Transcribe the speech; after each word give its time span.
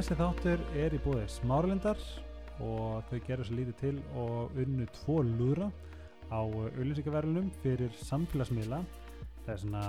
Þessi 0.00 0.16
þáttur 0.16 0.60
er 0.80 0.94
í 0.96 0.98
búið 1.04 1.26
smárlindar 1.28 1.98
og 2.64 3.02
þau 3.10 3.18
gerur 3.26 3.44
svo 3.44 3.56
lítið 3.58 3.74
til 3.82 3.98
og 4.16 4.54
unnu 4.62 4.86
tvo 4.96 5.18
lúðra 5.28 5.66
á 6.32 6.40
auðlýsingaverðunum 6.40 7.50
fyrir 7.60 7.92
samfélagsmiðla. 8.08 8.78
Það 9.42 9.50
er 9.52 9.60
svona, 9.60 9.82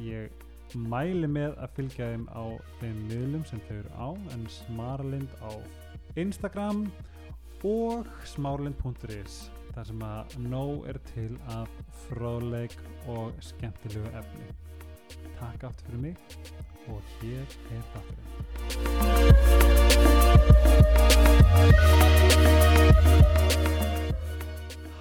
ég 0.00 0.46
mæli 0.88 1.28
með 1.28 1.58
að 1.60 1.74
fylgja 1.76 2.08
þeim 2.14 2.24
á 2.32 2.44
þeim 2.78 3.02
miðlum 3.10 3.44
sem 3.50 3.60
þau 3.66 3.74
eru 3.76 3.92
á, 3.92 4.08
en 4.38 4.48
smárlind 4.56 5.36
á 5.44 5.52
Instagram 6.24 6.80
og 7.68 8.08
smárlind.is 8.32 9.36
þar 9.74 9.90
sem 9.90 10.06
að 10.14 10.38
nóg 10.48 10.88
er 10.94 11.02
til 11.12 11.34
af 11.58 11.76
fróðleik 12.06 12.80
og 13.04 13.36
skemmtilegu 13.52 14.16
efni. 14.16 14.48
Takk 15.36 15.68
aftur 15.68 15.92
fyrir 15.92 16.06
mig 16.08 16.67
og 16.88 17.00
hér 17.18 17.46
er 17.74 17.82
þátturinn. 17.92 18.28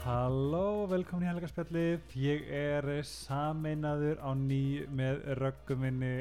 Halló, 0.07 0.87
velkomin 0.91 1.27
í 1.27 1.31
Helgarspjallið. 1.31 1.99
Ég 2.19 2.47
er 2.51 2.85
sameinaður 3.07 4.19
á 4.23 4.31
ný 4.35 4.87
með 4.91 5.23
rögguminni 5.39 6.15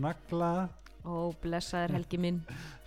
Nagla. 0.00 0.68
Ó, 1.06 1.30
blessaður 1.42 1.94
Helgi 1.98 2.18
minn. 2.20 2.38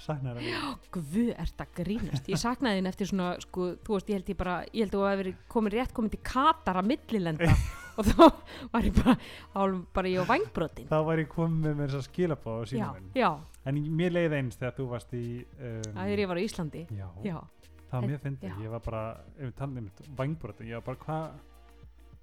Saknar 0.02 0.40
að 0.40 0.50
Ó, 0.52 0.72
Guð, 0.96 1.20
ert 1.36 1.62
að 1.64 1.76
grínast. 1.80 2.28
Ég 2.32 2.42
saknaði 2.42 2.82
þín 2.82 2.90
eftir 2.92 3.10
svona, 3.12 3.30
sko, 3.44 3.70
þú 3.86 3.96
veist, 3.98 4.10
ég 4.12 4.20
held 4.20 4.32
ég 4.34 4.40
bara, 4.42 4.56
ég 4.72 4.84
held 4.86 4.96
að 4.96 4.98
þú 5.00 5.06
hefur 5.08 5.22
verið 5.24 5.38
komin 5.56 5.76
rétt 5.76 5.94
komin 5.98 6.14
til 6.14 6.20
Katar 6.32 6.82
að 6.82 6.90
millilenda 6.92 7.54
og 8.02 8.08
þá 8.08 8.28
var 8.74 8.88
ég 8.90 9.00
bara, 9.00 9.16
álum 9.56 9.82
bara 9.96 10.12
ég 10.12 10.24
á 10.24 10.26
vangbrotin. 10.32 10.90
Þá 10.92 10.98
var 11.08 11.24
ég 11.24 11.32
komið 11.32 11.64
með 11.66 11.80
mér 11.82 11.94
þess 11.94 12.02
að 12.02 12.10
skilabá 12.10 12.52
á 12.52 12.62
Já, 12.62 12.70
sínum 12.74 12.94
minn. 13.00 13.10
já, 13.16 13.32
En 13.70 13.82
mér 14.02 14.14
leiði 14.16 14.38
eins 14.42 14.58
þegar 14.58 14.78
þú 14.80 14.86
varst 14.92 15.12
í... 15.14 15.26
Um, 15.62 15.82
það 15.96 16.14
er 16.16 16.22
ég 16.24 16.30
var 16.32 16.40
á 16.40 16.46
Íslandi. 16.48 16.84
Já, 16.98 17.08
Já, 17.28 17.38
það 17.92 17.98
var 17.98 18.08
mjög 18.10 18.22
fyndið. 18.26 18.52
Já. 18.56 18.64
Ég 18.66 18.74
var 18.76 18.86
bara, 18.88 19.02
ef 19.38 19.44
við 19.46 19.56
talum 19.60 19.82
um 19.84 19.90
vangbrotin, 20.18 20.72
ég 20.72 20.80
var 20.82 20.88
bara, 20.88 21.02
hvað... 21.06 21.42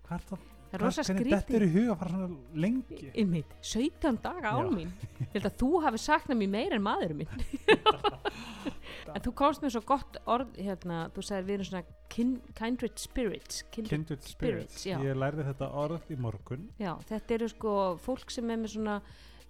Hvað 0.09 0.17
er 0.19 0.25
það? 0.33 0.47
Það 0.69 0.75
er 0.79 0.83
rosa 0.85 1.03
Hvernig 1.03 1.27
þetta 1.27 1.41
skrítið. 1.43 1.57
er 1.57 1.65
í 1.67 1.71
huga 1.75 1.93
að 1.95 1.99
fara 1.99 2.11
svona 2.11 2.61
lengi? 2.65 3.13
Einmitt, 3.15 3.55
17 3.63 4.19
daga 4.23 4.51
án 4.53 4.69
Já. 4.69 4.75
mín. 4.77 4.91
Ég 5.21 5.33
held 5.35 5.47
að 5.49 5.57
þú 5.63 5.71
hafi 5.85 5.99
saknað 6.05 6.37
mér 6.43 6.49
meir 6.55 6.73
en 6.77 6.83
maðurinn 6.83 7.17
minn. 7.17 7.29
en 9.15 9.23
þú 9.25 9.33
komst 9.39 9.63
með 9.65 9.73
svo 9.77 9.83
gott 9.89 10.19
orð, 10.29 10.51
hérna, 10.61 10.99
þú 11.15 11.25
sagðir 11.25 11.47
við 11.49 11.55
erum 11.59 11.69
svona 11.71 11.83
kin, 12.13 12.35
kindred 12.59 12.99
spirits. 13.01 13.63
Kindred, 13.73 13.91
Kindred 13.95 14.27
Spirits. 14.29 14.81
Spirits. 14.83 15.07
Ég 15.09 15.17
lærði 15.19 15.47
þetta 15.49 15.71
orð 15.85 16.13
í 16.13 16.19
morgun. 16.21 16.69
Já, 16.81 16.93
þetta 17.09 17.37
eru 17.39 17.49
sko 17.49 17.75
fólk 18.05 18.31
sem 18.35 18.51
er 18.51 18.61
með 18.61 18.75
svona, 18.77 18.99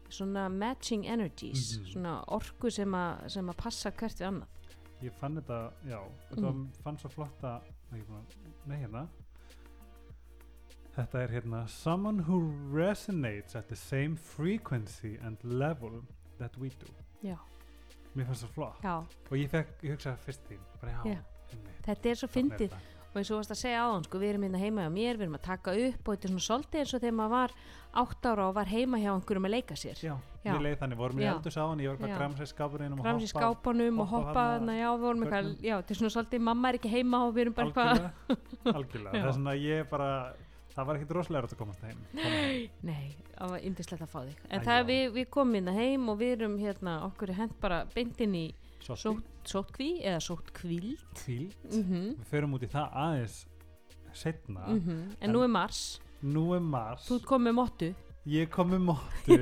svona 0.09 0.47
matching 0.53 1.05
energies, 1.07 1.79
Mhm. 1.79 1.93
svona 1.93 2.15
orku 2.29 2.71
sem, 2.73 2.89
að 2.93 3.57
passa 3.57 3.91
hvert 3.91 4.19
við 4.19 4.29
annað. 4.31 4.47
Ég 5.03 5.13
fann 5.13 5.35
þetta, 5.37 5.73
já, 5.87 6.01
þetta 6.31 6.53
Mm. 6.55 6.69
fann 6.83 6.97
svo 6.99 7.09
flotta, 7.11 7.61
nei 8.67 8.79
hérna. 8.79 9.07
Þetta 10.99 11.21
er 11.23 11.31
hérna, 11.37 11.61
someone 11.71 12.25
who 12.27 12.39
resonates 12.75 13.55
at 13.55 13.69
the 13.71 13.77
same 13.79 14.17
frequency 14.17 15.13
and 15.23 15.39
level 15.45 16.01
that 16.41 16.57
we 16.59 16.73
do. 16.81 16.91
Já, 17.23 17.37
Mér 18.17 18.27
fannst 18.27 18.43
það 18.49 18.55
flott. 18.57 18.79
já, 18.83 18.97
Og 19.31 19.35
ég 19.39 19.51
fekk, 19.53 19.75
ég 19.87 19.95
hugsaði 19.95 20.25
fyrst 20.27 20.47
þín, 20.51 20.63
bara 20.81 20.93
já, 20.97 21.13
Já. 21.13 21.19
þetta 21.87 22.11
er 22.11 22.19
svo 22.19 22.29
fyndið 22.35 22.73
og 23.09 23.17
eins 23.21 23.31
og 23.31 23.39
varst 23.39 23.53
að 23.55 23.61
segja 23.61 23.85
áðan, 23.85 24.05
sko, 24.09 24.19
við 24.19 24.33
erum 24.33 24.43
hérna 24.49 24.59
heima 24.63 24.83
hjá 24.87 24.91
mér, 24.97 25.17
við 25.21 25.27
erum 25.29 25.39
að 25.39 25.45
taka 25.47 25.75
upp 25.87 26.09
og 26.09 26.17
þetta 26.17 26.27
er 26.29 26.33
svona 26.35 26.47
svolítið 26.49 26.81
eins 26.83 26.95
og 26.95 27.01
þegar 27.05 27.17
maður 27.21 27.35
var 27.37 27.55
átt 28.03 28.27
ára 28.33 28.49
og 28.49 28.55
var 28.59 28.73
heima 28.73 28.99
hjá 28.99 29.11
einhverjum 29.15 29.49
að 29.49 29.55
leika 29.55 29.79
sér. 29.79 30.03
Já, 30.03 30.17
Já. 30.45 30.51
ég 30.53 30.61
leið 30.67 30.77
þannig, 30.83 30.99
vorum 30.99 31.19
í 31.23 31.25
Já. 31.25 31.31
eldur 31.37 31.55
sáðan, 31.55 31.81
ég 31.85 31.89
var 31.95 31.97
bara 32.03 32.11
Já. 32.11 32.15
að 32.15 32.23
gramsa 32.25 32.43
í 32.43 32.51
skápurinn 32.51 32.93
og 34.03 34.09
hoppa 34.09 34.19
hoppa, 34.19 34.45
já, 34.75 34.89
við 34.99 35.07
vorum 35.07 35.23
eitthvað, 35.25 35.49
já, 35.63 35.75
þetta 35.79 35.95
er 35.95 36.01
svona 36.03 36.15
svolítið, 36.17 36.45
mamma 36.51 36.69
er 36.69 36.79
ekki 36.83 36.91
heima 36.93 37.23
og 37.29 37.35
við 37.35 37.47
erum 37.47 37.55
bara 37.55 37.67
eitthvað, 37.71 37.89
Algjörlega, 38.29 38.77
algjörlega. 38.79 39.15
Það 39.23 39.29
er 39.29 39.39
svona, 39.39 39.55
ég 39.63 39.89
bara, 39.91 40.11
það 40.79 40.87
var 40.89 40.99
ekkit 41.01 41.13
rosalega 41.19 41.49
að 41.51 41.59
komast 41.59 41.83
heim. 41.85 42.01
Koma 42.15 42.31
nei, 42.93 43.09
það 43.35 43.53
var 43.53 43.67
yndislegt 43.69 44.05
að 44.07 44.13
fá 44.15 44.19
þig. 44.29 44.41
En 44.49 44.63
Æ, 44.63 44.65
það 44.69 44.79
er 44.81 44.89
við, 44.93 45.05
við 45.19 45.29
komum 45.37 45.59
hérna 45.59 45.75
heim 45.77 46.09
og 46.13 46.19
við 46.23 46.35
erum 46.39 46.57
hérna, 46.63 46.97
okkur 47.11 47.35
hent 47.39 47.57
bara 47.63 47.83
beintinn 47.95 48.35
í 48.39 48.47
sóttkví 48.89 49.91
eða 50.07 50.21
sóttkvíld. 50.23 51.05
kvíld. 51.19 51.55
Mm 51.75 52.17
Við 52.19 52.27
förum 52.31 52.55
út 52.57 52.65
í 52.65 52.71
það 52.73 52.95
aðeins 53.05 53.39
setna. 54.17 54.65
En 54.71 55.17
En- 55.21 55.33
nú 55.35 55.43
er 55.45 55.49
mars, 55.53 56.01
Nú 56.23 56.49
er 56.57 56.61
mars, 56.65 57.05
þú 57.11 57.21
komið 57.23 57.47
með 57.51 57.55
mottu. 57.61 57.89
ég 58.27 58.49
kom 58.51 58.71
með 58.73 58.81
móttu 58.89 59.37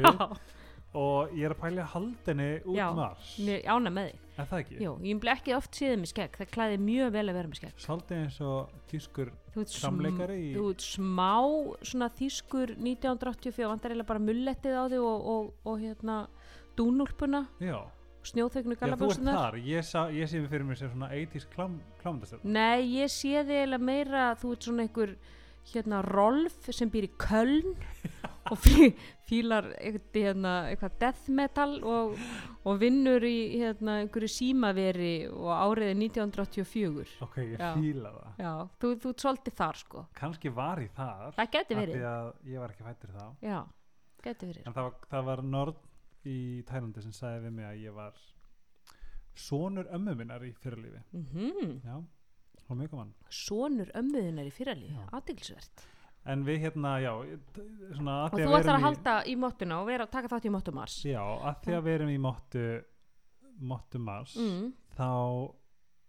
og 0.97 1.33
ég 1.37 1.45
er 1.49 1.55
að 1.55 1.61
pælja 1.61 1.85
haldinni 1.93 2.49
út 2.65 2.77
Já, 2.77 2.91
mars. 2.97 3.31
ána 3.69 3.91
með 3.93 4.11
þig. 4.11 4.21
Er 4.37 4.45
það 4.51 4.61
ekki? 4.65 4.77
Jú, 4.85 4.93
ég 5.09 5.21
bleið 5.23 5.39
ekki 5.41 5.55
oft 5.57 5.73
síðan 5.79 6.03
með 6.05 6.11
skegg, 6.13 6.37
það 6.37 6.51
klæði 6.53 6.79
mjög 6.85 7.13
vel 7.15 7.25
að 7.31 7.35
vera 7.39 7.49
með 7.49 7.61
skegg. 7.63 7.79
Svolítið 7.81 8.19
eins 8.25 8.41
og 8.45 8.75
tískur 8.91 9.31
Þú 9.57 9.63
ert, 9.65 10.33
í... 10.37 10.51
þú 10.53 10.65
ert 10.69 10.83
smá 10.85 11.37
svona 11.81 12.11
þýskur 12.13 12.75
1984, 12.77 13.69
vantar 13.71 13.95
eiginlega 13.95 14.11
bara 14.11 14.25
mullettið 14.27 14.77
á 14.77 14.85
þig 14.93 15.05
og, 15.09 15.29
og, 15.33 15.47
og 15.65 15.79
hérna 15.81 16.17
dúnúlpuna, 16.77 17.47
Já, 17.65 17.79
snjóþögnu 18.29 18.77
þar. 18.77 19.57
Ég, 19.65 19.89
ég 20.13 20.29
sé 20.29 20.43
mig 20.43 20.53
fyrir 20.53 20.69
mér 20.69 20.81
sem 20.83 20.93
svona 20.93 21.09
80s 21.09 21.49
klám, 21.55 21.81
klámyndastöð. 22.03 22.45
Nei, 22.45 22.85
ég 22.99 23.13
sé 23.15 23.33
þig 23.49 23.63
eiginlega 23.63 23.89
meira, 23.89 24.29
þú 24.43 24.53
ert 24.53 24.69
svona 24.69 24.85
einhver 24.85 25.17
hérna 25.73 26.03
Rolf 26.05 26.69
sem 26.77 26.93
býr 26.93 27.09
í 27.09 27.13
Köln 27.17 27.73
og 28.51 28.59
fí, 28.63 28.91
fílar 29.29 29.69
hérna, 29.81 30.53
eitthvað 30.71 30.99
death 31.01 31.31
metal 31.39 31.75
og, 31.83 32.15
og 32.67 32.79
vinnur 32.81 33.25
í 33.27 33.59
hérna, 33.61 33.99
einhverju 34.05 34.31
símaveri 34.31 35.15
og 35.31 35.51
áriði 35.55 35.97
1984. 36.07 37.17
Ok, 37.27 37.39
ég 37.43 37.59
Já. 37.59 37.73
fíla 37.75 38.13
það. 38.15 38.31
Já, 38.45 38.53
þú, 38.83 38.93
þú 39.03 39.15
svolítið 39.25 39.59
þar 39.63 39.81
sko. 39.83 40.05
Kannski 40.21 40.53
var 40.61 40.83
ég 40.85 40.95
þar. 40.97 41.35
Það 41.41 41.53
geti 41.59 41.81
verið. 41.81 42.07
Ég 42.53 42.63
var 42.63 42.75
ekki 42.77 42.87
fættur 42.87 43.17
þá. 43.17 43.27
Já, 43.47 43.59
geti 44.27 44.51
verið. 44.53 44.65
En 44.67 44.77
það 44.79 44.89
var, 44.91 44.97
það 45.17 45.29
var 45.33 45.45
Nord 45.57 45.83
í 46.27 46.39
Tælandi 46.67 47.05
sem 47.05 47.15
sagði 47.15 47.47
við 47.47 47.57
mig 47.61 47.69
að 47.71 47.83
ég 47.87 47.97
var 47.97 48.23
sonur 49.37 49.91
ömmu 49.93 50.15
minnar 50.17 50.45
í 50.47 50.53
fyrirlífi. 50.63 51.03
Mm 51.13 51.77
Já, 51.85 51.99
það 52.63 52.71
var 52.71 52.81
mjög 52.81 52.95
gaman. 52.95 53.13
Sonur 53.43 53.93
ömmuðunar 54.01 54.49
í 54.49 54.55
fyrralíf, 54.55 54.97
Já. 54.97 55.11
En 56.27 56.43
við 56.45 56.59
hérna, 56.65 56.97
já, 57.01 57.13
svona 57.95 58.15
að 58.27 58.33
Og 58.33 58.39
þú 58.41 58.47
við 58.49 58.57
ætlar 58.59 58.75
að 58.75 58.81
í- 58.81 58.83
halda 58.87 59.13
í 59.31 59.37
mottuna 59.39 59.77
og 59.81 59.87
vera, 59.87 60.07
taka 60.07 60.29
þátt 60.29 60.49
í 60.49 60.51
mottumars. 60.51 60.97
Já, 61.07 61.21
að 61.23 61.61
því 61.63 61.73
að 61.77 61.85
við 61.87 61.95
erum 62.01 62.09
í 62.11 62.19
mottu, 62.19 62.65
mottu 63.61 63.99
mars, 64.03 64.35
Mm. 64.37 64.73
þá 64.97 65.55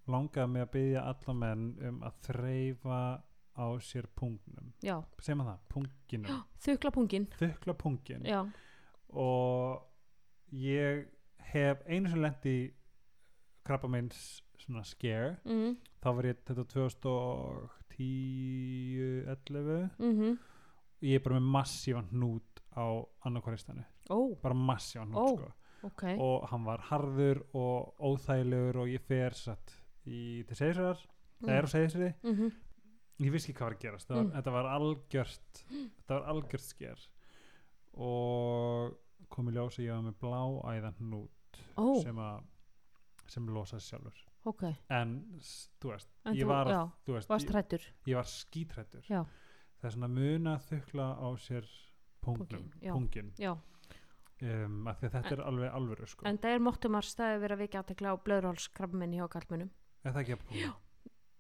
langaði 0.08 0.50
mig 0.50 0.62
að 0.66 0.72
byggja 0.72 1.04
alla 1.12 1.34
menn 1.34 1.78
um 1.90 2.00
að 2.02 2.14
þreyfa 2.28 3.22
á 3.58 3.66
sér 3.82 4.06
pungnum. 4.16 4.74
Segir 4.82 5.36
maður 5.36 5.54
það? 5.54 5.60
Punginum. 5.74 6.44
þukla 6.66 6.92
pungin. 6.94 7.28
Þukla 7.38 7.78
pungin. 7.78 8.26
Og 9.14 9.82
ég 10.54 11.06
hef 11.54 11.82
einu 11.88 12.10
sem 12.10 12.22
lendi 12.22 12.56
krabba 13.66 13.88
meins 13.90 14.42
svona 14.60 14.84
scare. 14.86 15.38
mm, 15.46 15.78
Þá 16.02 16.16
var 16.16 16.24
ég 16.24 16.38
þetta 16.46 16.66
2010, 16.68 17.70
11. 18.00 19.90
mm 20.00 20.38
Ég 21.06 21.14
er 21.20 21.22
bara 21.22 21.38
með 21.38 21.50
massívan 21.54 22.08
hnút 22.10 22.62
á 22.74 22.86
annarkvaristanu. 23.26 23.84
ó, 24.10 24.18
Bara 24.42 24.56
massívan 24.56 25.12
hnút, 25.12 25.18
Ó. 25.18 25.36
sko. 25.38 25.52
ok. 25.84 26.04
og 26.20 26.48
hann 26.50 26.64
var 26.66 26.80
harður 26.90 27.44
og 27.54 27.94
óþægilegur 28.02 28.76
og 28.82 28.88
ég 28.90 29.02
fer 29.06 29.30
satt 29.38 29.76
í 30.08 30.44
til 30.48 30.56
segisverðar 30.58 31.04
það 31.44 31.54
er 31.54 31.68
á 31.68 31.70
segisverði, 31.70 32.14
mm 32.24 32.52
ég 33.20 33.32
vissi 33.34 33.52
ekki 33.52 33.58
hvað 33.60 33.68
var 33.68 33.76
að 33.76 33.82
gerast 33.82 34.10
var, 34.10 34.24
Mm. 34.24 34.32
þetta 34.32 34.52
var 34.52 34.66
algjört 34.66 35.64
þetta 35.70 36.10
var 36.20 36.26
algjört 36.34 36.62
sker 36.66 37.08
og 37.98 38.98
kom 39.30 39.50
í 39.50 39.54
ljós 39.56 39.78
að 39.80 39.86
ég 39.88 39.94
var 39.96 40.04
með 40.06 40.18
blá 40.22 40.42
æðan 40.74 40.98
hnút 41.02 41.62
Ó, 41.78 42.02
sem 42.04 42.16
að 42.18 42.44
sem 43.28 43.48
losaði 43.48 43.82
sjálfur 43.82 44.27
ok. 44.48 44.64
en 44.90 45.14
þú 45.82 45.92
veist, 45.92 46.10
En 46.26 46.34
ég 46.36 46.44
þú- 46.46 46.48
var, 46.52 46.68
já, 46.74 46.82
þú 47.08 47.14
veist 47.18 47.30
Varst 47.30 47.48
ég, 47.50 47.88
ég 48.08 48.16
var 48.16 48.24
skítrættur 48.32 49.04
Já. 49.10 49.22
það 49.82 49.90
er 49.90 49.96
svona 49.98 50.08
muna 50.10 50.58
þukla 50.60 51.08
á 51.20 51.28
sér 51.38 51.66
pungnum, 52.22 52.72
já. 52.82 52.92
pungin 52.94 53.32
Já, 53.38 53.54
um, 54.42 54.88
af 54.88 55.00
því 55.00 55.08
að 55.10 55.16
þetta 55.18 55.32
er 55.38 55.42
alveg 55.46 55.72
alvöru 55.74 56.08
sko. 56.08 56.26
en 56.26 56.38
það 56.38 56.56
er 56.56 56.60
mottumars, 56.60 57.14
það 57.16 57.36
er 57.36 57.40
verið 57.44 57.58
að 57.58 57.64
vikja 57.66 57.84
aðtekla 57.84 58.12
á 58.14 58.16
blöðrálskrabminni 58.26 59.18
hjá 59.22 59.28
kallmönnum. 59.30 59.70
er 60.06 60.12
það 60.14 60.22
ekki 60.26 60.34
að 60.38 60.46
punga? 60.48 60.74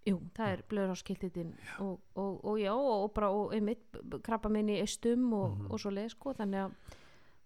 Jú, 0.07 0.21
það 0.37 0.47
er 0.53 0.61
blöðrálskiltitinn 0.71 1.49
og, 1.83 1.99
og, 2.15 2.45
og 2.45 2.57
já, 2.61 2.71
og, 2.73 3.13
bara 3.13 3.29
og 3.29 3.51
einmitt 3.53 3.91
krabbaminni 4.23 4.77
í 4.77 4.81
eistum 4.81 5.33
og, 5.33 5.57
Mhm. 5.57 5.71
og 5.71 5.79
svo 5.79 5.91
leið, 5.91 6.09
sko, 6.11 6.33
þannig 6.33 6.65
að, 6.67 6.71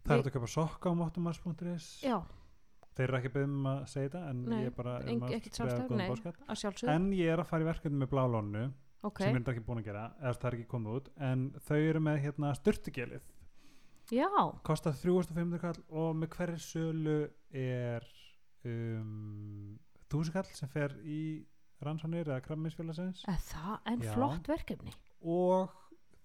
Það 0.03 0.17
er 0.17 0.23
að 0.23 0.33
köpa 0.33 0.47
sokka 0.49 0.89
á 0.89 0.93
mottumars.is 0.97 2.01
já, 2.03 2.23
Þeir 2.91 3.05
eru 3.07 3.17
ekki 3.21 3.33
beðum 3.35 3.67
að 3.71 3.81
segja 3.88 4.09
þetta 4.09 4.21
en 4.29 4.39
Nei, 4.51 4.55
ég 4.59 4.69
er 4.71 4.73
bara 4.75 4.95
um 4.99 5.21
nei. 5.97 6.07
En 6.95 7.05
ég 7.15 7.31
er 7.31 7.41
að 7.41 7.51
fara 7.51 7.63
í 7.63 7.69
verkefni 7.69 8.01
með 8.01 8.09
blálónu 8.11 8.63
ok, 9.07 9.21
sem 9.23 9.35
ég 9.35 9.41
er 9.41 9.53
ekki 9.53 9.63
búin 9.67 9.81
að 9.81 9.88
gera 9.88 10.07
eða 10.19 10.33
það 10.41 10.49
er 10.49 10.57
ekki 10.57 10.71
komið 10.73 10.97
út 10.99 11.07
en 11.29 11.45
þau 11.67 11.77
eru 11.77 12.01
með 12.07 12.19
hérna 12.25 12.51
styrtugelið 12.59 13.29
já, 14.11 14.27
kostar 14.67 14.97
3500 14.99 15.61
kall 15.63 15.79
og 16.03 16.17
með 16.19 16.35
hverju 16.35 16.59
sölu 16.65 17.15
er 17.55 18.07
um, 18.67 19.79
þúsukall 20.11 20.49
sem 20.51 20.71
fer 20.71 20.97
í 21.07 21.21
rannsóknir 21.81 22.27
eða 22.29 22.41
kramminsfélagsins 22.45 23.23
en 23.25 24.03
Já. 24.03 24.11
flott 24.13 24.49
verkefni. 24.49 24.94
Og 25.21 25.71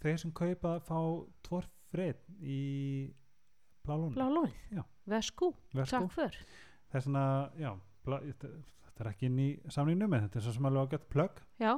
þeir 0.03 0.19
sem 0.21 0.35
kaupa 0.37 0.77
fá 0.85 0.99
tvor 1.47 1.69
frið 1.93 2.21
í 2.43 2.61
blálun 3.87 4.15
Blá 4.15 4.27
lónið, 4.33 4.57
Já. 4.75 4.83
vesku, 5.13 5.53
takk 5.79 6.11
för. 6.15 6.37
Það 6.91 6.99
er 7.01 7.05
svona, 7.07 7.25
já 7.61 7.71
blá, 8.07 8.19
þetta, 8.27 8.51
er 9.01 9.11
ekki 9.13 9.29
inn 9.31 9.39
í 9.43 9.49
samningnum 9.73 10.15
en 10.17 10.27
þetta 10.27 10.39
er 10.41 10.45
svo 10.47 10.55
sem 10.57 10.69
alveg 10.71 10.87
ágætt 10.93 11.09
plögg. 11.13 11.41
Já, 11.63 11.73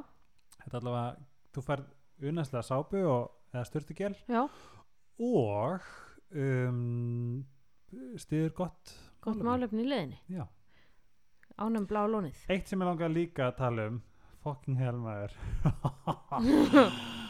þetta 0.63 0.71
er 0.75 0.79
allavega, 0.81 1.27
þú 1.55 1.63
færð 1.69 2.29
unnæslega 2.29 2.65
sápu 2.67 3.01
og, 3.09 3.31
eða 3.53 3.65
styrtugel 3.69 4.15
já, 4.29 4.43
og 5.19 5.89
um, 6.35 7.45
stiður 8.21 8.53
gott 8.59 8.93
gott 9.25 9.41
málefni. 9.43 9.83
í 9.83 9.89
leðinni 9.89 10.19
já. 10.37 10.45
Ánum 11.59 11.87
blá 11.89 12.05
lónið. 12.07 12.37
Eitt 12.47 12.69
sem 12.71 12.79
ég 12.79 12.87
langar 12.87 13.09
líka 13.11 13.49
að 13.49 13.57
tala 13.57 13.87
um. 13.91 14.01
Fucking 14.45 14.77
helmaður 14.79 15.33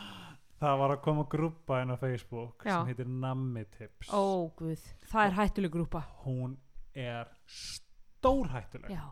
það 0.60 0.78
var 0.82 0.94
að 0.96 1.02
koma 1.06 1.24
grúpa 1.32 1.82
inn 1.84 1.94
á 1.94 1.98
Facebook 2.00 2.66
Já. 2.66 2.74
sem 2.80 2.90
heitir 2.92 3.08
Nammi 3.08 3.64
Tips. 3.78 4.10
Ó 4.12 4.50
guð, 4.60 4.82
það 5.12 5.26
er 5.30 5.38
hættuleg 5.40 5.72
grúpa 5.72 6.04
hún 6.26 6.58
er 6.96 7.30
stórhættuleg. 7.48 8.92
Já, 8.92 9.06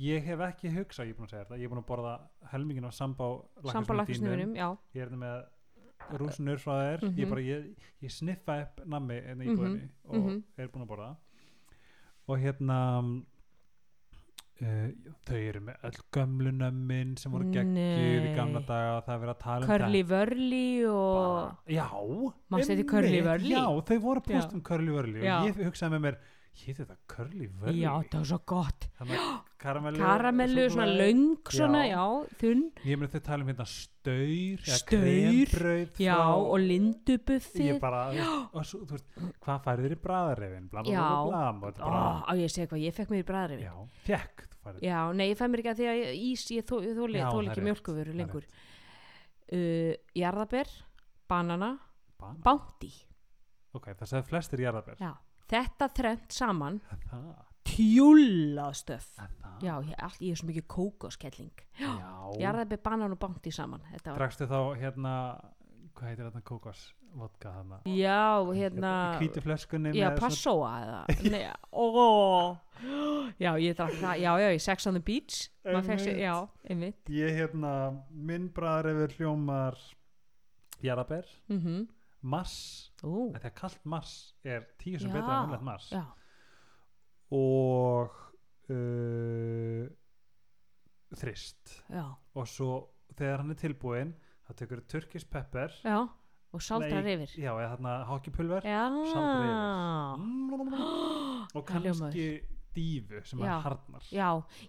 ég 0.00 0.24
hef 0.24 0.40
ekki 0.48 0.72
hugsað, 0.72 1.06
ég 1.10 1.14
er 1.14 1.18
búin 1.18 1.28
að 1.28 1.34
segja 1.34 1.44
þetta 1.44 1.58
ég 1.60 1.64
er 1.68 1.72
búin 1.74 1.82
að 1.82 1.88
borða 1.90 2.14
helmingin 2.52 2.88
á 2.88 2.92
sambá 2.94 3.26
sambalakasnöfunum, 3.72 4.54
já. 4.56 4.68
Ég 4.94 5.02
er 5.02 5.08
þetta 5.12 5.22
með 5.24 6.18
rúsnur 6.22 6.60
frá 6.62 6.74
þér 6.78 7.02
Mhm. 7.02 7.16
ég, 7.18 7.28
bara, 7.28 7.40
ég, 7.42 7.64
ég 8.02 8.10
sniffa 8.10 8.60
upp 8.62 8.84
nammi 8.86 9.16
inn 9.18 9.40
í 9.42 9.46
Mhm, 9.46 9.56
íbúðinni 9.56 9.88
og 10.04 10.14
mhm. 10.14 10.42
er 10.56 10.68
búin 10.68 10.84
að 10.86 10.88
borða. 10.88 11.16
Og 12.28 12.38
hérna 12.38 13.24
uh, 14.62 15.12
þau 15.28 15.36
eru 15.38 15.60
með 15.68 15.84
öll 15.88 16.00
gömlu 16.16 16.52
nömmin 16.58 17.12
sem 17.20 17.34
voru 17.34 17.50
geggjuð 17.54 18.26
í 18.30 18.32
gamla 18.36 18.62
daga 18.68 18.96
það 19.06 19.14
er 19.14 19.22
verið 19.24 19.34
að 19.34 19.42
tala 19.44 19.60
um 19.66 19.70
Curly 19.72 20.02
Vörli 20.12 20.64
og 20.88 21.18
Bara- 21.18 21.76
já, 21.78 21.86
einmitt, 22.78 22.90
Curly 22.90 23.20
Wurly? 23.28 23.54
já, 23.54 23.64
þau 23.90 23.98
voru 24.08 24.24
að 24.24 24.32
posta 24.32 24.58
um 24.58 24.64
Curly 24.70 24.90
Já. 25.24 25.38
og 25.38 25.48
ég 25.50 25.62
hugsaði 25.68 25.94
með 25.96 26.04
mér 26.08 26.18
hétt 26.58 26.78
þetta 26.82 26.96
Curly 27.08 27.46
Vörli 27.60 27.82
Já, 27.84 27.92
það 28.10 28.18
var 28.18 28.26
svo 28.32 28.38
gott. 28.50 28.86
Karamellu, 29.58 29.98
Karamellu, 29.98 30.64
svona 30.70 30.84
súkkulaði. 30.86 30.98
löng 31.02 31.50
svona, 31.50 31.78
Já. 31.82 31.90
já, 31.90 32.36
þunn. 32.40 32.60
Ég 32.86 32.98
meina 33.00 33.10
þau 33.10 33.22
tala 33.26 33.42
um 33.42 33.48
hérna 33.50 33.64
staur 33.66 34.60
Staur, 34.78 35.90
Já, 35.98 36.16
og 36.38 36.58
lindubuffið. 36.62 37.64
Ég 37.72 37.80
bara, 37.82 38.04
veist, 38.14 38.54
og 38.54 38.68
svo, 38.70 38.80
þú 38.86 38.94
veist, 38.98 39.08
hvað 39.42 39.64
færið 39.66 39.88
þér 39.88 39.96
í 39.96 40.00
bræðarefin 40.06 40.68
bla 40.70 40.84
bla 40.86 40.92
Já. 40.94 41.02
bla 41.02 41.24
bla, 41.26 41.42
bla 41.58 41.68
og 41.68 41.74
þetta 41.74 41.90
bara, 41.90 42.04
á 42.22 42.32
ég 42.38 42.54
segja 42.54 42.70
hvað, 42.70 42.84
ég 42.86 42.96
fekk 43.00 43.10
mér 43.14 43.24
í 43.24 43.28
bræðarifin 43.32 43.66
já, 43.66 43.74
fekk 44.06 44.46
þú 44.46 44.60
færið, 44.68 44.80
Já, 44.86 44.98
nei, 45.18 45.26
ég 45.32 45.38
fæ 45.42 45.44
mér 45.50 45.62
ekki 45.64 45.72
að 45.74 45.80
því 45.82 45.88
að 45.90 46.02
ís, 46.28 46.46
ég 46.54 46.68
þó- 46.70 46.82
þóli 47.00 47.18
Já, 47.18 47.26
það 47.26 47.38
er 47.42 47.50
ekki 47.50 47.98
er 48.06 48.12
lengur. 48.22 48.48
uh, 49.52 49.92
Jarðaber, 50.22 50.68
banana, 51.28 51.72
Bana. 52.18 52.38
bánti 52.46 52.92
ok, 53.74 53.90
það 53.98 54.10
segði 54.14 54.28
flestir 54.30 54.62
jarðabær 54.64 55.02
Já, 55.02 55.12
þetta 55.48 55.88
þrennt 55.96 56.34
saman 56.34 56.80
það, 57.10 57.28
tjúlastöf 57.68 59.06
það, 59.16 59.34
Já, 59.58 59.72
ég, 59.82 59.94
allt, 59.98 60.20
ég 60.22 60.34
er 60.34 60.38
svo 60.38 60.46
mikið 60.46 60.66
kókoskelling. 60.70 61.62
Já, 61.80 61.88
Jarðaber, 62.38 62.78
banan 62.84 63.16
og 63.16 63.18
bánti 63.18 63.50
saman. 63.50 63.82
Drakstu 64.06 64.46
þá 64.46 64.60
hérna 64.78 65.14
hvað 65.98 66.12
heitir 66.12 66.28
þetta 66.28 66.42
kókos? 66.46 66.84
Vodka 67.18 67.50
þarna? 67.56 67.78
Já, 67.88 68.44
hérna 68.54 68.92
hvítu 69.18 69.42
flöskunni 69.42 69.90
Já, 69.96 70.10
með 70.12 70.20
svona- 70.36 71.00
Já, 73.42 73.50
ég 73.58 73.74
drakk 73.78 73.96
það, 73.98 74.20
já, 74.22 74.30
já, 74.44 74.48
í 74.54 74.60
Sex 74.62 74.86
on 74.86 74.98
the 74.98 75.02
Beach. 75.02 75.48
Einmitt. 75.64 76.10
já, 76.20 76.34
einmitt. 76.68 77.00
ég 77.10 77.34
hérna, 77.40 77.72
minn 78.12 78.50
bræðarefur 78.54 79.16
hljómar 79.18 79.80
jarðabær 80.84 81.26
mm 81.50 81.88
mass, 82.22 82.90
Ú, 83.06 83.28
þetta 83.34 83.46
er 83.50 83.54
kallt 83.54 83.84
mass 83.86 84.34
er 84.44 84.64
tíu 84.80 84.98
sem 84.98 85.10
betra 85.12 85.36
en 85.36 85.44
hennlegt 85.46 85.62
mass 85.68 85.90
já, 85.92 86.02
og 87.30 88.10
uh, 88.72 89.86
þrist. 91.18 91.76
Já, 91.92 92.04
og 92.34 92.48
svo 92.50 92.70
þegar 93.16 93.42
hann 93.42 93.54
er 93.54 93.60
tilbúinn 93.62 94.14
þá 94.48 94.54
tekur 94.62 94.82
turkisk 94.90 95.30
pepper 95.32 95.74
já 95.84 96.00
Og 96.56 96.62
saldrar 96.64 97.04
yfir. 97.04 97.28
já, 97.36 97.50
eða 97.52 97.74
þarna 97.74 97.94
hokkipulver 98.08 98.64
saldrar 98.64 99.48
og 101.58 101.64
Það 101.68 101.82
hljómar. 101.84 101.98
kannski 102.00 102.28
dífu 102.78 103.20
sem 103.28 103.42
er 103.44 103.60
harnar 103.66 104.06
Já, 104.14 104.28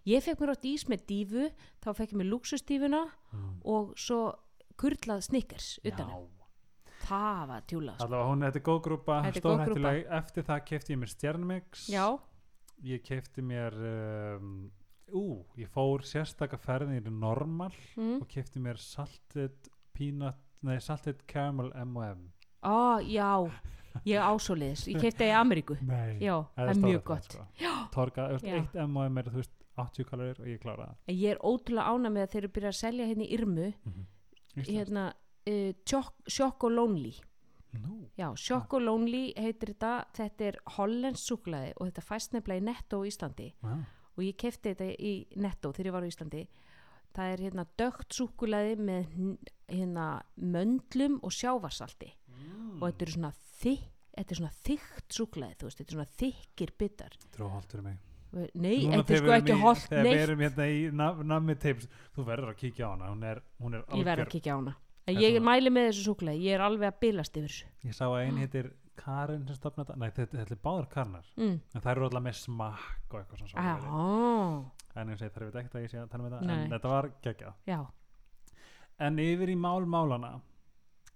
ég 0.10 0.24
fekk 0.26 0.42
mér 0.44 0.52
átt 0.56 0.68
ís 0.68 0.84
með 0.92 1.06
dífu 1.08 1.46
þá 1.84 1.90
fekk 1.96 2.12
ég 2.16 2.20
mér 2.22 2.30
luxusdífuna 2.34 3.04
Mm. 3.30 3.60
og 3.70 3.92
svo 3.96 4.34
kurlað 4.76 5.22
snickers 5.22 5.76
utan 5.86 6.08
Já, 6.10 6.16
það 7.10 7.44
var 7.52 7.68
tjúlað 7.70 7.96
sko. 7.98 8.08
allavega 8.08 8.32
hún, 8.32 8.48
þetta 8.48 8.60
er 8.62 8.66
góð 8.70 8.82
grúpa 8.88 9.20
Þetta 9.26 9.40
er 9.40 9.46
góð 9.46 9.56
stórhættuleg, 9.56 10.02
eftir 10.20 10.50
það 10.50 10.66
kefti 10.72 10.96
ég 10.96 11.02
mér 11.02 11.14
stjarnmix. 11.14 11.88
Já, 11.94 12.06
ég 12.90 13.06
kefti 13.06 13.46
mér 13.46 13.80
um, 13.92 14.54
ú, 15.14 15.26
ég 15.60 15.72
fór 15.74 16.06
sérstaka 16.08 16.60
ferðin 16.62 17.10
í 17.10 17.14
normal 17.14 17.74
mm. 17.98 18.20
og 18.22 18.30
kefti 18.32 18.62
mér 18.64 18.80
salted 18.82 19.72
peanut, 19.98 20.40
nei 20.66 20.78
salted 20.84 21.26
caramel 21.30 21.74
M&M 21.76 22.30
Ó, 22.60 23.00
já 23.00 23.48
ég 24.06 24.20
ásóliðis, 24.20 24.86
ég 24.92 25.00
kefti 25.00 25.24
það 25.24 25.32
í 25.32 25.36
Ameríku. 25.40 25.78
Nei, 25.88 26.20
Já, 26.22 26.36
það 26.56 26.72
er 26.72 26.82
mjög 26.84 27.02
gott. 27.08 27.32
sko. 27.32 27.46
Torga, 27.94 28.28
þú 28.28 28.38
veist, 28.38 28.50
eitt 28.60 28.78
M&M 28.84 29.22
er 29.22 29.32
þú 29.32 29.42
veist 29.42 29.56
80 29.80 30.08
kalorir 30.10 30.42
og 30.44 30.50
ég 30.52 30.60
klára 30.62 30.90
það. 30.90 31.16
Ég 31.16 31.34
er 31.34 31.42
ótrúlega 31.48 31.94
ána 31.94 32.12
með 32.14 32.26
að 32.26 32.34
þeir 32.34 32.42
eru 32.42 32.52
byrjað 32.58 32.74
að 32.74 32.80
selja 32.80 33.10
hérna 33.10 33.26
í 33.26 33.30
Irmu. 33.38 33.68
Íslands. 34.60 34.70
hérna 34.70 35.04
uh, 35.48 35.72
Choco 36.28 36.70
Lonely. 36.70 37.14
Nú, 37.80 38.10
Já, 38.18 38.34
Choco 38.36 38.80
Lonely 38.80 39.34
heitir 39.38 39.76
þetta. 39.76 40.06
Þetta 40.18 40.46
er 40.50 40.58
hollens 40.78 41.22
súklaði 41.30 41.74
og 41.78 41.88
þetta 41.92 42.02
fæst 42.02 42.34
nefnilega 42.34 42.62
í 42.64 42.66
Netto 42.66 43.02
á 43.02 43.08
Íslandi. 43.08 43.54
Wow. 43.64 43.84
og 44.20 44.24
ég 44.26 44.36
kefti 44.36 44.74
þetta 44.74 44.88
í 45.00 45.14
Netto 45.40 45.70
þegar 45.72 45.86
ég 45.88 45.94
var 45.96 46.04
á 46.04 46.12
Íslandi. 46.12 46.42
Það 47.16 47.30
er 47.34 47.40
hérna 47.46 47.64
dögt 47.80 48.14
súkulaði 48.14 48.74
með 48.78 49.14
hérna 49.70 50.08
möndlum 50.36 51.20
og 51.24 51.32
sjávarsalti. 51.32 52.10
Og 52.80 52.84
þetta 52.90 53.06
er 53.06 53.14
svona 53.16 53.32
þykk 53.62 53.88
þetta 54.20 54.34
er 54.34 54.40
svona 54.42 54.52
þykkt 54.66 55.16
súkulaði 55.16 55.56
þú 55.62 55.68
veist, 55.70 55.78
þetta 55.80 55.90
er 55.94 55.96
svona 55.96 56.18
þykkir 56.20 56.72
bitar. 56.78 57.14
Tróholtur 57.38 57.82
mig. 57.86 57.98
Nei, 58.54 58.76
þetta 58.86 59.14
er 59.16 59.22
sko 59.24 59.32
ekki 59.38 59.54
í- 59.56 59.62
holt 59.62 59.86
Þegar 59.88 60.04
við 60.04 60.10
neitt. 60.12 60.24
erum 60.28 60.40
hérna 60.44 60.66
í 60.70 60.92
nam- 60.94 61.24
nammi 61.26 61.56
tips 61.58 61.88
Þú 62.16 62.26
verður 62.28 62.52
að 62.52 62.58
kíkja 62.60 62.86
á 62.86 62.90
hana. 62.92 63.08
Hún 63.14 63.24
er, 63.24 63.42
hún 63.62 63.74
er 63.74 63.86
algjör 63.88 64.76
en 65.10 65.22
ég 65.24 65.40
mæli 65.46 65.74
með 65.74 65.90
þessu 65.90 66.06
súkulaði, 66.10 66.44
ég 66.48 66.58
er 66.58 66.64
alveg 66.66 66.92
að 66.94 67.00
bilast 67.04 67.38
yfir 67.40 67.50
þessu. 67.50 67.70
Ég 67.90 67.98
sá 67.98 68.06
að 68.08 68.20
einn 68.24 68.42
heitir 68.44 68.72
Karin 69.00 69.46
sem 69.48 69.56
stopna 69.56 69.86
þetta 69.86 69.96
Nei, 70.02 70.10
þetta, 70.12 70.42
er 70.44 70.60
báðar 70.64 70.90
karnar. 70.92 71.30
Mm. 71.40 71.56
En 71.76 71.82
það 71.86 71.92
eru 71.94 72.08
alltaf 72.10 72.26
með 72.26 72.38
smakk 72.42 73.14
og 73.14 73.22
eitthvað 73.22 73.44
svona 73.46 73.78
svona 73.80 75.00
En 75.00 75.10
ég 75.14 75.20
segi 75.22 75.32
það 75.36 75.46
er 75.48 75.60
ekkert 75.62 75.76
að 75.80 75.86
ég 75.86 75.92
sé 75.94 76.00
að 76.02 76.10
tala 76.12 76.24
með 76.26 76.34
þetta 76.36 76.50
Nei. 76.50 76.60
En 76.66 76.74
þetta 76.74 76.92
var 76.92 77.10
geggjað. 77.24 77.54
Já, 77.70 77.80
En 79.00 79.20
yfir 79.24 79.54
í 79.54 79.56
mál 79.56 79.86
málana 79.88 80.34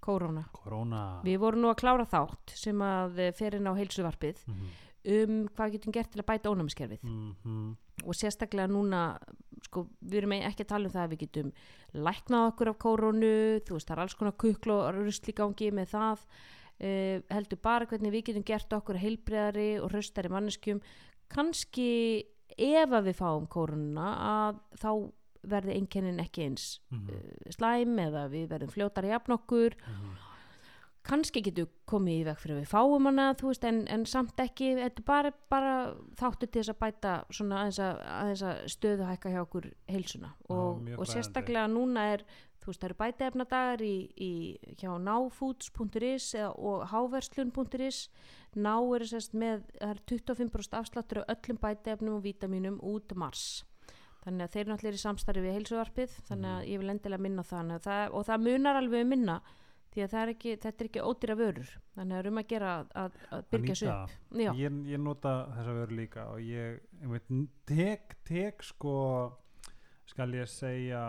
kóróna. 0.03 0.45
Korona 0.55 1.01
við 1.23 1.39
vorum 1.43 1.63
nú 1.63 1.71
að 1.71 1.79
klára 1.83 2.05
þátt 2.09 2.53
sem 2.59 2.81
að 2.83 3.19
eh, 3.23 3.31
fer 3.35 3.55
inn 3.59 3.69
á 3.71 3.73
heilsuvarpið 3.77 4.43
Mhm, 4.47 4.73
um 5.13 5.37
hvað 5.55 5.75
getum 5.77 5.95
gert 5.95 6.11
til 6.11 6.21
að 6.23 6.27
bæta 6.31 6.51
ónæmiskerfið. 6.51 7.03
Mhm, 7.03 7.75
og 8.01 8.17
sérstaklega 8.17 8.71
núna 8.71 9.03
sko, 9.67 9.85
við 10.01 10.23
erum 10.23 10.35
ekki 10.39 10.65
að 10.65 10.71
tala 10.73 10.89
um 10.89 10.93
það 10.93 11.05
að 11.05 11.13
við 11.13 11.23
getum 11.25 11.53
læknað 11.93 12.49
okkur 12.49 12.71
af 12.71 12.81
kórónu 12.81 13.31
þú 13.67 13.77
veist, 13.77 13.87
það 13.87 13.95
er 13.95 14.03
alls 14.03 14.17
konar 14.19 14.37
kukl 14.41 14.73
og 14.75 14.83
rusli 14.97 15.33
í 15.33 15.37
gangi 15.37 15.71
með 15.75 15.93
það 15.93 16.25
uh, 16.81 17.17
heldur 17.33 17.61
bara 17.63 17.87
hvernig 17.89 18.13
við 18.13 18.29
getum 18.29 18.45
gert 18.47 18.77
okkur 18.77 19.01
heilbreyðari 19.01 19.71
og 19.81 19.91
hraustari 19.93 20.31
manneskjum. 20.33 20.81
Kannski 21.33 21.89
ef 22.53 22.93
að 22.93 23.09
við 23.09 23.19
fáum 23.19 23.49
kórónuna 23.49 24.09
að 24.29 24.63
þá 24.81 24.89
verði 25.53 25.75
einkennin 25.75 26.21
ekki 26.23 26.45
eins 26.47 26.67
mhm, 26.93 27.09
uh, 27.11 27.55
slæm 27.55 27.97
eða 27.99 28.27
við 28.31 28.47
verðum 28.53 28.73
fljótar 28.73 29.07
í 29.07 29.13
jafn 29.13 29.37
okkur. 29.37 29.77
Mhm. 29.81 30.13
Kannski 31.03 31.41
getur 31.43 31.67
komið 31.89 32.19
í 32.21 32.23
veg 32.29 32.37
fyrir 32.39 32.59
við 32.61 32.69
fáum 32.71 33.05
hana 33.09 33.33
þú 33.39 33.49
veist, 33.51 33.63
en, 33.67 33.81
en 33.91 34.05
samt 34.05 34.39
ekki. 34.39 34.73
Þetta 34.79 35.01
er 35.01 35.07
bara, 35.07 35.31
bara 35.51 35.73
þáttu 36.19 36.47
til 36.47 36.61
þess 36.61 36.73
að 36.73 36.79
bæta 36.85 37.13
svona 37.29 37.61
aðeins 37.63 37.79
að, 37.83 38.01
aðeins 38.21 38.43
að 38.47 38.63
stöðuhækka 38.77 39.33
hjá 39.33 39.41
okkur 39.43 39.67
heilsuna. 39.91 40.33
Og, 40.49 40.81
mjög 40.85 40.99
og 41.03 41.11
sérstaklega 41.11 41.67
núna 41.71 42.05
er 42.13 42.23
þú 42.63 42.69
veist, 42.71 42.79
það 42.79 42.87
eru 42.89 42.99
bætaefnadagar 43.01 43.81
í, 43.83 43.95
í 44.15 44.31
hjá 44.79 44.93
náfoods.is 45.03 46.29
og 46.55 46.85
háverslun.is 46.93 47.99
ná 48.55 48.73
eru 48.95 49.07
sérst 49.09 49.33
með 49.35 49.63
er 49.83 49.99
25% 50.07 50.77
afsláttur 50.79 51.23
af 51.23 51.35
öllum 51.35 51.59
bætaefnum 51.59 52.19
og 52.19 52.23
vítaminum 52.23 52.79
út 52.79 53.11
mars. 53.19 53.63
Þannig 54.23 54.45
að 54.45 54.53
þeir 54.55 54.69
náttúrulega 54.71 54.95
í 54.95 55.03
samstarfi 55.03 55.41
við 55.43 55.57
heilsuvarpið 55.57 56.13
þannig 56.29 56.47
Mhm. 56.47 56.61
að 56.61 56.67
ég 56.71 56.79
vil 56.79 56.89
endilega 56.93 57.21
minna 57.25 57.43
það, 57.43 57.73
það 57.83 58.13
og 58.13 58.25
það 58.25 58.43
munar 58.47 58.79
alveg 58.79 59.01
um 59.03 59.09
minna 59.09 59.41
því 59.93 60.01
að 60.03 60.09
það 60.13 60.21
er 60.23 60.31
ekki, 60.33 60.53
þetta 60.63 60.83
er 60.83 60.89
ekki 60.89 61.01
ódýra 61.05 61.35
vörur. 61.37 61.71
Þannig 61.95 62.13
að 62.13 62.17
það 62.17 62.23
er 62.23 62.29
um 62.31 62.37
að 62.41 62.47
gera 62.53 62.69
að, 62.95 63.17
að, 63.31 63.43
byrja 63.53 63.75
já, 64.43 64.53
ég, 64.57 64.77
ég 64.93 64.99
nota 64.99 65.33
þessa 65.57 65.73
vöru 65.79 65.95
líka 65.99 66.27
og 66.33 66.39
ég, 66.41 66.79
ég 67.01 67.09
veit, 67.13 67.33
tek, 67.69 68.15
tek 68.25 68.63
sko 68.63 68.95
skal 70.05 70.33
ég 70.33 70.49
segja 70.49 71.03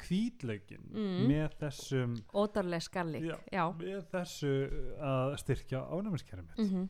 kvítlaukin 0.00 0.84
Mm. 0.90 1.26
með 1.30 1.52
þessum 1.60 2.14
ódærlega 2.34 2.82
skallik 2.82 3.24
Já. 3.28 3.36
já, 3.52 3.64
með 3.78 4.00
þessu 4.10 4.50
að 4.98 5.36
styrkja 5.38 5.82
ánæmiskerfi 5.86 6.42
mitt. 6.48 6.58
Mhm, 6.58 6.88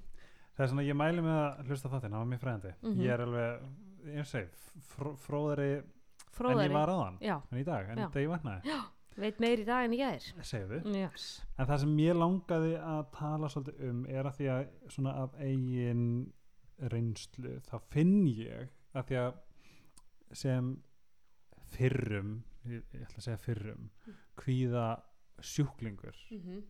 það 0.56 0.64
er 0.64 0.70
svona 0.72 0.86
ég 0.86 0.96
mæli 0.96 1.20
með 1.24 1.40
að 1.42 1.66
hlusta 1.68 1.88
þáttinn 1.92 2.14
það 2.14 2.22
var 2.22 2.30
mjög 2.32 2.40
fræðandi 2.44 2.72
Mhm. 2.82 3.00
ég 3.04 3.10
er 3.12 3.20
alveg, 3.20 3.60
ég 4.14 4.26
segi 4.26 4.48
fró, 4.94 5.12
fróðari 5.16 5.68
en 5.78 5.84
fróðari. 6.32 6.64
ég 6.68 6.72
var 6.72 6.88
áðan 6.88 7.18
já, 7.20 7.36
en 7.52 7.58
í 7.58 7.64
dag, 7.64 7.88
en 7.90 7.98
Já. 7.98 8.08
þegar 8.08 8.24
ég 8.24 8.32
vaknaði 8.32 8.62
veit 9.16 9.38
meir 9.40 9.60
í 9.62 9.64
dag 9.68 9.84
en 9.84 9.92
ég 9.96 10.00
er. 10.16 10.28
Yes. 10.94 11.26
En 11.58 11.66
það 11.66 11.80
sem 11.84 11.98
ég 12.02 12.16
langaði 12.18 12.72
að 12.80 13.02
tala 13.14 13.48
svolítið 13.52 13.84
um 13.90 14.06
er 14.10 14.24
að 14.30 14.36
því 14.40 14.48
að 14.54 14.64
svona 14.96 15.12
af 15.22 15.36
eigin 15.38 16.32
reynslu 16.90 17.60
þá 17.68 17.76
finn 17.94 18.26
ég 18.26 18.68
að 18.94 19.06
því 19.10 19.18
að 19.22 19.34
sem 20.34 20.72
fyrrum 21.74 22.32
ég, 22.66 22.82
ég 22.94 23.04
ætla 23.06 23.20
að 23.20 23.26
segja 23.28 23.42
fyrrum 23.44 23.90
kvíða 24.40 24.86
sjúklingur. 25.44 26.16
Mm 26.30 26.62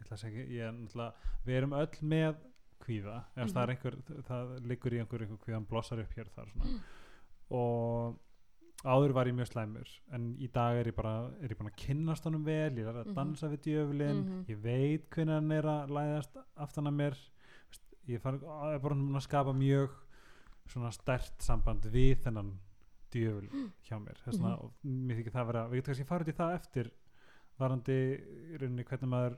ég 0.00 0.06
ætla 0.06 0.16
að 0.16 0.22
segja, 0.22 0.44
ég 0.48 0.72
náttúrulega 0.72 1.34
við 1.44 1.56
erum 1.58 1.74
öll 1.76 1.98
með 2.08 2.36
kvíða 2.80 3.16
ef 3.36 3.42
Mhm. 3.44 3.50
það 3.52 3.62
er 3.62 3.70
einhver, 3.74 3.96
það 4.30 4.52
liggur 4.70 4.94
í 4.94 4.98
einhver, 5.02 5.20
einhver 5.26 5.40
kvíðan 5.44 5.66
blossar 5.68 6.00
upp 6.00 6.14
hér 6.16 6.30
þar 6.32 6.48
svona. 6.54 6.80
Og 7.60 8.16
áður 8.84 9.12
var 9.12 9.28
ég 9.28 9.34
mjög 9.36 9.50
slæmur 9.52 9.88
en 10.16 10.30
í 10.40 10.48
dag 10.52 10.78
er 10.80 10.88
ég 10.88 10.94
bara, 10.96 11.30
er 11.42 11.52
ég 11.52 11.58
búin 11.58 11.68
að 11.70 11.76
kynnast 11.82 12.24
honum 12.24 12.44
vel, 12.46 12.72
ég 12.78 12.86
er 12.88 12.94
að 13.02 13.06
Mhm. 13.10 13.14
dansa 13.14 13.48
við 13.48 13.60
djöflin 13.66 14.22
Mhm. 14.24 14.44
ég 14.48 14.62
veit 14.62 15.10
hvernig 15.10 15.34
hann 15.34 15.52
er 15.52 15.62
að 15.64 15.90
læðast 15.90 16.36
aftan 16.56 16.86
að 16.88 16.94
mér 16.96 17.18
ég 18.08 18.20
far, 18.20 18.34
er 18.34 18.78
bara 18.78 18.94
búin 18.94 19.14
að 19.16 19.26
skapa 19.28 19.52
mjög 19.52 19.90
svona 20.66 20.90
stert 20.92 21.42
samband 21.42 21.82
við 21.82 22.22
þennan 22.24 22.58
djöful 23.10 23.48
hjá 23.84 23.98
mér 24.00 24.16
þess 24.24 24.38
vegna, 24.38 24.56
Mhm. 24.84 25.06
mér 25.08 25.16
þykir 25.18 25.32
það 25.32 25.46
vera 25.46 25.68
við 25.68 25.74
getum 25.82 25.94
kannski 25.94 26.06
farið 26.08 26.28
í 26.28 26.36
það 26.36 26.54
eftir 26.54 26.90
varandi 27.58 27.92
í 28.52 28.58
rauninni 28.58 28.84
hvernig 28.84 29.08
maður 29.08 29.36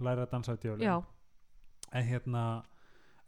læra 0.00 0.26
að 0.26 0.30
dansa 0.30 0.52
við 0.56 0.60
djöflin 0.62 0.86
já, 0.86 1.04
en 1.92 2.04
hérna 2.04 2.64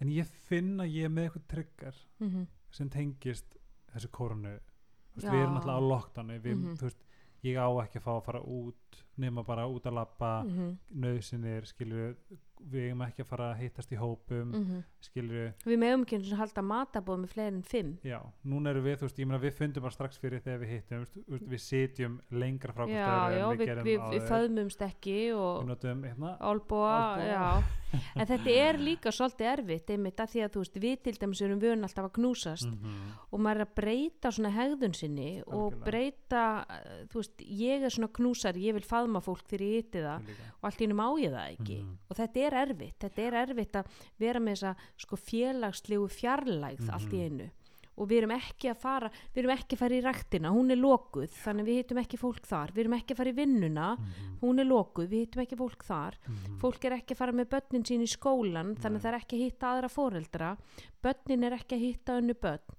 en 0.00 0.08
ég 0.10 0.26
finn 0.26 0.76
að 0.78 0.92
ég 0.94 1.04
er 1.04 1.08
með 1.08 1.30
eitthvað 1.30 1.48
tryggar 1.48 1.94
mhm, 2.20 2.46
sem 2.70 2.88
tengist 2.88 3.56
þessu 3.92 4.08
koronu 4.10 4.60
Þú 4.60 4.73
veist, 5.16 5.33
við 5.33 5.42
erum 5.42 5.56
alltaf 5.56 5.78
á 5.78 5.90
lockdowni 5.92 6.38
við, 6.40 6.56
Mhm. 6.56 6.75
þú 6.76 6.83
veist, 6.88 7.02
ég 7.44 7.56
á 7.56 7.68
ekki 7.85 7.99
að 8.00 8.02
fá 8.06 8.12
að 8.18 8.25
fara 8.25 8.40
út 8.42 8.83
nema 9.20 9.44
bara 9.46 9.66
út 9.70 9.86
að 9.86 9.98
lappa 10.00 10.32
mm. 10.42 10.50
mhm, 10.54 10.74
nöðsinir, 11.04 11.68
skilur 11.70 12.16
við 12.64 12.88
eigum 12.88 13.02
ekki 13.04 13.24
að 13.24 13.28
fara 13.28 13.48
að 13.52 13.60
hittast 13.60 13.92
í 13.92 13.98
hópum 13.98 14.52
mhm. 14.54 14.82
skilur 15.04 15.52
við 15.66 15.80
meðum 15.82 16.04
ekki 16.06 16.20
sinni 16.22 16.38
halda 16.38 16.64
matabóð 16.64 17.20
með 17.24 17.34
fleiri 17.34 17.52
en 17.52 17.62
fimm 17.68 17.92
já, 18.06 18.18
núna 18.48 18.72
erum 18.72 18.86
við, 18.86 18.98
þú 19.00 19.08
veist, 19.08 19.20
ég 19.20 19.28
meina 19.28 19.40
við 19.42 19.56
fundum 19.58 19.84
bara 19.84 19.96
strax 19.96 20.20
fyrir 20.22 20.44
þegar 20.44 20.62
við 20.62 20.74
hittum, 20.74 21.04
veist, 21.04 21.48
við 21.52 21.64
sitjum 21.64 22.18
lengra 22.32 22.76
frá 22.76 22.84
hvort 22.84 22.96
já, 22.96 23.08
öðru 23.10 23.40
en 23.40 23.44
við 23.44 23.58
við, 23.58 23.70
gerum 23.72 23.88
við, 23.88 24.04
við 24.14 24.28
föðmumst 24.30 24.84
ekki 24.88 25.16
við 25.18 25.40
og 25.44 25.64
notum, 25.68 26.04
hérna 26.08 26.36
álbúa, 26.40 26.98
já 27.24 27.46
en 28.18 28.28
þetta 28.28 28.54
er 28.64 28.78
líka 28.80 29.12
svolítið 29.14 29.50
erfitt 29.52 29.92
einmitt 29.94 30.22
að 30.22 30.32
því 30.32 30.44
að 30.44 30.54
þú 30.54 30.62
veist, 30.64 30.78
við 30.84 30.96
til 31.04 31.14
dæmis 31.20 31.42
erum 31.44 31.60
vön 31.62 31.86
alltaf 31.86 32.08
að 32.08 32.14
knúsast 32.18 32.68
mhm, 32.70 33.12
og 33.30 33.44
maður 33.44 33.60
er 33.60 33.66
að 33.66 33.74
breyta 33.78 34.32
svona 34.34 34.52
hegðun 34.54 34.96
sinni 34.96 35.28
og 35.44 35.74
Algjörlega. 35.74 35.84
breyta 35.88 36.44
uh, 36.64 36.96
þú 37.12 37.20
veist, 37.20 37.44
ég 37.64 37.86
er 37.86 37.94
svona 37.94 38.10
knúsar 38.18 38.60
ég 38.60 38.78
vil 38.78 38.83
faðma 38.84 39.20
fólk 39.24 39.42
þegar 39.48 39.64
ég 39.66 39.74
hitti 39.82 40.04
það 40.04 40.28
líka. 40.28 40.46
og 40.60 40.64
allt 40.70 40.78
í 40.80 40.84
hennum 40.86 41.00
á 41.04 41.08
ég 41.24 41.32
það 41.34 41.50
ekki 41.58 41.78
Mhm. 41.82 41.98
og 42.10 42.16
þetta 42.16 42.46
er 42.46 42.54
erfitt, 42.66 42.98
þetta 43.00 43.18
er 43.26 43.34
erfitt 43.46 43.72
að 43.72 43.86
vera 44.18 44.40
með 44.40 44.54
þessa 44.54 44.76
sko 44.98 45.16
félagslegu 45.16 46.08
fjarlægð 46.10 46.90
allt 46.92 47.12
í 47.12 47.20
Mhm. 47.20 47.24
einu 47.40 47.50
og 47.96 48.08
við 48.08 48.18
erum 48.24 48.30
ekki 48.34 48.70
að 48.72 48.76
fara 48.82 49.08
við 49.32 49.38
erum 49.44 49.50
ekki 49.56 49.76
að 49.76 49.78
fara 49.78 49.94
í 49.94 50.02
ræktina, 50.02 50.50
hún 50.50 50.70
er 50.72 50.76
lokuð 50.82 51.28
þannig 51.30 51.64
við 51.68 51.76
hittum 51.78 51.98
ekki 52.02 52.18
fólk 52.18 52.42
þar, 52.42 52.72
við 52.74 52.78
erum 52.84 52.96
ekki 52.98 53.14
að 53.14 53.16
fara 53.16 53.30
í 53.30 53.36
vinnuna 53.38 53.96
Mhm, 53.96 54.38
hún 54.42 54.58
er 54.58 54.64
lokuð, 54.66 55.06
við 55.08 55.20
hittum 55.28 55.42
ekki 55.46 55.56
fólk 55.56 55.84
þar 55.86 56.14
mhm. 56.26 56.58
fólk 56.58 56.84
er 56.84 56.92
ekki 56.98 57.14
að 57.14 57.16
fara 57.16 57.32
með 57.32 57.48
börnin 57.50 57.84
sín 57.86 58.02
í 58.02 58.10
skólan 58.10 58.74
þannig 58.76 59.00
það 59.00 59.12
er 59.14 59.20
ekki 59.20 59.36
að 59.38 59.44
hitta 59.44 59.66
aðra 59.70 59.88
foreldra 59.90 60.56
börnin 61.02 61.44
er 61.44 61.52
ekki 61.52 61.76
að 61.76 61.84
hitta 61.86 62.18
önnu 62.20 62.34
börn 62.34 62.74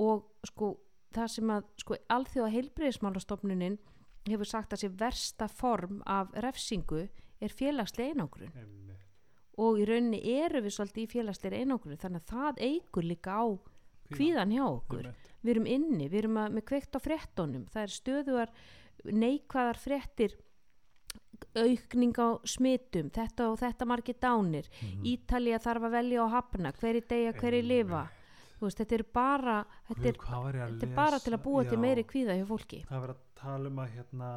og 0.00 0.24
sko 0.44 0.76
það 1.12 1.28
sem 1.30 1.48
að 1.50 1.64
sko 1.78 1.94
alþjóða 2.10 2.50
heilbreyðismálastofnunin 2.52 3.78
hefur 4.26 4.48
sagt 4.48 4.72
að 4.72 4.82
sé 4.82 4.88
versta 4.88 5.48
form 5.48 6.02
af 6.06 6.32
refsingu 6.44 7.06
er 7.40 7.54
félagslega 7.54 8.14
einangrun. 8.14 8.52
Einmitt. 8.54 8.84
og 9.58 9.78
í 9.80 9.84
rauninni 9.88 10.20
eru 10.38 10.60
við 10.62 10.74
svolítið 10.76 11.02
í 11.02 11.10
félagslega 11.10 11.58
einangrun 11.58 11.98
þannig 11.98 12.22
að 12.22 12.32
það 12.32 12.60
eigur 12.62 13.04
líka 13.04 13.38
á 13.42 13.46
kvíðan 14.14 14.52
hjá 14.54 14.64
okkur. 14.66 15.06
Einmitt. 15.06 15.32
við 15.42 15.50
erum 15.54 15.66
inni, 15.66 16.08
við 16.08 16.18
erum 16.18 16.36
að, 16.42 16.52
með 16.52 16.64
kveikt 16.70 16.94
á 16.94 17.00
fréttonum 17.02 17.64
það 17.72 17.82
er 17.82 17.94
stöðugar 17.94 18.52
neikvæðar 19.04 19.78
fréttir 19.78 20.36
aukning 21.54 22.14
á 22.18 22.28
smitum 22.46 23.10
þetta 23.14 23.48
og 23.52 23.58
þetta 23.60 23.86
margir 23.86 24.16
dánir. 24.20 24.68
Mhm. 24.82 25.04
Ítalía 25.06 25.58
þarf 25.62 25.88
að 25.88 25.96
velja 25.98 26.24
og 26.24 26.30
hafna 26.30 26.72
hverju 26.72 27.02
deyja, 27.08 27.32
hverju 27.32 27.62
lifa. 27.62 28.02
Þú 28.08 28.17
veist, 28.66 28.78
þetta 28.78 28.94
er 28.98 29.04
bara 29.14 29.56
þetta 29.88 30.08
er, 30.08 30.16
Guð, 30.18 30.32
að 30.34 30.72
þetta 30.72 30.86
er 30.86 30.94
bara 30.94 31.18
til 31.18 31.32
að 31.34 31.42
búa 31.44 31.64
til 31.64 31.78
Já. 31.78 31.80
meiri 31.80 32.04
kvíða 32.04 32.34
hjá 32.38 32.46
fólki 32.48 32.80
það 32.88 33.00
verður 33.04 33.14
að 33.16 33.22
tala 33.42 33.68
um 33.68 33.78
að 33.78 33.92
hérna 33.96 34.30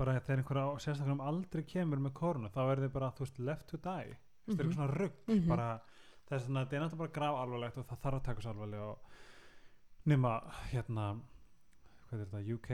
bara 0.00 0.16
þegar 0.20 0.38
einhver 0.42 0.60
á 0.64 0.66
sérstaklega 0.80 1.12
um 1.16 1.20
aldrei 1.30 1.62
kemur 1.68 1.98
með 2.00 2.12
koruna 2.20 2.48
þá 2.54 2.60
er 2.72 2.84
þið 2.84 2.92
bara, 2.92 3.10
þú 3.16 3.26
veist, 3.26 3.38
left 3.38 3.66
to 3.68 3.76
die 3.76 4.14
mm 4.14 4.16
-hmm. 4.16 4.54
það 4.56 4.60
er 4.60 4.64
eitthvað 4.64 4.74
svona 4.74 4.94
rugg 4.98 5.12
Mhm. 5.28 5.48
bara, 5.48 5.80
það 6.28 6.36
er 6.36 6.44
svona, 6.44 6.64
þetta 6.64 6.76
er 6.76 6.82
náttúrulega 6.82 6.98
bara 6.98 7.16
graf 7.18 7.36
alvarlegt 7.42 7.78
og 7.78 7.86
það 7.86 8.00
þarf 8.02 8.14
að 8.20 8.24
taka 8.24 8.40
svo 8.40 8.50
alvarlega 8.50 8.82
og 8.82 8.98
nema, 10.06 10.40
hérna 10.72 11.20
hvað 12.08 12.20
er 12.20 12.26
þetta, 12.26 12.54
UK 12.54 12.70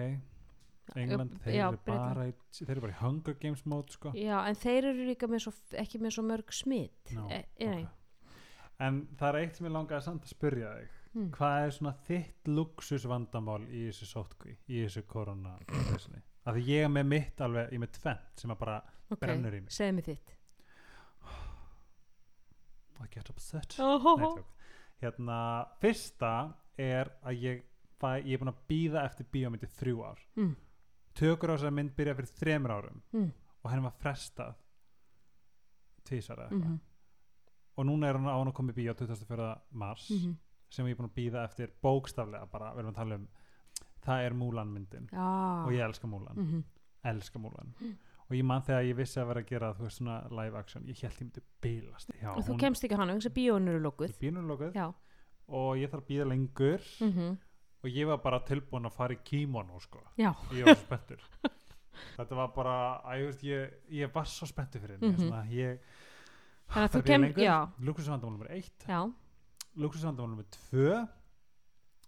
England, 0.94 1.32
þeir, 1.42 1.54
já, 1.54 1.66
eru 1.68 1.78
bara 1.86 2.32
þeir 2.52 2.70
eru 2.70 2.80
bara 2.80 2.92
í 2.92 3.00
Hunger 3.00 3.34
Games 3.34 3.64
mót 3.66 3.90
sko. 3.90 4.12
Já, 4.14 4.46
en 4.46 4.54
þeir 4.54 4.84
eru 4.84 5.06
líka 5.08 5.26
með 5.26 5.40
svo, 5.46 5.52
ekki 5.72 5.98
með 5.98 6.10
svo 6.14 6.22
mörg 6.22 6.52
smit 6.54 7.10
Nú, 7.16 7.28
e, 7.30 7.44
e, 7.58 7.66
ok. 7.82 7.88
En 8.82 9.02
það 9.16 9.28
er 9.28 9.38
eitt 9.40 9.58
sem 9.58 9.68
ég 9.68 9.74
langaði 9.74 10.04
samt 10.04 10.26
að 10.26 10.32
spyrja 10.34 10.72
þig 10.76 10.96
mm. 11.16 11.28
hvað 11.36 11.58
er 11.66 11.74
svona 11.76 11.92
þitt 12.06 12.50
luxusvandamál 12.52 13.62
í 13.68 13.84
þessu 13.88 14.08
sótkví, 14.10 14.56
í 14.68 14.82
þessu 14.84 15.04
korona 15.08 15.54
af 16.46 16.56
því 16.56 16.64
ég 16.68 16.86
er 16.86 16.92
með 16.92 17.08
mitt 17.12 17.40
alveg, 17.46 17.70
ég 17.70 17.78
er 17.78 17.84
með 17.86 17.94
tvent 18.00 18.42
sem 18.42 18.52
að 18.52 18.60
bara 18.64 18.76
ok, 19.08 19.22
brennur 19.22 19.56
í 19.56 19.62
mig. 19.64 19.72
segðu 19.76 19.96
mig 19.98 20.10
þitt 20.10 20.34
I 22.96 23.08
get 23.12 23.30
upset 23.32 23.78
oh. 23.84 24.04
Nei, 24.20 24.44
hérna, 25.02 25.38
fyrsta 25.82 26.34
er 26.80 27.10
að 27.28 27.42
ég, 27.44 27.64
fæ, 28.00 28.10
ég 28.24 28.36
er 28.36 28.42
búin 28.42 28.52
að 28.52 28.62
býða 28.70 29.02
eftir 29.08 29.28
bíómyndi 29.32 29.68
þrjú 29.78 30.04
ár 30.04 30.22
mm. 30.36 30.52
tökur 31.16 31.52
á 31.52 31.54
þessari 31.56 31.78
mynd 31.80 31.96
byrja 31.96 32.16
fyrir 32.20 32.38
þremur 32.42 32.76
árum 32.76 33.02
Mm. 33.16 33.32
og 33.62 33.72
henni 33.72 33.88
var 33.88 33.98
frestað 34.00 34.60
tvísar 36.06 36.44
eða 36.44 36.50
eitthvað 36.50 36.76
Mm 36.76 36.84
og 37.76 37.86
núna 37.86 38.08
er 38.08 38.18
hann 38.18 38.28
á 38.28 38.36
hann 38.38 38.48
að 38.50 38.56
koma 38.58 38.72
í 38.72 38.76
bíó 38.78 38.94
24. 38.94 39.48
mars 39.70 40.10
-hmm. 40.10 40.34
sem 40.70 40.86
ég 40.86 40.90
er 40.90 40.96
búin 41.00 41.10
að 41.10 41.18
býða 41.18 41.44
eftir 41.44 41.70
bókstaflega 41.82 42.46
bara, 42.50 42.72
við 42.74 42.78
erum 42.78 42.90
að 42.94 42.94
tala 42.94 43.14
um 43.14 43.28
það 44.06 44.24
er 44.26 44.34
Múlan 44.34 44.72
myndin. 44.72 45.08
Já. 45.12 45.64
Og 45.66 45.72
ég 45.72 45.84
elska 45.84 46.06
Múlan, 46.06 46.36
mm 46.36 46.46
-hmm. 46.46 46.62
elska 47.04 47.38
Múlan 47.38 47.74
og 48.28 48.34
ég 48.36 48.44
man 48.44 48.62
þegar 48.62 48.82
ég 48.82 48.96
vissi 48.96 49.20
að 49.20 49.26
vera 49.26 49.40
að 49.40 49.46
gera 49.46 49.72
þú 49.74 49.82
veist 49.82 49.96
svona 49.96 50.28
live 50.30 50.58
action, 50.58 50.82
ég 50.86 51.02
held 51.02 51.14
ég 51.14 51.20
myndi 51.20 51.40
bílast 51.62 52.10
já, 52.22 52.36
Og 52.36 52.44
þú 52.44 52.58
kemst 52.58 52.84
ekki 52.84 52.96
þess 52.96 53.26
að 53.26 53.34
bíóin 53.34 53.68
eru 53.68 53.78
í 53.78 53.82
lókuð 53.82 54.18
bínunlokuð 54.18 54.74
Já. 54.74 54.94
Og 55.48 55.76
ég 55.76 55.90
þarf 55.90 56.02
að 56.02 56.08
býða 56.08 56.28
lengur. 56.28 56.80
Mm 57.00 57.38
og 57.86 57.92
ég 57.94 58.06
var 58.08 58.18
bara 58.22 58.40
tilbúin 58.42 58.88
að 58.88 58.96
fara 58.96 59.14
í 59.14 59.20
kímono 59.24 59.78
sko, 59.80 60.00
ég 60.18 60.66
var 60.66 60.74
spenntur. 60.80 61.22
Þetta 62.16 62.36
var 62.36 62.50
bara, 62.52 62.74
að, 63.04 63.20
ég, 63.20 63.26
veist, 63.30 63.44
ég, 63.46 63.76
ég 64.02 64.12
var 64.12 64.26
svo 64.28 64.48
spenntur 64.48 64.82
fyrir 64.82 64.98
henni 64.98 65.12
Mhm. 65.12 65.20
svona, 65.22 65.44
ég 65.50 65.78
Þannig 66.66 66.86
að 66.86 66.90
þú 66.90 66.98
þarf 66.98 67.06
ég 67.06 67.12
kem, 67.12 67.22
lengur? 67.26 67.44
já, 67.44 67.56
luxusvandamál 67.88 68.32
nummer 68.36 68.50
eitt. 68.56 68.86
Já. 68.88 69.00
Luxusvandamál 69.76 70.30
nummer 70.34 70.48
tvö. 70.56 70.90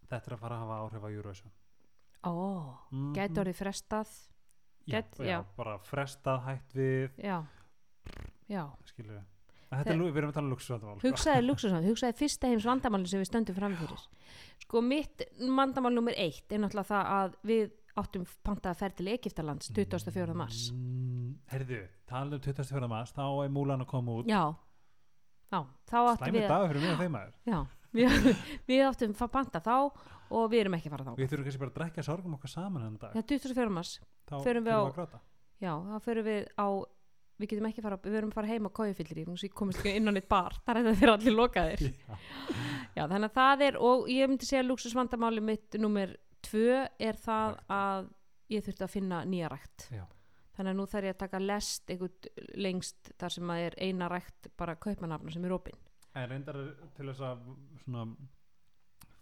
Þetta 0.09 0.25
er 0.31 0.35
að 0.37 0.43
fara 0.43 0.57
að 0.59 0.63
hafa 0.65 0.79
áhrif 0.83 1.05
á 1.05 1.09
Eurovision. 1.13 1.53
Ó, 2.27 2.33
mm 2.91 3.15
gæti 3.15 3.43
orðið 3.45 3.59
frestað. 3.61 4.13
Já, 4.89 4.99
gæti- 4.99 5.25
já, 5.25 5.31
já. 5.37 5.41
bara 5.57 5.79
frestað 5.79 6.45
hætt 6.49 6.75
við. 6.75 7.11
Já. 7.23 7.39
Já. 8.49 8.65
Skilur 8.89 9.19
við. 9.19 9.27
Þetta 9.69 9.93
er, 9.93 9.99
við 10.01 10.17
erum 10.17 10.31
að 10.31 10.37
tala 10.39 10.47
um 10.49 10.53
luxusvandamál 10.55 11.03
hugsaði 11.05 11.41
luxusvand, 11.45 11.85
hugsaði 11.91 12.15
fyrsta 12.17 12.49
heims 12.49 12.65
vandamáli 12.65 13.11
sem 13.11 13.21
við 13.21 13.29
stöndum 13.29 13.57
fram 13.59 13.75
fyrir. 13.77 14.05
Sko 14.65 14.81
mitt 14.81 15.25
vandamál 15.39 15.93
nummer 15.93 16.17
eitt 16.17 16.49
er 16.57 16.63
náttúrulega 16.63 16.89
það 16.89 17.11
að 17.19 17.35
við 17.51 17.67
áttum 18.01 18.25
pantað 18.47 18.73
að 18.73 18.81
ferð 18.81 18.97
til 18.97 19.09
Egiptalands 19.13 19.69
24. 19.77 20.35
mars. 20.41 20.63
Mm, 20.73 20.98
herðu, 21.53 21.81
tala 22.11 22.37
um 22.39 22.43
24. 22.45 22.89
mars 22.93 23.13
þá 23.17 23.25
er 23.45 23.53
múlan 23.55 23.85
að 23.85 23.91
koma 23.93 24.19
út 24.21 24.29
já, 24.31 24.43
já, 25.53 25.61
þá 25.89 25.97
áttum 26.13 26.37
við 26.39 26.47
dagur 26.51 26.69
fyrir 26.73 26.85
mig 26.85 26.93
og 26.95 27.03
þeim 27.03 27.17
maður 27.17 27.35
já, 27.53 27.59
við, 27.99 28.29
við 28.69 28.85
áttum 28.89 29.17
að 29.17 29.33
panta 29.39 29.63
þá 29.65 29.75
og 30.29 30.45
við 30.53 30.61
erum 30.65 30.77
ekki 30.79 30.91
að 30.91 30.95
fara 30.97 31.09
þá 31.09 31.15
við 31.23 31.31
þurfum 31.33 31.49
kannski 31.49 31.63
bara 31.65 31.73
að 31.73 31.79
drekja 31.81 32.07
sorgum 32.11 32.37
okkar 32.39 32.53
saman 32.53 32.83
hennan 32.85 33.01
dag 33.01 33.17
er 33.17 33.27
24. 33.33 33.73
mars, 33.79 33.95
þá 34.29 34.37
förum 34.45 34.69
við 34.69 34.77
á- 34.77 34.85
að 34.85 35.19
já, 35.65 35.73
þá 35.89 35.99
förum 36.05 36.29
við 36.29 36.49
á 36.61 36.69
við 37.39 37.53
getum 37.53 37.67
ekki 37.69 37.83
fara, 37.85 37.97
við 38.03 38.15
verum 38.19 38.31
að 38.33 38.35
fara 38.41 38.49
heim 38.51 38.67
á 38.67 38.71
kójufyllir 38.75 39.19
ég 39.31 39.53
komist 39.55 39.79
ekki 39.79 39.93
inn 40.01 40.11
á 40.11 40.13
neitt 40.13 40.29
bar 40.29 40.57
þar 40.67 40.81
er 40.81 40.87
það 40.89 40.97
fyrir 40.99 41.13
allir 41.15 41.37
lokaðir 41.39 41.83
Já. 41.87 42.17
já, 42.99 43.03
þannig 43.07 43.29
að 43.29 43.37
það 43.39 43.63
er, 43.69 43.77
og 43.89 44.09
ég 44.11 44.29
myndi 44.33 44.49
segja 44.49 44.65
luxusvandamáli 44.67 45.45
mitt 45.47 45.79
nummer 45.79 46.17
tvö 46.43 46.81
er 46.99 47.15
það 47.23 47.53
Rækt. 47.55 47.71
að 47.79 48.09
ég 48.57 48.67
þurfti 48.67 48.87
að 48.89 48.93
finna 48.97 49.21
nýja 49.31 49.51
rækt 49.55 49.87
Já. 49.95 50.03
Þannig 50.59 50.73
að 50.75 50.79
nú 50.83 50.87
þarf 50.93 51.09
ég 51.09 51.15
að 51.17 51.23
taka 51.25 51.41
lest 51.45 51.91
einhvern 51.95 52.49
lengst 52.67 53.13
þar 53.23 53.35
sem 53.39 53.53
að 53.55 53.65
er 53.69 53.79
eina 53.89 54.09
rækt 54.13 54.51
bara 54.59 54.75
kaupmanafna 54.77 55.33
sem 55.37 55.47
er 55.49 55.55
opinn 55.57 55.79
En 56.19 56.27
reyndar 56.33 56.57
til 56.97 57.07
þess 57.13 57.21
að 57.23 57.43
svona 57.85 58.05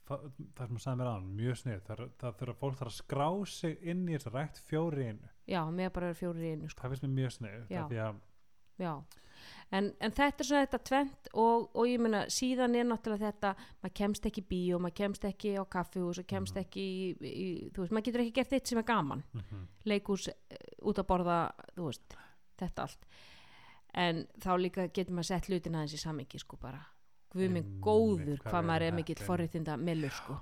fa- 0.07 0.21
það 0.57 0.69
sem 0.71 0.77
að 0.79 0.85
sagði 0.85 0.99
mér 1.01 1.11
aðan, 1.11 1.27
mjög 1.41 1.59
snið 1.61 1.81
það, 1.89 2.03
það 2.23 2.37
þurfa 2.41 2.57
fólk 2.61 2.79
þarf 2.81 2.93
að 2.93 2.97
skrá 3.01 3.29
sig 3.53 3.77
inn 3.93 4.05
í 4.09 4.15
þess 4.17 4.31
að 4.31 4.37
rækt 4.39 4.61
fjóri 4.71 5.07
einu. 5.11 5.31
Já, 5.51 5.61
með 5.71 5.93
bara 5.97 6.07
vera 6.11 6.21
fjórir 6.21 6.47
í 6.47 6.53
einu 6.55 6.71
sko. 6.71 6.81
það 6.83 6.95
finnst 6.95 7.07
mér 7.07 7.15
mjög 7.21 7.37
snið 7.37 7.77
að 7.83 8.21
Já, 8.77 8.93
en, 9.73 9.87
en 10.05 10.13
þetta 10.13 10.43
er 10.43 10.49
svona 10.51 10.65
þetta 10.67 10.81
tvent 10.91 11.29
og, 11.33 11.67
og 11.77 11.87
ég 11.89 12.01
meina 12.05 12.23
síðan 12.33 12.75
er 12.77 12.85
náttúrulega 12.85 13.31
þetta, 13.33 13.53
maður 13.83 13.95
kemst 14.01 14.27
ekki 14.31 14.43
í 14.45 14.49
bíó, 14.51 14.79
maður 14.85 14.97
kemst 15.01 15.25
ekki 15.31 15.55
á 15.57 15.63
kaffihús 15.77 16.21
og 16.23 16.27
kemst 16.29 16.55
Mhm. 16.57 16.63
ekki 16.67 16.85
í, 16.85 17.07
í, 17.25 17.47
þú 17.73 17.83
veist, 17.85 17.95
maður 17.97 18.07
getur 18.11 18.25
ekki 18.27 18.35
gert 18.41 18.53
eitt 18.59 18.69
sem 18.73 18.79
er 18.83 18.89
gaman, 18.89 19.25
mm 19.35 19.65
leikhús 19.87 20.29
eh, 20.29 20.57
út 20.87 21.01
að 21.03 21.07
borða, 21.11 21.39
veist, 21.77 22.17
þetta 22.61 22.87
allt. 22.87 23.07
En 23.97 24.27
þá 24.43 24.51
líka 24.61 24.89
getur 24.93 25.15
maður 25.17 25.31
sett 25.31 25.49
hlutin 25.51 25.75
aðeins 25.79 25.95
í 25.97 26.01
samingi, 26.03 26.39
sko, 26.43 26.59
bara. 26.61 26.83
Guð 27.33 27.47
minn 27.51 27.65
Einmitt, 27.65 27.81
góður 27.85 28.39
hvað 28.45 28.61
við 28.63 28.67
maður 28.69 28.83
er 28.83 28.87
erum 28.91 28.97
mikill 29.01 29.17
heppin. 29.17 29.27
forréttinda 29.27 29.77
mellur, 29.81 30.11
sko. 30.15 30.37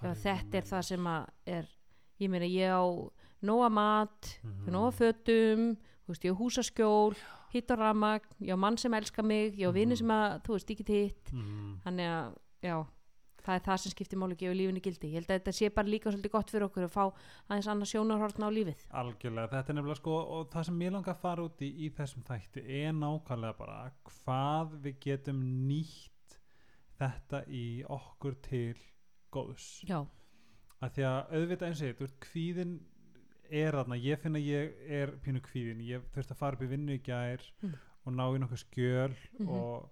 Þetta 0.00 0.58
er 0.58 0.66
það 0.68 0.82
sem 0.88 1.06
að 1.06 1.28
er, 1.46 1.68
ég 2.20 2.30
meina, 2.32 2.48
ég 2.50 2.72
á 2.74 2.84
nóa 3.44 3.68
mat, 3.72 4.30
á 4.44 4.68
nóa 4.72 4.90
fötum, 4.92 5.76
veist, 6.08 6.24
ég 6.24 6.32
á 6.34 6.40
húsaskjól, 6.40 7.14
hitt 7.54 7.70
og 7.70 7.78
ramagn, 7.78 8.26
ég 8.40 8.52
á 8.56 8.58
mann 8.58 8.76
sem 8.80 8.92
elskar 8.94 9.24
mig, 9.24 9.54
ég 9.60 9.68
á 9.68 9.72
vini 9.72 9.94
Mhm. 9.94 9.98
sem 9.98 10.08
að, 10.08 10.42
þú 10.42 10.52
veist, 10.56 10.70
ekki 10.70 10.86
hitt, 10.88 11.32
mm, 11.32 11.80
þannig 11.84 12.08
að, 12.08 12.36
já, 12.62 12.86
það 13.44 13.54
er 13.58 13.64
það 13.66 13.78
sem 13.82 13.92
skiptir 13.92 14.18
máli 14.18 14.36
gefur 14.40 14.56
lífinu 14.56 14.80
gildi. 14.80 15.10
Ég 15.12 15.18
held 15.20 15.28
að 15.30 15.38
þetta 15.38 15.52
sé 15.58 15.68
bara 15.74 15.88
líka 15.92 16.10
svolítið 16.12 16.32
gott 16.32 16.50
fyrir 16.50 16.66
okkur 16.68 16.86
að 16.86 16.94
fá 16.94 17.04
aðeins 17.50 17.68
annað 17.68 17.90
sjónarhortna 17.92 18.48
á 18.48 18.56
lífið. 18.56 18.84
algjörlega, 18.90 19.50
þetta 19.52 19.70
er 19.72 19.76
nefnilega 19.78 20.00
sko 20.00 20.16
og 20.38 20.48
það 20.54 20.64
sem 20.70 20.80
ég 20.86 20.92
langar 20.92 21.14
að 21.14 21.20
fara 21.20 21.44
út 21.44 21.60
í 21.60 21.68
í 21.84 21.90
þessum 21.98 22.24
þætti 22.24 22.64
er 22.80 22.92
nákvæmlega 22.92 23.58
bara 23.58 23.92
hvað 24.08 24.74
við 24.86 24.98
getum 25.04 25.42
nýtt 25.68 26.38
þetta 26.98 27.44
í 27.48 27.64
okkur 27.90 28.34
til 28.48 28.74
góðs 29.34 29.68
Já, 29.88 30.00
að 30.80 30.92
því 30.96 31.06
að 31.10 31.32
auðvitað 31.34 31.68
eins 31.68 31.80
og 31.82 31.88
ég, 31.88 31.96
þú 31.98 32.04
veist, 32.06 32.20
kvíðin 32.24 32.74
er 33.50 33.72
þarna, 33.76 33.96
ég 34.00 34.20
finn 34.22 34.36
að 34.38 34.46
ég 34.48 34.78
er 34.88 35.10
pínu 35.24 35.40
kvíðin, 35.44 35.82
ég 35.84 36.02
þurfti 36.14 36.32
að 36.32 36.38
fara 36.40 36.56
upp 36.56 36.62
í 36.64 36.70
vinnu 36.70 36.94
í 36.96 37.02
gær 37.04 37.42
Mm. 37.62 37.74
og 38.06 38.12
ná 38.12 38.24
í 38.34 38.38
nokkuð 38.40 38.62
skjöl 38.64 39.14
Mhm. 39.40 39.48
og 39.48 39.90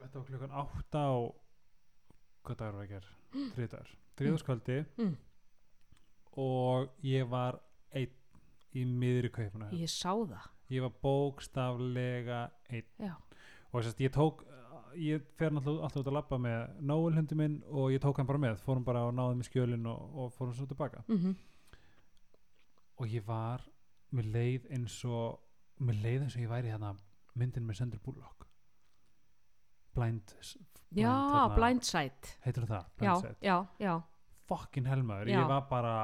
þetta 0.00 0.14
var 0.18 0.26
klukkan 0.30 0.52
átta 0.60 1.02
og 1.14 1.34
hvað 2.46 2.58
dagur 2.62 2.78
var 2.80 2.86
ég 2.86 2.92
ger? 2.96 3.06
Þriðdagur, 3.56 3.94
þriðdaskvöldi 4.18 4.78
Mm. 4.96 5.14
og 6.36 6.90
ég 7.04 7.28
var 7.30 7.58
einn 7.96 8.12
í 8.76 8.84
miðri 8.84 9.30
kaupuna 9.32 9.70
ég 9.72 9.88
sá 9.88 10.12
það. 10.12 10.48
ég 10.70 10.82
var 10.84 10.92
bókstaflega 11.02 12.50
einn. 12.70 12.84
Já, 13.00 13.14
og 13.72 13.80
að 13.82 14.00
ég 14.04 14.12
tók 14.14 14.44
ég 14.96 15.22
fer 15.36 15.50
náttúrulega 15.52 15.84
alltaf 15.84 16.00
út 16.00 16.08
að 16.08 16.16
labba 16.16 16.38
með 16.40 16.80
Nóel 16.80 17.14
hundi 17.18 17.36
minn 17.36 17.58
og 17.68 17.90
ég 17.92 18.00
tók 18.00 18.16
hann 18.16 18.26
bara 18.26 18.38
með. 18.40 18.62
Fórum 18.64 18.84
bara 18.84 19.02
og 19.04 19.12
náðum 19.14 19.42
í 19.44 19.48
skjölin 19.48 19.84
og, 19.90 20.14
og 20.16 20.30
fórum 20.32 20.54
svo 20.56 20.66
tilbaka. 20.66 21.02
Mm 21.08 21.34
og 22.98 23.06
ég 23.12 23.26
var 23.26 23.60
mér 24.16 24.24
leið 24.32 24.70
eins 24.72 24.94
og 25.04 25.40
mér 25.84 25.98
leið 26.00 26.22
eins 26.24 26.36
og 26.38 26.40
ég 26.46 26.48
væri 26.48 26.70
hérna 26.72 26.94
myndin 27.36 27.66
með 27.68 27.76
Sandra 27.76 28.00
Bullock 28.00 28.45
blind, 29.96 30.34
s- 30.40 30.56
já, 30.96 31.10
þarna- 31.10 31.56
blindside. 31.56 32.34
heitir 32.44 32.66
það? 32.68 32.84
Já, 32.84 32.98
Blindside. 33.00 33.36
já, 33.42 33.56
já, 33.80 33.94
fucking 34.46 34.86
helmaður, 34.86 35.30
Já. 35.32 35.40
ég 35.40 35.48
var 35.50 35.64
bara 35.70 35.94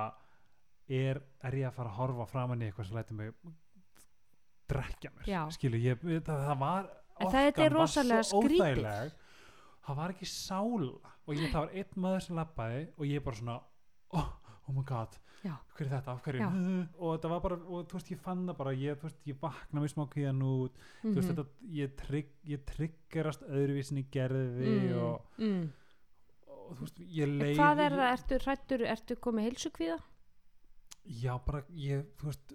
er, 0.89 1.21
er 1.45 1.53
ég 1.61 1.69
að 1.69 1.77
fara 1.79 1.91
að 1.93 1.99
horfa 2.01 2.27
framan 2.33 2.63
í 2.65 2.71
eitthvað 2.71 2.89
sem 2.89 2.97
læti 2.99 3.15
mig 3.15 3.33
drekja 4.73 5.11
mér, 5.17 5.27
Já. 5.29 5.43
skilu 5.55 5.79
ég, 5.81 6.01
það, 6.25 6.47
það 6.49 6.59
var 6.59 6.89
orkan 7.23 8.09
var 8.09 8.23
svo 8.27 8.41
óþægileg. 8.43 9.13
það 9.87 9.97
var 10.01 10.15
ekki 10.15 10.29
sála 10.31 11.13
og 11.27 11.35
ég, 11.37 11.51
það 11.53 11.61
var 11.61 11.75
einn 11.83 12.03
maður 12.05 12.23
sem 12.27 12.37
lappaði 12.41 12.83
og 12.99 13.05
ég 13.07 13.25
bara 13.25 13.37
svona 13.37 13.57
oh, 14.13 14.29
oh 14.69 14.73
my 14.77 14.83
god, 14.87 15.17
Já. 15.45 15.57
hver 15.75 15.87
er 15.87 15.91
þetta, 15.97 16.13
af 16.13 16.23
hverju 16.23 16.47
og 16.99 17.17
þetta 17.19 17.29
var 17.33 17.41
bara, 17.43 17.57
og 17.67 17.87
þú 17.91 17.99
veist 17.99 18.11
ég 18.13 18.21
fann 18.23 18.47
það 18.47 18.57
bara 18.61 18.73
ég, 18.79 18.97
þú 19.01 19.09
veist, 19.09 19.21
ég 19.27 19.39
vakna 19.43 19.81
með 19.83 19.93
smá 19.95 20.05
kvíðan 20.13 20.43
út 20.47 20.77
þú 21.03 21.15
veist 21.17 21.29
Mhm. 21.29 21.37
þetta, 21.37 21.47
ég, 21.81 21.97
trygg, 21.97 22.29
ég 22.47 22.65
tryggerast 22.73 23.43
öðruvísin 23.49 23.99
í 23.99 24.07
gerði 24.11 24.73
Mm, 24.73 24.99
og, 25.03 25.27
mm. 25.39 25.73
og 26.47 26.77
þú 26.77 26.81
veist, 26.87 26.99
ég 27.19 27.27
leið 27.39 27.57
Hvað 27.59 27.85
er 27.87 27.97
það, 27.99 28.13
ertu 28.13 28.39
hrættur, 28.47 28.87
ertu 28.87 29.17
komið 29.17 29.49
heilsukvíða? 29.51 29.99
Já, 31.05 31.39
bara 31.45 31.65
ég, 31.75 32.05
þú 32.21 32.31
veist 32.31 32.53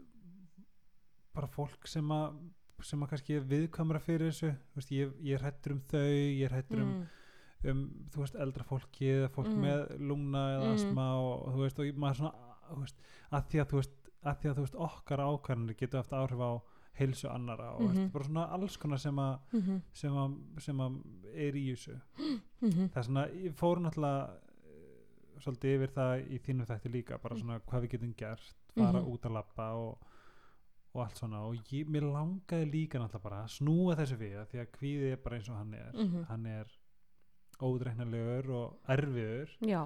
bara 1.35 1.47
fólk 1.47 1.87
sem 1.87 2.07
að 2.15 2.37
sem 2.85 3.01
að 3.01 3.09
kannski 3.09 3.35
er 3.35 3.45
viðkvæmra 3.49 3.99
fyrir 3.99 4.29
þessu 4.31 4.51
veist, 4.77 4.91
ég, 4.93 5.11
ég 5.25 5.41
hrættur 5.41 5.73
um 5.73 5.79
þau 5.89 6.01
ég 6.07 6.51
hrættur 6.51 6.81
um, 6.83 6.91
Mm. 6.93 7.07
Um, 7.65 8.07
þú 8.11 8.17
veist, 8.23 8.35
eldra 8.35 8.63
fólki 8.63 9.07
eða 9.15 9.29
fólk 9.29 9.47
Mm. 9.49 9.61
með 9.61 9.99
lungna 9.99 10.43
eða 10.57 10.67
Mm. 10.67 10.73
asma 10.75 11.07
og, 11.17 11.47
og 11.47 11.53
þú 11.55 11.59
veist, 11.65 11.79
og 11.79 11.85
maður 11.97 12.15
svona 12.15 12.33
þú 12.69 12.79
veist, 12.79 12.95
að 13.31 13.43
því 13.49 13.59
að 13.61 13.67
þú 13.71 13.75
veist, 13.81 13.91
að 14.25 14.37
því 14.41 14.49
að 14.49 14.55
þú 14.57 14.61
veist 14.65 14.75
okkar 14.75 15.19
ákvarðanir 15.19 15.77
getur 15.77 15.97
haft 16.01 16.11
áhrif 16.11 16.39
á 16.41 16.51
heilsu 16.97 17.29
annara 17.29 17.71
og 17.75 17.81
mm 17.81 17.87
Mhm. 17.87 17.95
veist, 17.95 18.11
bara 18.13 18.25
svona 18.25 18.51
alls 18.51 18.77
konar 18.77 18.97
sem 18.99 19.15
að 19.15 19.39
Mhm, 19.53 19.81
sem 19.93 20.11
að, 20.11 20.37
sem 20.61 20.77
að 20.77 21.01
er 21.35 21.53
í 21.53 21.65
þessu 21.75 22.01
mhm. 22.61 22.89
það 22.89 22.97
er 22.97 23.03
svona, 23.03 23.27
ég 23.29 23.53
fór 23.53 23.77
náttúrulega 23.79 24.29
eh, 24.65 25.39
svolítið 25.39 25.75
yfir 25.77 25.91
það 25.93 26.27
í 26.31 26.39
þínu 26.39 26.65
þætti 26.65 26.91
líka 26.91 27.17
bara 27.21 27.35
svona 27.35 27.59
hvað 27.59 27.81
við 27.83 27.89
getum 27.91 28.13
gert 28.17 28.53
fara 28.75 28.99
Mhm. 29.01 29.07
út 29.13 29.21
að 29.21 29.33
labba 29.33 29.73
og, 29.75 29.97
og 30.95 31.01
allt 31.05 31.15
svona 31.17 31.41
og 31.45 31.55
ég, 31.71 31.85
mér 31.87 32.01
langaði 32.11 32.71
líka 32.71 32.97
náttúrulega 32.99 33.21
bara 33.23 33.43
að 33.43 33.53
snúa 33.59 33.95
þessu 33.95 34.17
við 34.17 34.45
því 34.47 34.59
að 34.59 34.71
kvíði 34.71 35.11
er 35.11 35.17
bara 35.17 35.35
eins 35.37 35.49
og 35.49 35.55
hann 35.57 35.73
er 35.73 35.91
Mhm. 35.93 36.25
hann 36.25 36.45
er 36.45 36.65
ódreiknarlegur 37.61 38.49
og 38.51 38.77
erfiður 38.89 39.49
Já, 39.61 39.83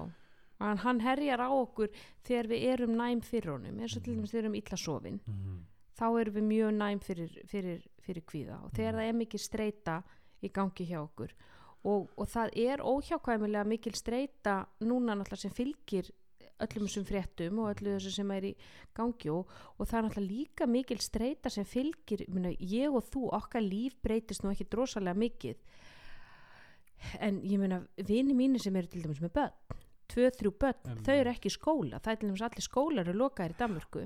en 0.60 0.76
hann 0.84 1.00
herjar 1.00 1.40
á 1.42 1.48
okkur 1.50 1.88
þegar 2.24 2.46
við 2.52 2.66
erum 2.72 2.96
næm 2.98 3.20
fyrir 3.22 3.52
honum 3.56 3.80
eins 3.80 3.96
og 3.96 4.02
til 4.04 4.12
Mhm. 4.14 4.20
dæmis 4.22 4.30
þegar 4.32 4.42
við 4.42 4.44
erum 4.44 4.54
illa 4.60 4.76
sofin 4.76 5.20
mm. 5.26 5.58
þá 5.98 6.06
erum 6.20 6.34
við 6.34 6.46
mjög 6.52 6.74
næm 6.78 7.00
fyrir, 7.00 7.38
fyrir, 7.46 7.82
fyrir 8.00 8.22
kvíða 8.22 8.62
og 8.64 8.70
þegar 8.72 8.92
Mhm. 8.92 9.00
það 9.00 9.08
er 9.08 9.12
mikil 9.12 9.40
streyta 9.40 10.02
í 10.42 10.48
gangi 10.52 10.86
hjá 10.86 10.98
okkur 11.02 11.32
og, 11.84 12.08
og 12.16 12.26
það 12.28 12.50
er 12.56 12.78
óhjákvæmilega 12.78 13.66
mikil 13.66 13.92
streyta 13.94 14.66
núna 14.80 15.14
náttúrulega 15.18 15.36
sem 15.38 15.50
fylgir 15.50 16.10
öllum 16.62 16.86
þessum 16.86 17.04
fréttum 17.04 17.58
og 17.58 17.74
öllu 17.74 17.96
þessu 17.96 18.10
sem 18.14 18.30
er 18.30 18.42
í 18.42 18.54
gangi 18.94 19.30
og, 19.30 19.48
og 19.78 19.86
það 19.88 19.98
er 19.98 20.04
náttúrulega 20.06 20.30
líka 20.30 20.66
mikil 20.70 20.98
streyta 20.98 21.50
sem 21.50 21.64
fylgir 21.64 22.22
myrna, 22.28 22.52
ég 22.60 22.92
og 22.94 23.02
þú, 23.10 23.32
okkar 23.34 23.62
líf 23.62 23.96
breytist 24.02 24.42
nú 24.44 24.52
ekki 24.52 24.68
drosalega 24.70 25.14
mikið 25.18 25.56
en 27.20 27.40
ég 27.42 27.58
meina 27.62 27.82
vini 28.08 28.34
mínir 28.36 28.62
sem 28.62 28.76
eru 28.76 28.90
til 28.92 29.02
dæmis 29.04 29.22
með 29.22 29.34
börn 29.38 29.80
tvö, 30.12 30.28
þrjú 30.36 30.52
börn, 30.60 30.80
Einmitt. 30.84 31.06
þau 31.06 31.14
eru 31.16 31.32
ekki 31.32 31.48
í 31.48 31.54
skóla 31.56 32.00
það 32.02 32.12
er 32.12 32.20
til 32.20 32.28
dæmis 32.28 32.44
allir 32.48 32.66
skólar 32.66 33.06
eru 33.08 33.18
lokaðir 33.18 33.54
í 33.54 33.58
Danmörku 33.62 34.04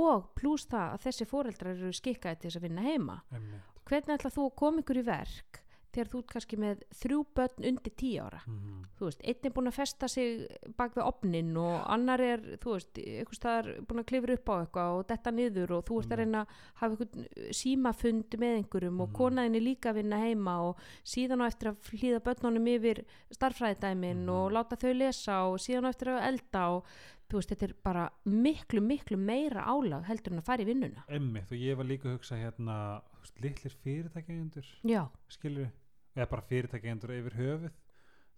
og 0.00 0.28
pluss 0.36 0.68
það 0.70 0.94
að 0.94 1.04
þessi 1.06 1.28
foreldrar 1.30 1.76
eru 1.76 1.92
skikkaði 1.96 2.40
til 2.42 2.50
þess 2.50 2.60
að 2.60 2.66
vinna 2.68 2.84
heima 2.86 3.18
Einmitt. 3.32 3.80
hvernig 3.88 4.16
ætla 4.18 4.34
þú 4.34 4.46
að 4.50 4.56
koma 4.60 4.84
ykkur 4.84 5.00
í 5.00 5.06
verk 5.08 5.59
þegar 5.92 6.08
þú 6.12 6.18
ert 6.22 6.30
kannski 6.32 6.56
með 6.56 6.82
þrjú 6.94 7.18
börn 7.34 7.64
undir 7.70 7.92
tíu 7.96 8.22
ára 8.22 8.40
Mm. 8.46 8.84
þú 8.98 9.04
veist, 9.08 9.20
einn 9.24 9.44
er 9.44 9.50
búin 9.50 9.68
að 9.70 9.74
festa 9.80 10.08
sig 10.08 10.46
bak 10.76 10.94
við 10.94 11.06
opnin 11.06 11.56
og 11.56 11.84
annar 11.88 12.20
er 12.20 12.38
þú 12.60 12.74
veist, 12.76 12.92
eitthvað 12.94 13.38
staðar 13.40 13.68
búin 13.86 14.00
að 14.02 14.06
klifra 14.10 14.34
upp 14.34 14.48
á 14.48 14.54
eitthvað 14.60 14.98
og 14.98 15.06
detta 15.08 15.30
niður 15.30 15.70
og 15.78 15.84
þú 15.86 15.98
ert 16.00 16.10
að 16.10 16.16
Mm. 16.16 16.20
reyna 16.20 16.40
að 16.40 16.48
hafa 16.74 16.96
eitthvað 16.96 17.54
símafund 17.60 18.30
með 18.38 18.56
einhverjum 18.60 19.00
og 19.00 19.08
Mhm. 19.08 19.16
konaðin 19.16 19.56
er 19.56 19.60
líka 19.60 19.90
að 19.90 19.94
vinna 20.02 20.16
heima 20.20 20.54
og 20.68 20.76
síðan 21.04 21.42
á 21.42 21.46
eftir 21.46 21.68
að 21.70 21.76
hlýða 21.90 22.20
börnunum 22.20 22.66
yfir 22.68 23.04
starffræðidæmin 23.32 24.24
Mhm. 24.24 24.28
og 24.28 24.52
láta 24.52 24.76
þau 24.76 24.92
lesa 24.96 25.32
og 25.48 25.58
síðan 25.58 25.86
á 25.86 25.90
eftir 25.90 26.08
að 26.08 26.26
elda 26.28 26.68
og 26.76 26.84
þú 27.30 27.36
veist, 27.38 27.50
þetta 27.50 27.62
er 27.68 27.74
bara 27.84 28.10
miklu, 28.26 28.80
miklu 28.80 29.16
meira 29.16 29.62
álag 29.64 30.04
heldur 30.04 30.32
en 30.32 30.40
að 30.40 30.44
fara 30.44 30.62
í 30.62 30.66
vinnuna 30.66 31.04
Einmitt, 31.08 31.50
og 31.52 31.58
ég 31.58 31.76
var 31.76 31.84
líka 31.86 32.04
að 32.08 32.18
hugsa 32.18 32.36
hérna 32.36 33.00
þú 33.02 33.09
litlir 33.42 33.76
fyrirtækjagendur 33.84 34.72
já, 34.86 35.04
skilur 35.32 35.70
eða 36.16 36.26
bara 36.32 36.48
fyrirtækjagendur 36.50 37.14
yfir 37.20 37.38
höfuð. 37.38 37.78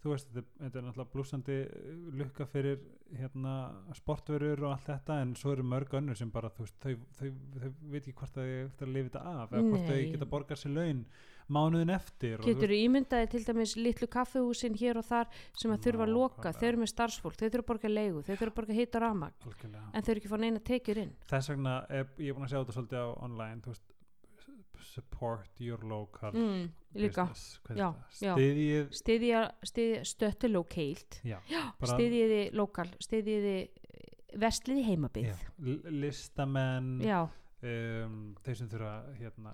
Þú 0.03 0.11
veist, 0.11 0.31
þetta, 0.35 0.57
þetta 0.59 0.79
er 0.79 0.83
náttúrulega 0.83 1.13
blúsandi 1.13 1.57
uh, 1.63 1.91
lukka 2.19 2.47
fyrir 2.51 2.81
hérna 3.15 3.53
sportvörur 3.95 4.65
og 4.65 4.73
allt 4.73 4.89
þetta 4.89 5.19
en 5.23 5.37
svo 5.39 5.53
eru 5.55 5.63
mörg 5.63 5.95
önnur 5.95 6.19
sem 6.19 6.33
bara, 6.35 6.51
veist, 6.59 6.75
þau, 6.83 6.97
þau, 7.21 7.29
þau 7.55 7.69
veit 7.93 8.01
ekki 8.01 8.17
hvort 8.19 8.35
þau 8.35 8.49
eftir 8.49 8.89
að 8.89 8.97
lifa 8.97 9.13
þetta 9.13 9.23
af 9.31 9.55
eða 9.55 9.69
hvort 9.69 9.87
þau 9.93 10.01
geta 10.17 10.29
borgað 10.33 10.61
sér 10.65 10.75
laun 10.75 11.05
mánuðin 11.53 11.93
eftir 11.95 12.43
Getur 12.43 12.73
þú 12.73 12.79
ímyndaði 12.87 13.29
til 13.33 13.43
dæmis 13.47 13.75
litlu 13.79 14.09
kaffehúsin 14.11 14.77
hér 14.79 15.01
og 15.01 15.07
þar 15.07 15.31
sem 15.59 15.73
að 15.75 15.87
þurfa 15.87 16.07
að 16.07 16.15
loka, 16.17 16.53
þau 16.57 16.67
eru 16.69 16.83
með 16.83 16.93
starfsfólk, 16.93 17.39
þau 17.39 17.47
þurfa 17.47 17.63
að 17.63 17.71
borga 17.71 17.93
leigu, 17.93 18.23
þau 18.23 18.33
þurfa 18.33 18.51
að 18.51 18.59
borga 18.59 18.79
hitt 18.79 18.99
og 18.99 19.05
ramag, 19.05 19.49
en 19.49 20.07
þau 20.07 20.13
eru 20.13 20.23
ekki 20.23 20.31
að 20.31 20.35
fá 20.35 20.43
neina 20.45 20.63
tekjur 20.71 21.03
inn. 21.05 21.13
þess 21.31 21.53
vegna 21.53 21.75
er, 21.89 22.07
ég 22.19 22.33
er 22.33 22.39
búin 22.39 22.47
að 22.47 22.55
sjá 22.55 22.59
þetta 22.61 22.77
svolítið 22.79 23.03
á 23.03 23.09
online 23.27 23.65
þú 23.65 23.75
veist, 23.75 23.92
support 24.85 25.49
your 25.63 25.79
local 25.85 26.33
Mm, 26.35 26.71
business 26.95 27.61
er 27.71 27.77
styðjið 28.13 28.91
stiðja, 28.99 29.43
stiðja 29.65 30.05
já, 31.51 31.63
bara- 31.81 31.93
stiðjiði 31.97 32.41
lokal, 32.59 32.89
stiðjiði 33.01 33.57
vestliði 34.43 34.83
heimabið. 34.89 35.47
listamenn 36.03 37.01
um, 37.63 38.35
þeir 38.45 38.57
sem 38.57 38.69
þurfa 38.73 38.93
hérna 39.21 39.53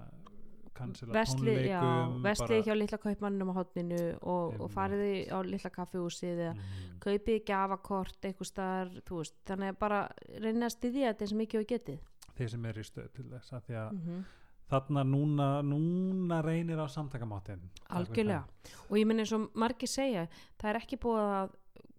vestlið, 0.79 1.65
já, 1.67 1.81
vestlið 2.23 2.61
hjá 2.69 2.75
litla 2.79 2.99
kaupmannum 3.03 3.51
á 3.51 3.55
hotninu 3.59 4.03
og, 4.23 4.61
og 4.63 4.71
fariði 4.71 5.27
á 5.27 5.39
litla 5.43 5.71
kaffehúsið 5.75 6.37
eða 6.45 6.53
mm, 6.55 6.93
kaupið 7.03 7.41
gjafakort 7.51 8.29
eitthvað 8.29 8.51
staðar, 8.53 8.93
þú 9.09 9.19
veist, 9.23 9.35
þannig 9.51 9.73
að 9.75 9.81
bara 9.83 10.01
reyna 10.39 10.69
að 10.69 10.77
styðja 10.77 11.11
þetta 11.13 11.27
eins 11.27 11.35
og 11.35 11.41
mikið 11.43 11.61
og 11.65 11.69
getið. 11.75 11.99
þeir 12.39 12.53
sem 12.55 12.69
eru 12.71 12.85
í 12.85 12.87
stöð 12.87 13.09
til 13.19 13.27
þess 13.33 13.53
að 13.59 13.65
því 13.67 13.79
að 13.83 13.89
Mm 13.99 14.25
þarna 14.69 15.05
núna, 15.05 15.49
núna 15.65 16.43
reynir 16.45 16.79
á 16.81 16.87
samtakamáttin 16.93 17.63
Algjörlega. 17.89 18.45
Og 18.91 18.99
ég 19.01 19.07
minn 19.09 19.21
eins 19.23 19.33
og 19.33 19.49
margir 19.55 19.89
segja, 19.89 20.27
það 20.61 20.71
er 20.75 20.81
ekki 20.83 21.01
búið 21.01 21.33
að 21.39 21.57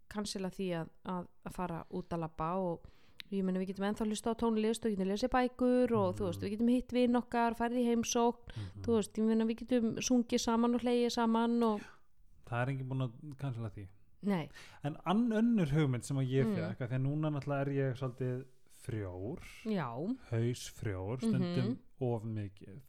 kansila 0.10 0.50
því 0.54 0.70
að, 0.80 0.88
að, 1.06 1.28
að 1.46 1.54
fara 1.54 1.84
út 1.94 2.14
að 2.14 2.24
labba 2.24 2.50
og 2.58 2.88
ég 3.30 3.44
minn 3.46 3.60
við 3.62 3.68
getum 3.70 3.86
ennþá 3.90 4.08
hlusta 4.10 4.32
á 4.34 4.40
tónlist 4.42 4.86
og 4.86 4.94
getum 4.96 5.10
lesið 5.12 5.30
bækur 5.36 5.94
og 5.94 6.16
þú 6.18 6.26
veist, 6.30 6.42
við 6.42 6.54
getum 6.56 6.72
hitt 6.74 6.94
vinn 6.96 7.20
okkar, 7.20 7.58
farið 7.60 7.84
í 7.84 7.88
heimsókn, 7.92 8.56
Mhm. 8.56 8.82
þú 8.86 8.96
veist, 8.98 9.14
ég 9.18 9.28
minn 9.30 9.48
við 9.48 9.60
getum 9.62 9.96
sungið 10.02 10.42
saman 10.42 10.76
og 10.76 10.82
hleyið 10.82 11.12
saman 11.14 11.64
og, 11.64 11.82
það 12.50 12.62
er 12.62 12.70
engin 12.74 12.90
búin 12.90 13.06
að 13.06 13.12
cancela 13.38 13.70
því 13.70 13.88
nei, 14.24 14.50
en 14.84 14.98
ann 15.06 15.30
önnur 15.32 15.70
hugmynd 15.72 16.04
sem 16.04 16.18
að 16.18 16.28
ég 16.34 16.46
Mm. 16.46 16.56
fekk 16.56 16.80
mm. 16.80 16.88
því 16.90 16.96
að 16.98 17.06
núna 17.06 17.30
náttúrulega 17.32 17.62
er 17.62 17.70
ég 17.70 17.98
svolítið 17.98 18.46
frjór. 18.86 19.40
Já, 19.66 19.90
haus 20.32 20.68
frjór, 20.80 21.20
Mhm. 21.22 21.30
stundum 21.30 21.78
of 22.00 22.24
mikið. 22.24 22.80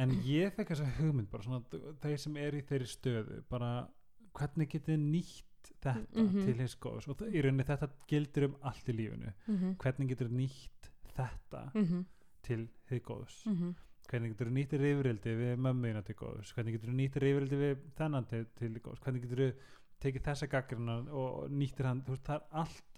En 0.00 0.10
ég 0.24 0.54
fekk 0.56 0.70
þessa 0.72 0.88
hugmynd 0.98 1.30
bara 1.30 1.42
svona 1.44 1.62
þeir 2.00 2.18
sem 2.18 2.36
er 2.36 2.52
í 2.52 2.62
þeirri 2.64 2.88
stöðu 2.88 3.42
bara 3.50 3.88
hvernig 4.34 4.70
getið 4.72 4.98
nýtt 4.98 5.44
þetta 5.82 6.06
Mhm. 6.16 6.44
til 6.44 6.54
hins 6.54 6.76
góðs 6.76 7.08
og 7.08 7.16
það- 7.18 7.34
í 7.34 7.42
rauninni 7.42 7.64
þetta 7.66 7.90
gildir 8.08 8.44
um 8.44 8.56
allt 8.62 8.86
í 8.88 8.92
lífinu. 8.96 9.32
Mhm, 9.48 9.76
hvernig 9.76 10.08
getur 10.08 10.28
nýtt 10.30 10.90
þetta 11.16 11.72
mhm, 11.74 12.04
til 12.42 12.68
hins 12.88 13.02
góðs? 13.04 13.44
Mhm, 13.46 13.74
hvernig 14.08 14.32
getur 14.36 14.50
nýtt 14.50 14.72
reyfrildi 14.78 15.36
við 15.36 15.56
mömmuðina 15.58 16.04
til 16.04 16.14
góðs? 16.14 16.52
Hvernig 16.54 16.72
getur 16.80 16.90
nýtt 16.94 17.16
reyfrildi 17.20 17.56
við 17.56 17.76
þennan 17.96 18.26
til, 18.28 18.44
til 18.56 18.74
góðs? 18.80 19.00
Hvernig 19.00 19.22
getur 19.28 19.54
tekið 20.00 20.22
þessa 20.22 20.48
gaggrina 20.48 21.12
og 21.12 21.50
nýttir 21.50 21.84
hann? 21.84 22.00
Þú 22.02 22.08
veist, 22.16 22.24
það 22.24 22.34
er 22.36 22.46
allt 22.52 22.89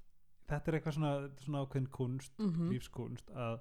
þetta 0.48 0.68
er 0.68 0.78
eitthvað 0.78 0.94
svona, 0.98 1.30
svona 1.40 1.62
ákveðin 1.64 1.90
kunst 1.90 2.38
mhm, 2.38 2.70
lífskunst 2.72 3.30
að 3.34 3.60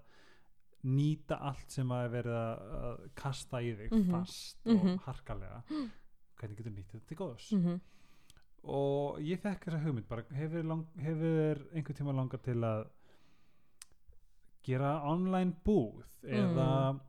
nýta 0.83 1.37
allt 1.41 1.69
sem 1.71 1.87
að 1.93 2.03
er 2.05 2.09
verið 2.15 2.37
að, 2.41 3.09
kasta 3.15 3.57
í 3.61 3.75
þig 3.77 3.91
Mhm. 3.91 4.11
fast 4.11 4.65
Mhm. 4.65 4.93
og 4.95 5.01
harkalega 5.05 5.63
hvernig 6.37 6.57
getur 6.57 6.71
nýtt 6.73 6.91
þetta 6.91 7.07
til 7.07 7.17
góðs 7.17 7.51
mhm, 7.53 7.81
og 8.63 9.19
ég 9.19 9.39
fekk 9.41 9.65
þessa 9.65 9.83
hugmynd 9.83 10.07
bara 10.07 10.23
hefur, 10.33 10.63
lang, 10.63 10.87
hefur 10.97 11.61
einhvern 11.73 11.97
tíma 11.97 12.13
langað 12.17 12.41
til 12.43 12.57
að 12.61 12.87
gera 14.63 15.01
online 15.09 15.55
búð 15.65 16.03
Mm. 16.21 16.33
eða 16.37 16.99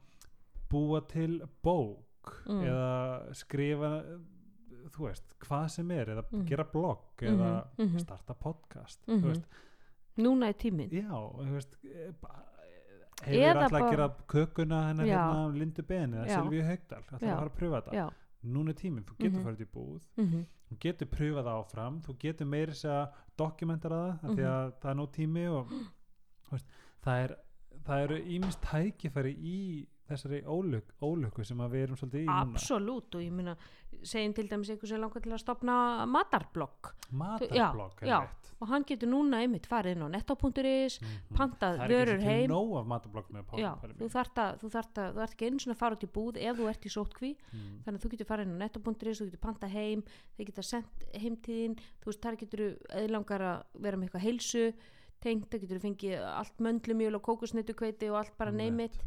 búa 0.71 1.01
til 1.09 1.41
bók 1.63 2.39
Mm. 2.47 2.63
eða 2.65 3.35
skrifa 3.35 3.91
þú 4.91 5.07
veist, 5.09 5.25
hvað 5.41 5.69
sem 5.71 5.91
er 5.91 6.07
eða 6.07 6.25
Mm. 6.33 6.45
gera 6.47 6.65
blogg 6.65 6.99
Mhm, 7.23 7.35
eða 7.35 7.67
mhm. 7.79 7.99
starta 8.01 8.35
podcast 8.35 9.01
þú 9.07 9.21
veist, 9.23 9.45
núna 10.19 10.49
er 10.49 10.53
tíminn. 10.55 10.91
já, 10.91 11.09
þú 11.11 11.53
veist 11.53 11.77
eh, 11.85 12.13
hefur 13.23 13.57
alltaf 13.63 13.79
að 13.83 13.91
gera 13.91 14.09
kökuna 14.29 14.81
hennar 14.89 15.07
hérna 15.07 15.53
Lindu 15.59 15.83
Ben 15.87 16.13
eða. 16.15 16.27
Silvíu 16.27 16.65
Haugdal 16.67 16.99
alltaf 16.99 17.23
að 17.23 17.37
fara 17.37 17.51
að 17.51 17.57
pröfa 17.59 17.83
þetta 17.83 17.93
Já, 17.95 18.09
núna 18.45 18.69
er 18.71 18.75
tíminn, 18.75 19.05
þú 19.05 19.17
getur 19.19 19.39
Mhm. 19.39 19.45
farið 19.47 19.61
í 19.61 19.69
búð 19.75 20.03
mhm, 20.19 20.47
þú 20.73 20.79
getur 20.81 21.07
pröfað 21.07 21.47
áfram 21.53 22.01
þú 22.03 22.17
getur 22.19 22.47
meiri 22.47 22.73
sér 22.73 22.91
að 22.91 23.13
dokumentara 23.39 23.97
það 23.97 24.25
af 24.25 24.31
því 24.31 24.43
Mhm. 24.43 24.53
að 24.53 24.73
það 24.81 24.91
er 24.91 24.95
nóg 24.95 25.13
tími 25.13 25.47
og 25.51 25.67
veist, 26.51 26.67
það 27.05 27.25
er 27.25 27.37
það 27.87 28.03
eru 28.05 28.17
ímist 28.25 28.61
tækifæri 28.61 29.35
í 29.39 29.87
þessari 30.11 30.43
óluk, 30.45 30.93
ólukku 31.03 31.45
sem 31.47 31.59
við 31.73 31.87
erum 31.87 31.97
svolítið 32.01 32.25
í 32.25 32.27
núna. 32.27 32.57
Absolutt 32.57 33.15
og 33.15 33.23
ég 33.23 33.33
meina 33.33 33.57
segjum 34.03 34.35
til 34.35 34.49
dæmis 34.51 34.71
einhver 34.73 34.91
sem 34.91 35.01
langar 35.01 35.23
til 35.23 35.33
að 35.33 35.43
stopna 35.45 35.77
matarblokk. 36.11 36.95
Matarblogg 37.13 38.03
er 38.03 38.09
já. 38.09 38.19
rétt 38.25 38.53
og 38.63 38.69
hann 38.71 38.85
getur 38.87 39.11
núna 39.11 39.41
einmitt 39.43 39.67
farið 39.67 39.97
inn 39.97 40.05
á 40.07 40.09
netto.is 40.15 41.01
Mhm. 41.03 41.35
pantað 41.35 41.79
það 41.79 41.85
er 41.85 41.93
vörur 41.93 42.15
ekki 42.19 42.25
heim. 42.31 42.51
nóg 42.51 42.79
af 42.79 42.87
matarblogg 42.87 43.29
með 43.35 43.59
já, 43.59 43.71
þú 43.99 44.09
þarft 44.15 44.37
að, 44.39 44.59
þú 44.63 44.71
þarft 44.71 44.99
að, 45.03 45.09
þú 45.15 45.23
ert 45.23 45.35
ekki 45.35 45.47
einu 45.47 45.59
svona 45.59 45.75
að 45.75 45.83
fara 45.83 45.97
út 45.97 46.05
í 46.07 46.11
búð 46.15 46.37
ef 46.39 46.57
þú 46.57 46.69
ert 46.71 46.87
í 46.87 46.93
sótkví 46.95 47.31
mm. 47.53 47.83
þannig 47.85 47.99
að 47.99 48.03
þú 48.03 48.11
getur 48.13 48.27
farið 48.31 48.47
inn 48.47 48.55
á 48.55 48.63
netto.is, 48.63 49.19
þú 49.19 49.27
getur 49.27 49.43
pantað 49.43 49.71
heim 49.71 50.03
þeir 50.37 50.47
geta 50.47 50.63
sendt 50.63 51.07
heimtíðin 51.15 51.75
þú 52.03 52.07
veist, 52.07 52.23
þar 52.23 52.37
getur 52.37 52.61
þú 52.63 53.11
langar 53.11 53.41
að 53.43 53.65
vera 53.83 53.97
með 53.97 54.09
eitthvað 54.09 54.27
heilsu 54.27 54.65
tengt, 55.23 55.51
það 55.51 55.61
getur 55.63 55.79
þú 55.79 55.87
fengið 55.87 56.23
allt 56.23 56.59
möndlumjöl 56.59 57.15
og 57.19 57.23
kókusnittukveiti 57.23 58.11
og 58.11 58.17
allt 58.23 58.39
bara 58.39 58.51
neymit 58.51 58.99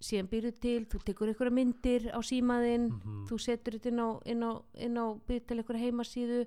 síðan 0.00 0.28
býrðu 0.28 0.52
til, 0.60 0.84
þú 0.86 0.98
tekur 1.04 1.28
einhverja 1.28 1.52
myndir 1.56 2.02
á 2.12 2.20
símaðinn 2.20 2.88
Mhm. 2.90 3.26
þú 3.28 3.38
setur 3.40 3.72
þetta 3.78 3.88
inn 3.88 4.00
á, 4.00 4.08
inn 4.26 4.42
á, 4.42 4.52
inn 4.74 4.96
á 4.98 5.06
byrð 5.26 5.46
til 5.46 5.58
einhverja 5.58 5.84
heimasíðu 5.86 6.46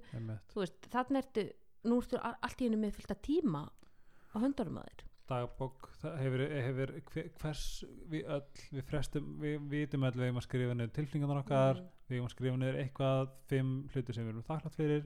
þú 0.53 0.55
veist, 0.61 0.81
þannig 0.91 1.23
ertu 1.23 1.51
nú 1.85 1.97
ertu 2.01 2.17
allt 2.21 2.61
í 2.61 2.65
henni 2.69 2.77
með 2.77 2.93
fylgta 2.99 3.15
tíma 3.15 3.63
á 3.65 4.37
höndunum 4.37 4.77
að 4.77 4.85
þér 4.89 5.05
dagbók 5.29 5.89
það 6.01 6.17
hefur, 6.23 6.41
hefur 6.49 6.89
hver- 7.13 7.29
hvers 7.39 7.83
við 8.09 8.23
öll, 8.25 8.45
við 8.73 8.83
frestum 8.83 9.37
við 9.39 9.67
vitum 9.69 10.03
öll 10.03 10.11
við 10.17 10.25
eigum 10.25 10.39
að 10.41 10.47
skrifa 10.47 10.73
niður 10.73 10.93
tilflingarnar 10.97 11.43
okkar 11.43 11.75
Mhm. 11.75 11.85
við 12.09 12.15
eigum 12.17 12.25
að 12.27 12.35
skrifa 12.35 12.57
niður 12.57 12.79
eitthvað 12.83 13.29
fimm 13.47 13.89
hluti 13.93 14.13
sem 14.13 14.23
við 14.25 14.29
erum 14.29 14.43
þakklátt 14.43 14.75
fyrir 14.75 15.03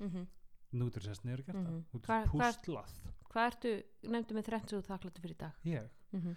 mm 0.00 0.08
-hmm. 0.10 0.26
nú 0.72 0.84
er 0.96 1.00
sérst 1.02 1.24
gera 1.46 1.58
Mhm. 1.58 1.66
það 1.66 1.84
nú 1.92 2.00
Hvar- 2.00 2.22
er 2.22 2.28
hvar- 2.28 2.54
pústlað 2.54 2.90
hvað 3.30 3.46
ertu, 3.52 3.82
nefndu 4.04 4.34
með 4.34 4.44
þrennt 4.44 4.68
sem 4.70 4.82
þú 4.82 4.86
þakkláttu 4.86 5.20
fyrir 5.20 5.34
í 5.34 5.38
dag 5.38 5.52
ég, 5.64 5.88
mm 6.12 6.20
-hmm. 6.20 6.36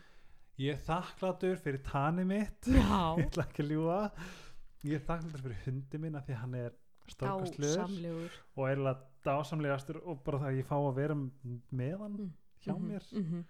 Ég 0.62 0.74
er 0.76 0.82
þakkláttur 0.86 1.58
fyrir 1.58 1.82
tanni 1.84 2.24
mitt. 2.30 2.68
Já, 2.68 3.16
ég 3.20 3.26
ætla 3.30 3.44
ekki 3.48 3.64
að 3.66 3.72
ljúa 3.74 4.00
ég 4.84 4.94
er 5.00 5.06
þakkláttur 5.08 5.42
fyrir 5.48 5.62
hundi 5.66 5.98
minn 6.04 6.16
af 6.20 6.26
því 6.28 6.36
hann 6.42 6.54
er 6.60 6.72
dásamlegur. 7.20 8.32
og 8.56 8.68
eiginlega 8.70 9.00
dásamlegastur 9.26 10.02
og 10.08 10.22
bara 10.24 10.40
það 10.40 10.50
að 10.52 10.58
ég 10.60 10.68
fá 10.70 10.78
að 10.78 10.96
vera 10.96 11.16
með 11.18 11.98
hann 12.00 12.18
Mm. 12.20 12.32
hjá 12.64 12.74
Mhm, 12.78 12.88
mér. 12.90 13.04
mhm. 13.14 13.44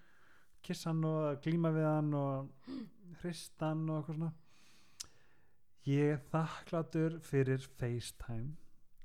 kissa 0.63 0.89
hann 0.89 1.03
og 1.05 1.41
glíma 1.43 1.69
við 1.75 1.85
hann 1.85 2.13
og 2.13 2.49
hrista 3.21 3.67
hann 3.69 3.89
og 3.89 3.99
eitthvað 4.03 4.15
svona. 4.17 4.31
Ég 5.85 6.13
er 6.13 6.21
þakkláttur 6.31 7.19
fyrir 7.27 7.59
FaceTime 7.77 8.55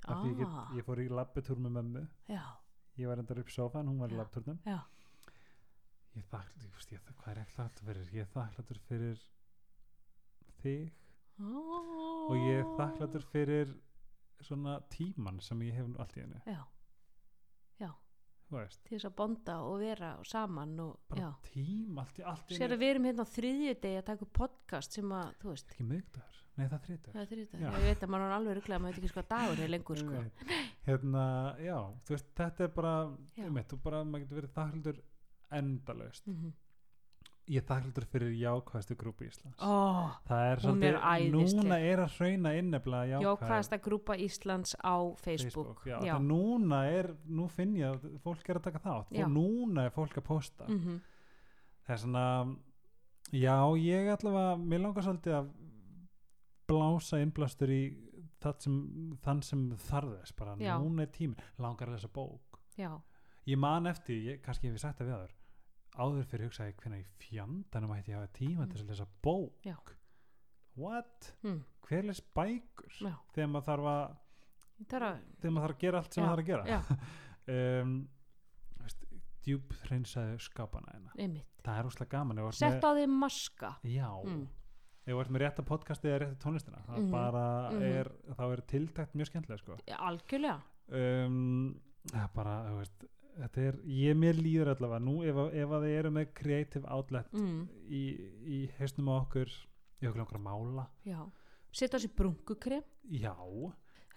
af 0.09 0.23
því 0.23 0.31
ég, 0.31 0.39
get, 0.39 0.47
Ah. 0.49 0.69
ég 0.77 0.85
fór 0.87 1.01
í 1.03 1.09
labbetúr 1.11 1.59
með 1.59 1.73
mömmu. 1.77 2.05
Já, 2.31 2.43
ég 2.99 3.07
var 3.11 3.19
endar 3.19 3.39
upp 3.43 3.49
í 3.49 3.53
sofan, 3.53 3.89
hún 3.91 3.99
var 3.99 4.09
í 4.09 4.17
labbetúrnum 4.17 4.59
já, 4.65 4.79
ég 6.19 6.95
ég, 6.95 7.11
hvað 7.19 7.35
er 7.35 7.43
ég 7.43 7.53
þakkláttur 7.57 7.91
fyrir? 7.91 8.15
Ég 8.19 8.33
þakkláttur 8.35 8.81
fyrir 8.89 9.27
þig. 10.63 10.89
Oh. 11.39 12.33
og 12.33 12.37
ég 12.49 12.67
þakkláttur 12.75 13.23
fyrir 13.31 13.71
svona 14.43 14.81
tíman 14.91 15.39
sem 15.43 15.61
ég 15.69 15.77
hef 15.79 15.93
allt 16.03 16.17
í 16.17 16.23
henni 16.25 16.41
já, 16.47 16.63
já, 17.79 17.91
til 18.51 18.97
þess 18.97 19.07
að 19.07 19.15
bonda 19.21 19.59
og 19.67 19.77
vera 19.83 20.09
saman 20.27 20.73
og, 20.83 20.97
bara 21.11 21.29
já. 21.29 21.31
tím 21.47 22.01
allt 22.03 22.19
í, 22.19 22.25
allt 22.33 22.51
í 22.51 22.59
sér 22.59 22.75
að 22.75 22.83
við 22.83 22.95
erum 22.95 23.07
hérna 23.07 23.27
á 23.27 23.33
þriðju 23.35 23.75
degi 23.85 24.01
að 24.01 24.09
taka 24.11 24.29
podcast 24.41 24.99
sem 24.99 25.15
að, 25.15 25.31
þú 25.43 25.53
veist. 25.53 25.75
Ekki 25.75 25.87
miðgdagur, 25.93 26.41
nei 26.57 26.65
það 26.65 26.77
er 26.79 26.85
þriðdagur 26.89 27.15
það 27.15 27.23
er 27.23 27.31
þriðju 27.33 27.63
Já. 27.63 27.69
ég 27.69 27.87
veit 27.87 28.03
að 28.03 28.13
maður 28.15 28.27
er 28.27 28.37
alveg 28.39 28.59
rugglega, 28.59 28.83
maður 28.83 28.97
veit 28.97 29.03
ekki 29.03 29.13
sko 29.13 29.23
að 29.23 29.31
dagur 29.35 29.63
er 29.63 29.73
lengur 29.75 30.03
sko. 30.03 30.25
Hérna, 30.89 31.29
já, 31.63 31.77
þú 32.09 32.17
veist, 32.17 32.35
þetta 32.43 32.67
er 32.67 32.75
bara 32.81 32.97
einmitt, 33.45 33.71
þú 33.71 33.81
bara, 33.87 34.03
maður 34.09 34.27
getur 34.27 34.41
verið 34.41 34.55
þakkláttur 34.59 35.01
endalaust. 35.51 36.27
Mm 36.27 36.53
ég 37.49 37.63
er 37.63 37.67
þakkláttur 37.69 38.07
fyrir 38.13 38.33
jákvæðstu 38.37 38.97
grúpi 38.99 39.29
Íslands. 39.29 39.61
Oh, 39.65 40.11
það 40.29 40.49
er 40.51 40.63
svolítið, 40.63 40.99
núna 41.33 41.79
er 41.81 42.03
að 42.03 42.17
hrauna 42.19 42.53
jákvæð 42.59 43.25
jákvæðasta 43.25 43.79
grúpa 43.85 44.17
Íslands 44.21 44.75
á 44.85 44.97
Facebook, 45.21 45.85
já, 45.89 45.97
já. 46.05 46.15
það 46.15 46.27
núna 46.29 46.81
er, 46.93 47.11
nú 47.25 47.49
finn 47.53 47.77
ég 47.79 47.95
að 47.95 48.19
fólk 48.25 48.51
er 48.51 48.61
að 48.61 48.67
taka 48.69 48.83
þátt, 48.85 49.15
Já. 49.17 49.25
og 49.25 49.33
núna 49.33 49.87
er 49.89 49.95
fólk 49.95 50.21
að 50.21 50.27
posta. 50.29 50.69
Mm 50.69 51.01
það 51.89 51.95
er 51.95 52.01
svona 52.03 52.57
já, 53.33 53.57
ég 53.81 54.11
allavega, 54.13 54.57
mér 54.57 54.81
langar 54.81 55.03
svolítið 55.03 55.39
að 55.39 55.49
blása 56.69 57.21
innblástur 57.23 57.71
í 57.71 57.83
sem, 58.61 59.17
þann 59.25 59.43
sem 59.43 59.71
þarðis 59.89 60.37
bara. 60.37 60.57
Já. 60.61 60.77
núna 60.79 61.03
er 61.03 61.11
tími, 61.11 61.35
langar 61.59 61.89
að 61.89 61.93
lesa 61.97 62.09
bók. 62.09 62.61
Já, 62.77 63.01
ég 63.47 63.57
man 63.57 63.87
eftir, 63.87 64.17
ég, 64.17 64.43
kannski 64.43 64.69
hef 64.69 64.75
ég 64.75 64.81
sagt 64.81 64.99
það 64.99 65.07
við 65.07 65.15
aður 65.15 65.38
áður 65.99 66.29
fyrir 66.31 66.49
hugsaði 66.49 66.75
hvernig 66.83 67.05
í 67.05 67.09
fjandanum 67.25 67.95
ætti 67.97 68.13
ég 68.13 68.19
að 68.19 68.25
hafa 68.25 68.37
tíma 68.39 68.67
til 68.71 68.83
að 68.83 68.93
lesa 68.93 69.07
bók 69.25 69.67
Já. 69.67 69.77
what? 70.79 71.33
mm. 71.43 71.61
hver 71.89 72.07
les 72.09 72.21
bækur 72.37 72.99
Já. 73.03 73.15
þegar 73.35 73.51
maður 73.55 73.69
þarf 73.71 73.89
að 73.95 74.05
þegar 74.93 75.55
maður 75.57 75.65
þarf 75.67 75.75
að 75.75 75.83
gera 75.83 76.03
allt 76.03 76.15
sem 76.15 76.25
maður 76.25 76.37
þarf 76.37 76.45
að 76.45 76.51
gera 76.53 77.01
um, 77.83 77.97
veist, 78.85 79.03
djúb 79.47 79.75
hreinsaði 79.89 80.39
skapana 80.47 80.95
einmitt 81.19 81.59
það 81.67 81.81
er 81.83 81.91
úslega 81.91 82.15
gaman 82.15 82.45
sett 82.57 82.85
á 82.87 82.91
því 82.95 83.09
maska 83.13 83.75
já, 83.83 84.09
mm. 84.23 84.47
ef 85.09 85.13
þú 85.13 85.21
ert 85.25 85.35
með 85.35 85.45
rétta 85.45 85.67
podcastið 85.67 86.13
eða 86.15 86.23
rétta 86.25 86.41
tónlistina 86.45 86.85
það 86.87 87.03
Mhm, 87.03 87.11
bara 87.13 87.45
mhm. 87.73 87.83
er, 87.99 88.11
þá 88.39 88.45
er 88.47 88.65
tiltækt 88.73 89.19
mjög 89.19 89.31
skemmtilega 89.33 89.63
sko. 89.63 89.79
algjörlega 89.99 90.61
um, 90.95 91.81
það 92.09 92.23
er 92.23 92.35
bara 92.35 92.57
þú 92.69 92.79
veist, 92.79 93.09
þetta 93.39 93.65
er, 93.71 93.81
ég 93.99 94.17
mér 94.19 94.39
líður 94.43 94.73
allavega. 94.75 95.01
Nú 95.05 95.17
ef, 95.25 95.41
ef 95.55 95.75
að 95.79 95.85
þið 95.89 95.97
eru 95.99 96.11
með 96.19 96.31
creative 96.35 96.87
outlet 96.95 97.33
mm. 97.33 97.59
í, 97.89 98.03
í 98.45 98.63
hausnum 98.79 99.11
á 99.11 99.15
okkur 99.23 99.49
í 99.49 100.07
okkur 100.09 100.23
langar 100.23 100.39
að 100.41 100.47
mála. 100.47 100.87
Já, 101.07 101.21
setja 101.73 101.99
á 101.99 102.03
sér 102.03 102.15
brunkukrem. 102.19 102.83
Já, 103.11 103.35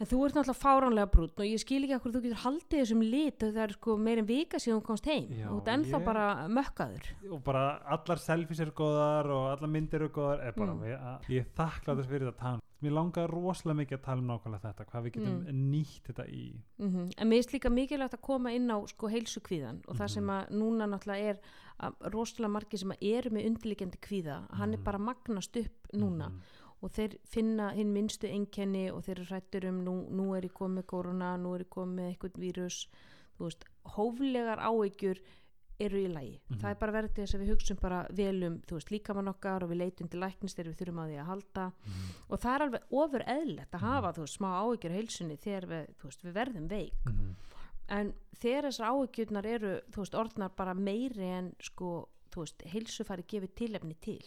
En 0.02 0.08
þú 0.10 0.18
ert 0.26 0.34
náttúrulega 0.34 0.58
fáránlega 0.58 1.10
brúnn 1.14 1.34
og 1.38 1.46
ég 1.46 1.60
skil 1.62 1.84
ekki 1.86 1.94
okkur 2.00 2.14
þú 2.16 2.22
getur 2.24 2.40
haldið 2.42 2.80
þessum 2.80 3.02
lit 3.06 3.44
það 3.44 3.60
er 3.62 3.74
sko 3.76 3.98
meir 4.02 4.18
en 4.18 4.26
vika 4.26 4.58
síðan 4.58 4.80
þú 4.80 4.86
komst 4.88 5.06
heim. 5.12 5.28
Já, 5.30 5.46
og 5.46 5.52
þú 5.52 5.60
ert 5.62 5.70
ennþá 5.76 6.00
ég- 6.00 6.06
bara 6.08 6.24
mökkaður. 6.50 7.10
og 7.30 7.44
bara 7.46 7.62
allar 7.86 8.18
selfies 8.18 8.60
eru 8.66 8.72
góðar 8.72 9.30
og 9.30 9.44
allar 9.52 9.70
myndir 9.70 10.02
eru 10.02 10.10
góðar. 10.10 10.42
Er 10.48 10.54
bara, 10.58 10.74
Mm. 10.74 10.82
að, 10.82 11.30
ég 11.30 11.46
er 11.46 11.52
þakklátt 11.54 12.06
fyrir 12.10 12.32
þetta 12.32 12.42
tala 12.42 12.60
mér 12.82 12.92
langar 12.96 13.30
rosalega 13.30 13.78
mikið 13.82 13.98
að 13.98 14.04
tala 14.06 14.22
um 14.22 14.28
nákvæmlega 14.32 14.62
þetta 14.68 14.86
hvað 14.92 15.04
við 15.06 15.12
getum 15.18 15.46
Mm. 15.46 15.72
nýtt 15.72 16.04
þetta 16.10 16.26
í 16.30 16.46
Mm 16.80 17.10
En 17.18 17.28
mér 17.30 17.38
finnst 17.44 17.54
líka 17.54 17.70
mikilvægt 17.70 18.14
að 18.18 18.22
koma 18.22 18.52
inn 18.52 18.68
á 18.72 18.78
sko 18.88 19.08
heilsu 19.10 19.40
kvíðan 19.42 19.82
og 19.88 19.96
það 19.96 20.08
Mhm. 20.08 20.14
sem 20.14 20.28
að 20.28 20.50
núna 20.52 20.88
náttúrulega 20.90 21.30
er 21.30 21.40
rosalega 22.12 22.52
margir 22.52 22.80
sem 22.80 22.92
eru 23.02 23.30
með 23.30 23.46
undirliggjandi 23.50 23.98
kvíða, 24.00 24.48
hann 24.54 24.74
er 24.74 24.78
Mhm. 24.78 24.84
bara 24.84 24.98
magnast 25.00 25.56
upp 25.58 25.88
núna 25.94 26.30
Mhm. 26.30 26.40
og 26.84 26.92
þeir 26.92 27.18
finna 27.26 27.72
hinn 27.74 27.94
minnstu 27.94 28.28
einkenni 28.28 28.90
og 28.92 29.04
þeir 29.04 29.20
eru 29.20 29.26
hrættur 29.26 29.68
um 29.70 29.86
nú, 29.86 30.10
nú 30.12 30.36
er 30.38 30.42
ég 30.42 30.54
komið 30.54 30.84
korona, 30.86 31.38
nú 31.38 31.56
er 31.56 31.64
ég 31.64 31.70
komið 31.70 32.18
eitthvað 32.18 32.34
vírus, 32.40 32.88
þú 33.40 33.46
veist, 33.46 33.64
hóflegar 33.86 34.60
áhyggjur 34.60 35.18
eru 35.86 35.98
í 36.02 36.08
lagi. 36.14 36.40
Mhm. 36.50 36.60
Það 36.62 36.70
er 36.72 36.80
bara 36.82 36.96
verið 36.98 37.14
þess 37.18 37.36
að 37.36 37.42
við 37.44 37.52
hugsum 37.54 37.80
bara 37.82 38.00
vel 38.12 38.44
um, 38.48 38.56
þú 38.68 38.78
veist, 38.78 38.92
líkamann 38.92 39.32
okkar 39.34 39.64
og 39.66 39.70
við 39.72 39.78
leitum 39.82 40.08
til 40.12 40.20
læknist 40.22 40.56
þegar 40.60 40.72
við 40.72 40.80
þurfum 40.82 41.02
á 41.02 41.06
því 41.10 41.18
að 41.22 41.30
halda 41.32 41.66
Mhm. 41.72 42.10
og 42.30 42.40
það 42.40 42.56
er 42.56 42.62
alveg 42.68 42.82
ofur 42.92 43.24
eðlilegt 43.36 43.72
að 43.78 43.86
hafa, 43.88 44.14
þú 44.14 44.26
veist, 44.26 44.38
smá 44.40 44.50
áhyggjur 44.62 44.96
heilsunni 44.98 45.38
þegar 45.38 45.66
við, 45.74 45.88
þú 46.00 46.04
veist, 46.12 46.24
við 46.24 46.34
verðum 46.40 46.68
veik. 46.70 47.06
Mhm. 47.06 47.36
En 47.90 48.14
þegar 48.40 48.64
þessar 48.70 48.92
áhyggjurnar 48.92 49.46
eru, 49.46 49.82
þú 49.92 49.98
veist, 50.06 50.14
orðnar 50.16 50.56
bara 50.56 50.74
meiri 50.74 51.28
en, 51.38 51.56
sko, 51.60 52.08
þú 52.32 52.46
veist, 52.46 52.62
heilsufari 52.64 53.24
gefið 53.28 53.54
tilefni 53.56 53.96
til 54.00 54.22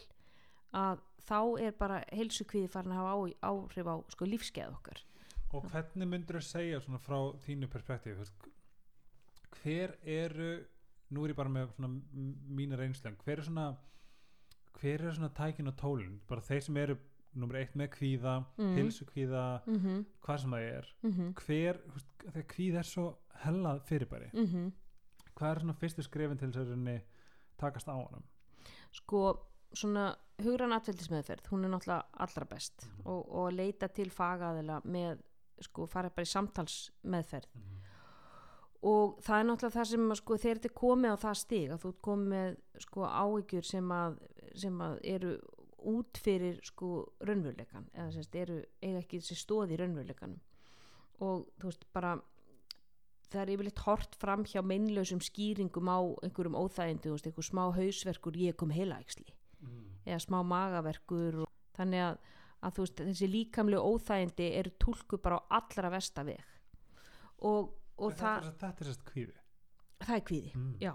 að 0.75 0.99
þá 1.25 1.61
er 1.63 1.73
bara 1.73 2.05
heilsukvíði 2.13 2.69
farin 2.69 2.93
að 2.93 3.01
hafa 3.01 3.15
á, 3.15 3.19
áhrif 3.49 3.87
á 3.89 3.97
sko, 4.11 4.25
lífskeið 4.27 4.73
okkar. 4.75 4.99
og 5.55 5.63
hvernig 5.71 6.09
myndur 6.09 6.37
þú 6.37 6.43
segja 6.43 6.81
svona 6.83 6.99
frá 6.99 7.33
þínu 7.47 7.69
perspektíf 7.71 8.17
veist, 8.19 8.33
hver 9.63 9.95
eru 10.05 10.65
nú 11.15 11.25
er 11.25 11.33
ég 11.35 11.39
bara 11.39 11.53
með 11.53 11.73
svona 11.77 11.91
mína 12.59 12.79
reynslum 12.81 13.17
hver 13.25 13.39
er 13.39 13.47
svona 13.49 13.69
hver 14.81 15.05
er 15.07 15.15
svona 15.17 15.31
tækin 15.35 15.71
og 15.71 15.77
tólin? 15.81 16.19
Bara 16.29 16.43
þeir 16.45 16.63
sem 16.67 16.77
eru 16.83 16.97
nummer 17.35 17.59
eitt 17.59 17.75
með 17.79 17.89
kvíða 17.97 18.35
Mhm. 18.59 18.77
heilsukvíða, 18.77 19.45
Mm 19.67 19.79
-hmm, 19.79 20.05
hvað 20.23 20.41
sem 20.41 20.51
það 20.51 20.77
er. 20.79 20.95
Mm 21.03 21.13
-hmm, 21.13 21.33
hver, 21.35 21.81
þegar 22.33 22.47
kvíða 22.55 22.79
er 22.79 22.83
svo 22.83 23.19
hellað 23.45 23.83
fyrirbæri, 23.89 24.31
mhm. 24.33 24.73
hvað 25.35 25.51
er 25.51 25.61
svona 25.61 25.75
fyrstu 25.75 26.03
skrefin 26.03 26.39
til 26.39 26.53
þess 26.53 26.71
að 26.71 27.03
takast 27.59 27.89
á 27.89 27.95
honum? 27.95 28.23
Sko, 28.93 29.39
svona 29.75 30.17
hugrann 30.43 30.73
atveldismeðferð, 30.73 31.49
hún 31.51 31.65
er 31.65 31.71
náttúrulega 31.71 32.05
allra 32.13 32.45
best 32.45 32.89
og, 33.05 33.29
og 33.33 33.53
leita 33.53 33.89
til 33.89 34.11
fagaðila 34.11 34.81
með, 34.85 35.19
sko, 35.61 35.87
fara 35.87 36.11
bara 36.11 36.25
í 36.25 36.35
samtalsmeðferð 36.35 37.47
og 38.85 39.19
það 39.25 39.41
er 39.41 39.47
náttúrulega 39.49 39.79
það 39.79 39.91
sem 39.91 40.15
sko, 40.21 40.39
þegar 40.43 40.59
þetta 40.61 40.71
er 40.71 40.79
komið 40.81 41.15
á 41.15 41.19
það 41.25 41.37
stig 41.41 41.71
að 41.73 41.83
þú 41.83 41.93
ert 41.93 42.03
komið 42.09 42.33
með 42.35 42.57
sko, 42.85 43.05
áhyggjur 43.09 43.69
sem 43.69 43.93
sem 44.55 44.83
að 44.87 44.99
eru 45.15 45.31
út 45.85 46.21
fyrir 46.21 46.61
sko, 46.65 46.91
raunveruleikan 47.25 47.89
eða 47.93 48.11
semst 48.15 48.37
eru 48.39 48.61
eiga 48.83 49.01
ekki 49.01 49.21
þessi 49.21 49.37
stóð 49.41 49.75
í 49.75 49.81
raunveruleikanum. 49.81 50.41
Og 51.25 51.49
þú 51.61 51.71
veist 51.71 51.85
bara 51.95 52.15
það 53.31 53.43
er 53.43 53.53
yfirleitt 53.55 53.83
hort 53.87 54.17
fram 54.21 54.45
hjá 54.49 54.61
meinlausum 54.65 55.23
skýringum 55.25 55.91
á 55.91 55.99
einhverjum 56.25 56.59
óþægindu, 56.59 57.09
þú 57.09 57.17
veist, 57.17 57.29
einhver 57.29 57.49
smá 57.49 57.65
hausverkur 57.75 58.39
ég 58.39 58.57
kom 58.61 58.73
heilaæksli 58.75 59.27
eða 60.05 60.21
smá 60.21 60.41
magaverkur 60.45 61.41
og 61.45 61.53
þannig 61.77 62.03
að, 62.05 62.19
að 62.67 62.81
veist, 62.83 63.01
þessi 63.01 63.31
líkamlegu 63.33 63.95
óþægindi 63.95 64.51
eru 64.61 64.75
túlku 64.83 65.19
bara 65.23 65.41
á 65.41 65.61
allra 65.61 65.91
versta 65.95 66.25
veg. 66.27 66.43
Og, 67.49 67.73
og 67.99 68.13
það, 68.19 68.49
þetta 68.61 68.81
er 68.85 68.91
sérst 68.91 69.05
kvíði 69.05 69.35
það 70.05 70.17
er 70.17 70.25
kvíði 70.31 70.55
Mm. 70.55 70.75
já 70.81 70.93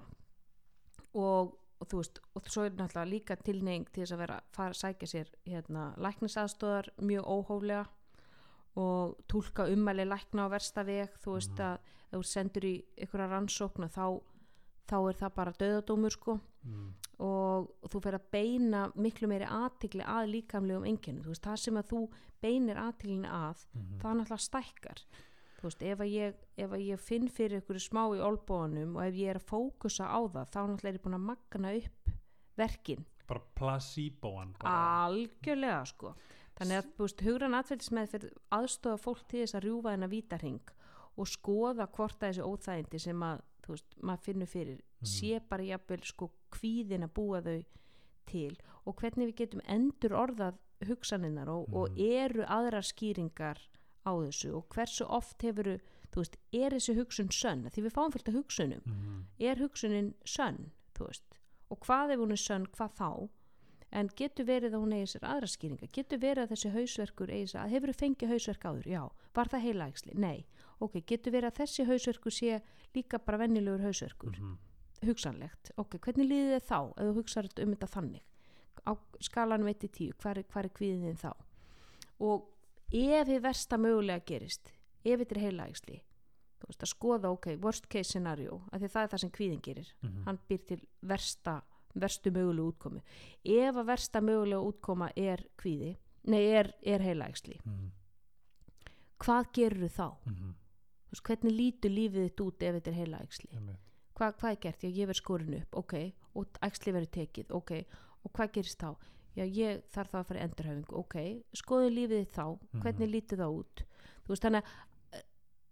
og, 1.13 1.55
og 1.79 1.87
þú 1.89 2.01
veist, 2.01 2.19
og 2.35 2.49
svo 2.51 2.65
er 2.67 2.71
náttúrulega 2.77 3.09
líka 3.09 3.37
tilneying 3.43 3.87
til 3.91 4.03
þess 4.03 4.13
að 4.17 4.21
vera 4.25 4.39
fara 4.55 4.73
að 4.73 4.79
sækja 4.81 5.07
sér 5.13 5.31
hérna, 5.47 5.85
læknisaðstóðar 5.97 6.89
mjög 7.01 7.25
óhóflega 7.25 7.85
og 8.79 9.15
túlka 9.31 9.65
ummæli 9.71 10.05
lækna 10.05 10.45
á 10.45 10.53
versta 10.53 10.83
veg 10.85 11.09
þú 11.23 11.37
veist 11.37 11.55
Mhm. 11.57 11.65
að 11.65 11.79
þú 12.13 12.23
sendur 12.25 12.63
í 12.65 12.75
einhverja 12.97 13.29
rannsókn 13.31 13.83
að 13.87 13.95
þá, 13.97 14.21
þá 14.89 14.95
er 15.09 15.15
það 15.21 15.33
bara 15.35 15.51
döðadómur 15.53 16.11
sko 16.11 16.39
mm. 16.65 16.93
og 17.19 17.67
þú 17.89 18.01
fer 18.03 18.13
að 18.19 18.29
beina 18.31 18.91
miklu 18.95 19.27
meiri 19.27 19.45
aðtikli 19.45 20.03
að 20.05 20.29
líkamlegum 20.33 20.85
enginu, 20.85 21.21
þú 21.23 21.27
veist, 21.33 21.43
það 21.43 21.57
sem 21.57 21.75
að 21.77 21.89
þú 21.89 21.99
beinir 22.41 22.77
aðtiklinu 22.77 23.27
að, 23.29 23.65
Mm. 23.73 23.99
það 23.99 24.15
náttúrulega 24.17 24.47
stækkar 24.49 25.03
þú 25.59 25.67
veist, 25.67 25.83
ef 25.83 26.01
að 26.03 26.11
ég, 26.13 26.41
ef 26.55 26.73
að 26.75 26.83
ég 26.85 27.03
finn 27.03 27.29
fyrir 27.31 27.59
ykkur 27.59 27.81
smá 27.83 28.01
í 28.15 28.23
olbóðanum 28.23 28.97
og 28.97 29.05
ef 29.05 29.19
ég 29.19 29.33
er 29.33 29.39
að 29.41 29.47
fókusa 29.49 30.07
á 30.07 30.19
það, 30.23 30.51
þá 30.53 30.59
náttúrulega 30.61 30.91
er 30.93 30.99
ég 30.99 31.05
búin 31.05 31.17
að 31.19 31.25
magna 31.27 31.73
upp 31.79 32.13
verkin. 32.59 33.05
Bara 33.29 33.45
placeboan 33.59 34.53
algjörlega 34.65 35.81
sko. 35.91 36.13
Þannig 36.59 36.79
að 36.79 36.87
þú 36.95 37.05
veist, 37.05 37.25
hugran 37.27 37.57
atveldismeðferð 37.59 38.31
aðstofa 38.55 39.01
fólk 39.03 39.27
til 39.31 39.43
þess 39.43 39.57
að 39.59 39.65
rjúfa 39.67 39.93
þennan 39.93 40.11
vítarhing 40.11 40.73
og 41.19 41.27
skoða 41.29 41.87
hvort 41.91 42.23
að 42.23 42.31
þessi 42.31 42.47
óþægindi 42.47 43.01
sem 43.03 43.25
að, 43.27 43.43
þú 43.63 43.75
veist, 43.75 43.99
maður 44.01 44.25
finnur 44.25 44.49
fyrir 44.49 44.81
sé 45.07 45.39
bara 45.49 45.67
jafnvel 45.67 46.01
sko 46.07 46.29
kvíðin 46.55 47.05
að 47.07 47.13
búa 47.15 47.41
þau 47.43 47.59
til 48.29 48.55
og 48.85 48.97
hvernig 48.99 49.31
við 49.31 49.37
getum 49.43 49.63
endur 49.67 50.15
orðað 50.17 50.59
hugsaninnar 50.87 51.49
og, 51.51 51.67
og 51.75 51.99
eru 51.99 52.45
aðrar 52.47 52.85
skýringar 52.87 53.59
á 54.05 54.11
þessu 54.15 54.53
og 54.57 54.69
hversu 54.73 55.07
oft 55.07 55.41
hefur 55.41 55.79
þú 56.09 56.23
veist, 56.23 56.37
er 56.53 56.75
þessi 56.75 56.95
hugsun 56.97 57.33
sönn? 57.33 57.67
Því 57.69 57.85
við 57.85 57.95
fáum 57.95 58.13
fylgt 58.13 58.31
að 58.31 58.39
hugsunum. 58.39 58.85
Mhm. 58.85 59.25
er 59.39 59.61
hugsunin 59.61 60.13
sönn 60.25 60.71
þú 60.95 61.09
veist, 61.09 61.37
og 61.69 61.79
hvað 61.85 62.13
ef 62.13 62.19
hún 62.19 62.31
er 62.31 62.41
sönn, 62.43 62.67
hvað 62.67 62.95
þá? 62.97 63.29
En 63.91 64.09
getur 64.09 64.45
verið 64.45 64.73
að 64.73 64.83
hún 64.83 64.93
eigi 64.93 65.07
sér 65.13 65.25
aðra 65.25 65.47
skýringa? 65.49 65.89
Getur 65.91 66.19
verið 66.21 66.43
að 66.43 66.51
þessi 66.53 66.71
hausverkur 66.75 67.31
eigi 67.33 67.47
sér 67.49 67.63
að 67.63 67.71
hefur 67.73 67.93
fengið 67.93 68.29
hausverk 68.29 68.65
áður, 68.69 68.85
já, 68.85 69.03
var 69.33 69.47
það 69.49 69.65
heilaægsli 69.65 70.13
nei, 70.13 70.45
ok, 70.79 71.01
getur 71.01 71.33
verið 71.33 71.49
að 71.49 71.57
þessi 71.63 71.85
hausverkur 71.89 72.31
sé 72.31 72.61
líka 72.93 73.17
bara 73.17 73.37
vennilegur 73.37 73.81
hausverkur? 73.81 74.37
Mhm. 74.37 74.57
hugsanlegt, 74.99 75.71
ok, 75.77 75.97
hvernig 75.97 76.27
líði 76.27 76.59
þið 76.59 76.65
þá 76.67 76.79
ef 76.99 77.05
þú 77.07 77.13
hugsaður 77.15 77.63
um 77.63 77.73
þetta 77.73 77.87
þannig? 77.87 78.23
Á 78.83 78.91
skalanum 79.21 79.67
1-10, 79.71 80.13
hvað 80.19 80.37
er, 80.37 80.43
er 80.59 80.69
kvíðin 80.69 81.17
þá? 81.17 81.31
Og 82.19 82.49
ef 82.91 83.27
þið 83.27 83.41
versta 83.41 83.77
mögulega 83.77 84.25
gerist 84.25 84.71
ef 85.05 85.19
þetta 85.19 85.35
er 85.35 85.41
veist 86.67 86.83
að 86.83 86.91
skoða, 86.93 87.29
ok, 87.31 87.47
worst 87.63 87.87
case 87.89 88.09
scenario 88.11 88.61
af 88.71 88.81
því 88.81 88.89
það 88.91 89.03
er 89.03 89.07
það 89.13 89.19
sem 89.23 89.31
kvíðin 89.31 89.61
gerir 89.61 89.93
Mhm. 90.03 90.23
hann 90.25 90.39
býr 90.49 90.65
til 90.67 90.79
versta, 91.01 91.61
verstu 91.95 92.31
mögulegu 92.31 92.73
útkomu 92.73 93.01
ef 93.45 93.75
að 93.75 93.85
versta 93.85 94.21
mögulega 94.21 94.61
útkoma 94.71 95.11
er 95.15 95.45
kvíði, 95.57 95.95
nei, 96.25 96.43
er, 96.51 96.73
er 96.83 96.99
heilaægsli, 96.99 97.59
Mhm. 97.65 97.91
hvað 99.19 99.51
gerur 99.53 99.89
þá? 99.89 100.07
Mhm. 100.25 100.53
Þú 101.09 101.13
veist, 101.15 101.23
hvernig 101.23 101.55
lítur 101.57 101.89
lífið 101.91 102.25
þitt 102.29 102.41
út 102.45 102.63
ef 102.63 102.75
þetta 102.75 102.93
er? 102.93 103.47
Einmitt. 103.55 103.79
Hva, 104.15 104.33
hvað 104.33 104.51
er 104.51 104.55
gert? 104.65 104.81
Já, 104.83 104.89
ég 104.91 105.07
verð 105.07 105.15
skorin 105.21 105.55
upp, 105.61 105.75
ok, 105.75 105.93
og 106.35 106.45
æxli 106.61 106.91
verður 106.93 107.09
tekið, 107.17 107.51
ok, 107.51 107.71
og 108.25 108.31
hvað 108.33 108.51
gerist 108.53 108.77
þá? 108.79 108.95
Já, 109.37 109.45
ég 109.45 109.81
þarf 109.93 110.11
þá 110.11 110.17
að 110.19 110.25
fara 110.27 110.39
í 110.39 110.43
endurhæfingu, 110.43 110.95
ok, 110.99 111.15
skoðu 111.53 111.89
lífið 111.93 112.23
þitt 112.25 112.33
þá, 112.35 112.45
hvernig 112.81 113.09
lítur 113.13 113.37
það 113.43 113.57
út? 113.59 113.83
Þú 114.25 114.33
veist, 114.33 114.43
þannig 114.43 114.63
að 114.63 115.19
eh, 115.19 115.23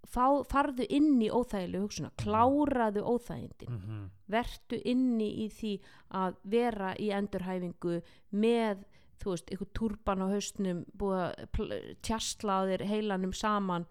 fá, 0.08 0.26
farðu 0.52 0.86
inn 0.90 1.22
í 1.22 1.30
óþægilegu 1.34 1.84
hugsunna, 1.88 2.12
kláraðu 2.22 3.04
óþægindin, 3.04 3.70
Mhm. 3.78 4.10
vertu 4.30 4.82
inni 4.86 5.30
í 5.46 5.50
því 5.50 5.74
að 6.12 6.36
vera 6.46 6.94
í 6.96 7.10
endurhæfingu 7.12 8.02
með, 8.34 8.86
þú 9.20 9.34
veist, 9.34 9.50
ykkur 9.52 9.74
turban 9.74 10.22
á 10.22 10.28
haustnum, 10.30 10.86
búið 10.96 11.36
að 11.58 11.96
tjastla 12.02 12.62
á 12.62 12.68
þér 12.70 12.86
heilanum 12.88 13.34
saman. 13.34 13.86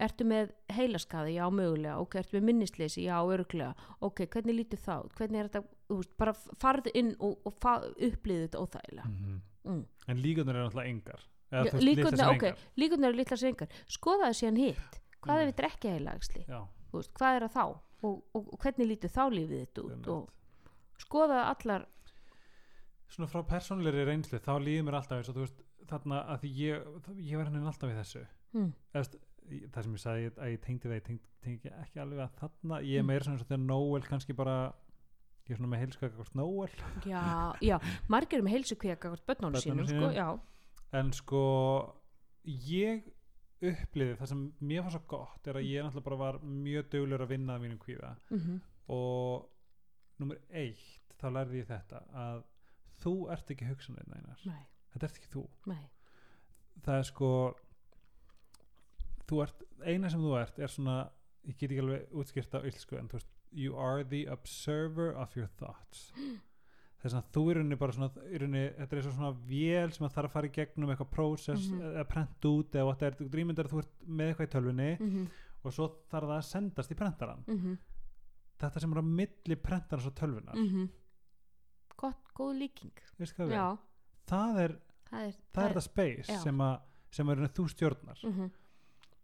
Ertu 0.00 0.24
með 0.24 0.50
heilaskaði, 0.72 1.34
já 1.36 1.44
mögulega. 1.52 1.98
Ok, 2.00 2.14
ertu 2.16 2.38
með 2.40 2.42
minnisleysi, 2.48 3.04
já 3.04 3.20
örglega 3.22 3.74
ok, 4.00 4.24
hvernig 4.26 4.56
lítur 4.56 4.78
þá, 4.80 5.08
hvernig 5.16 5.36
er 5.38 5.48
þetta 5.48 5.64
veist, 6.00 6.16
bara 6.16 6.32
farðu 6.62 6.90
inn 6.94 7.14
og, 7.20 7.38
og 7.46 7.54
fa- 7.60 7.82
upplýðu 7.92 8.48
þetta 8.48 8.62
óþægilega. 8.64 9.08
Mhm. 9.08 9.40
mm. 9.64 9.84
en 10.08 10.16
líkunar 10.22 10.56
eru 10.56 10.68
náttúrulega 10.68 10.88
engar. 10.90 11.20
Þú 11.52 11.62
veist, 11.62 11.74
litlar 11.74 11.86
líkurnar, 11.86 12.18
sem 12.18 12.34
engar. 12.34 13.68
skoðaði 13.88 14.34
síðan 14.40 14.56
hitt, 14.58 15.00
hvað 15.22 15.36
Mm. 15.42 15.46
þetta 15.52 15.62
er 15.62 15.68
ekki 15.70 15.88
heilagsli 15.92 16.44
Já, 16.48 16.60
veist, 16.92 17.12
hvað 17.14 17.36
er 17.36 17.42
það 17.48 17.52
þá? 17.52 17.64
Og, 18.02 18.22
og, 18.34 18.46
og 18.52 18.58
hvernig 18.58 18.88
lítur 18.88 19.10
þá 19.12 19.24
lífið 19.30 19.60
þitt 19.66 19.78
út? 19.84 20.06
Og 20.08 20.30
skoðaði 20.98 21.44
allar 21.52 21.86
svona 23.12 23.28
frá 23.28 23.42
persónleiri 23.46 24.04
reynslu 24.08 24.38
þá 24.40 24.52
líður 24.64 24.86
mér 24.88 24.96
alltaf 24.98 25.18
eins 25.20 25.28
og 25.28 25.36
þú 25.36 25.44
veist 25.44 25.60
þarna 25.90 26.22
að 26.32 26.46
ég, 26.48 26.86
ég 27.20 27.36
var 27.36 27.50
henni 27.50 27.66
alltaf 27.68 27.90
í 27.92 27.96
þessu. 27.98 28.22
Mm, 28.56 28.72
í- 29.52 29.66
það 29.68 29.82
sem 29.84 29.94
ég 29.96 30.02
sagði 30.02 30.30
að 30.38 30.52
ég 30.54 30.60
tengdi 30.64 30.88
það 30.88 30.96
ég 30.96 31.04
tengdi, 31.08 31.28
tengdi 31.42 31.72
ekki 31.82 32.00
alveg 32.00 32.22
að 32.24 32.36
þarna. 32.40 32.80
Ég 32.86 32.98
er 32.98 33.02
Mm. 33.02 33.06
meira 33.12 33.24
svona 33.24 33.36
eins 33.36 33.42
og 33.44 33.48
þegar 33.48 33.66
Noel 33.66 34.02
kannski 34.02 34.32
bara 34.36 34.56
ég 35.52 35.56
er 35.56 35.60
svona 35.60 35.72
með 35.74 35.84
heilskaka 35.84 36.18
hvort 36.18 36.36
Noel. 36.38 36.76
Já, 37.06 37.24
já, 37.62 37.76
margir 38.12 38.40
eru 38.40 38.48
með 38.48 38.56
heilsu 38.56 38.78
börnunum 38.80 39.26
Börnunum 39.28 39.62
sínum, 39.62 39.86
sko, 39.92 40.28
en 40.98 41.12
sko 41.16 41.42
ég 42.48 43.06
uppliði 43.62 44.18
það 44.18 44.30
sem 44.32 44.42
mér 44.66 44.82
var 44.82 44.94
svo 44.96 45.02
gott 45.12 45.46
er 45.46 45.60
að 45.60 45.68
ég 45.68 45.84
náttúrulega 45.84 46.08
bara 46.08 46.20
var 46.24 46.38
mjög 46.42 46.88
duglegur 46.90 47.24
að 47.26 47.34
vinna 47.36 47.56
að 47.56 47.66
mínum 47.66 47.82
kvíða. 47.82 48.14
Mm 48.32 48.60
og 48.92 49.48
nummer 50.20 50.40
eitt 50.50 51.16
þá 51.20 51.28
lærði 51.36 51.62
ég 51.62 51.68
þetta 51.70 52.00
að 52.18 52.40
þú 53.02 53.12
ert 53.34 53.52
ekki 53.54 53.68
hugsanir 53.68 54.08
neinar 54.10 54.40
nei, 54.46 54.62
þetta 54.92 55.08
ert 55.08 55.20
ekki 55.20 55.30
þú. 55.32 55.44
Nei, 55.70 55.84
það 56.82 56.98
er 56.98 57.08
sko 57.08 57.30
þú 59.30 59.42
ert, 59.46 59.62
eina 59.86 60.10
sem 60.12 60.22
þú 60.22 60.34
ert 60.40 60.58
er 60.58 60.72
svona, 60.72 60.96
ég 61.46 61.56
get 61.58 61.70
ekki 61.70 61.84
alveg 61.84 62.18
útskýrt 62.22 62.58
á 62.58 62.60
ylsku 62.68 62.98
en 62.98 63.10
þú 63.10 63.20
veist, 63.20 63.32
you 63.52 63.76
are 63.76 64.04
the 64.04 64.26
observer 64.26 65.12
of 65.16 65.36
your 65.36 65.46
thoughts. 65.58 66.12
Það 67.02 67.04
er 67.08 67.10
svona, 67.10 67.24
þú 67.34 67.42
er 67.50 67.56
rauninni 67.58 67.76
bara 67.80 67.92
svona 67.92 68.10
í 68.30 68.38
rauninni, 68.38 68.64
þetta 68.78 68.92
er 68.94 68.98
eins 69.00 69.06
og 69.10 69.14
svona 69.16 69.32
vél 69.48 69.92
sem 69.92 70.06
að 70.06 70.12
þarf 70.14 70.28
að 70.28 70.32
fara 70.36 70.46
í 70.46 70.52
gegnum 70.54 70.90
eitthvað 70.92 71.10
prósess 71.10 71.64
Mhm. 71.70 71.80
eða 71.92 72.04
prent 72.08 72.40
út 72.46 72.70
eða 72.78 72.86
what 72.86 73.02
er, 73.02 73.10
þú 73.18 73.28
drýmyndar 73.32 73.66
að 73.66 73.72
þú 73.72 73.78
ert 73.82 74.06
með 74.06 74.28
eitthvað 74.30 74.46
í 74.48 74.52
tölvunni 74.56 74.90
mm 75.00 75.26
og 75.64 75.70
svo 75.72 75.86
þarf 76.10 76.26
það 76.26 76.38
að 76.38 76.46
sendast 76.48 76.90
í 76.90 76.94
prentaran 76.98 77.44
-hmm, 77.46 77.78
þetta 78.58 78.80
sem 78.80 78.92
er 78.92 78.98
á 78.98 79.04
milli 79.06 79.56
prentarans 79.56 80.06
og 80.06 80.14
tölvunar 80.14 80.54
mm 80.56 80.88
gott, 81.96 82.32
góð 82.34 82.58
líking. 82.58 82.92
Það 84.26 84.58
er 84.60 84.78
það 85.06 85.26
er 85.28 85.32
það 85.52 85.64
er 85.64 85.72
það 85.74 85.82
space 85.82 86.32
já. 86.32 86.38
sem 86.42 86.58
að 86.58 86.80
sem 87.10 87.28
er 87.28 87.36
þú 87.36 87.68
stjórnar. 87.68 88.18
Mm 88.24 88.32
-hmm, 88.32 88.50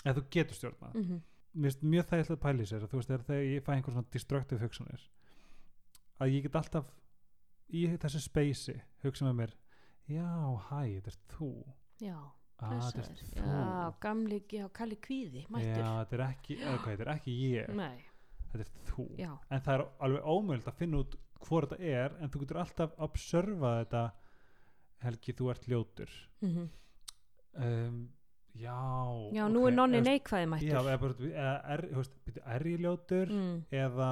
eða 0.05 0.15
þú 0.15 0.25
getur 0.31 0.55
stjórnað 0.55 0.95
-hmm, 1.55 1.63
finnst 1.65 1.83
mjög 1.83 2.07
pæla 2.43 2.63
í 2.63 2.69
sér 2.69 2.87
þú 2.87 3.01
veist 3.01 3.13
þegar 3.13 3.45
ég 3.45 3.65
fæ 3.65 3.73
einhver 3.75 3.95
svona 3.95 4.13
destructive 4.13 4.61
hugsanir 4.63 5.05
að 6.21 6.35
ég 6.35 6.43
get 6.47 6.57
alltaf 6.57 6.91
í 7.69 7.87
þessu 8.01 8.21
spacei 8.25 8.81
hugsa 9.05 9.29
með 9.29 9.39
mér 9.43 9.55
já, 10.09 10.29
hæ, 10.71 10.81
þetta 10.99 11.11
er 11.13 11.19
þú. 11.35 11.51
Já, 12.01 12.19
ah, 12.65 12.91
já, 13.37 13.95
gamli, 14.01 14.43
já, 14.53 14.69
kalli 14.73 14.97
kvíði 14.97 15.45
mættur, 15.53 15.83
já, 15.83 15.91
þetta 16.03 16.17
er 16.17 16.25
ekki, 16.29 16.57
hvað, 16.63 16.87
þetta 16.89 17.07
er 17.07 17.13
ekki 17.15 17.35
ég. 17.43 17.73
Nei, 17.77 18.05
þetta 18.53 18.65
er 18.65 18.73
þú. 18.89 19.07
Já. 19.19 19.33
En 19.51 19.65
það 19.67 19.75
er 19.75 19.85
alveg 20.07 20.31
ómöld 20.33 20.71
að 20.71 20.79
finna 20.81 21.03
út 21.03 21.19
hvor 21.45 21.69
þetta 21.69 21.79
er 21.85 22.17
en 22.19 22.33
þú 22.33 22.43
getur 22.43 22.63
alltaf 22.65 22.97
observa 22.99 23.77
þetta 23.83 24.09
Helgi, 24.99 25.31
þú 25.39 25.51
ert 25.53 25.67
ljótur. 25.71 26.15
Mm 26.43 26.69
um, 27.55 28.09
já 28.59 28.77
já, 29.37 29.45
nú 29.49 29.63
ok, 29.65 29.69
er 29.71 29.77
nonni 29.77 29.99
eða- 30.01 30.09
neikvæði 30.11 30.45
já, 30.45 30.51
mættur 30.53 30.79
eða, 30.83 30.99
bara, 31.01 31.15
eða, 31.31 31.55
er, 31.75 31.81
þú 31.93 31.97
veist, 32.03 32.15
byrju, 32.27 32.43
er 32.57 32.63
ég 32.73 32.81
ljótur 32.85 33.33
mm. 33.33 33.57
eða? 33.85 34.11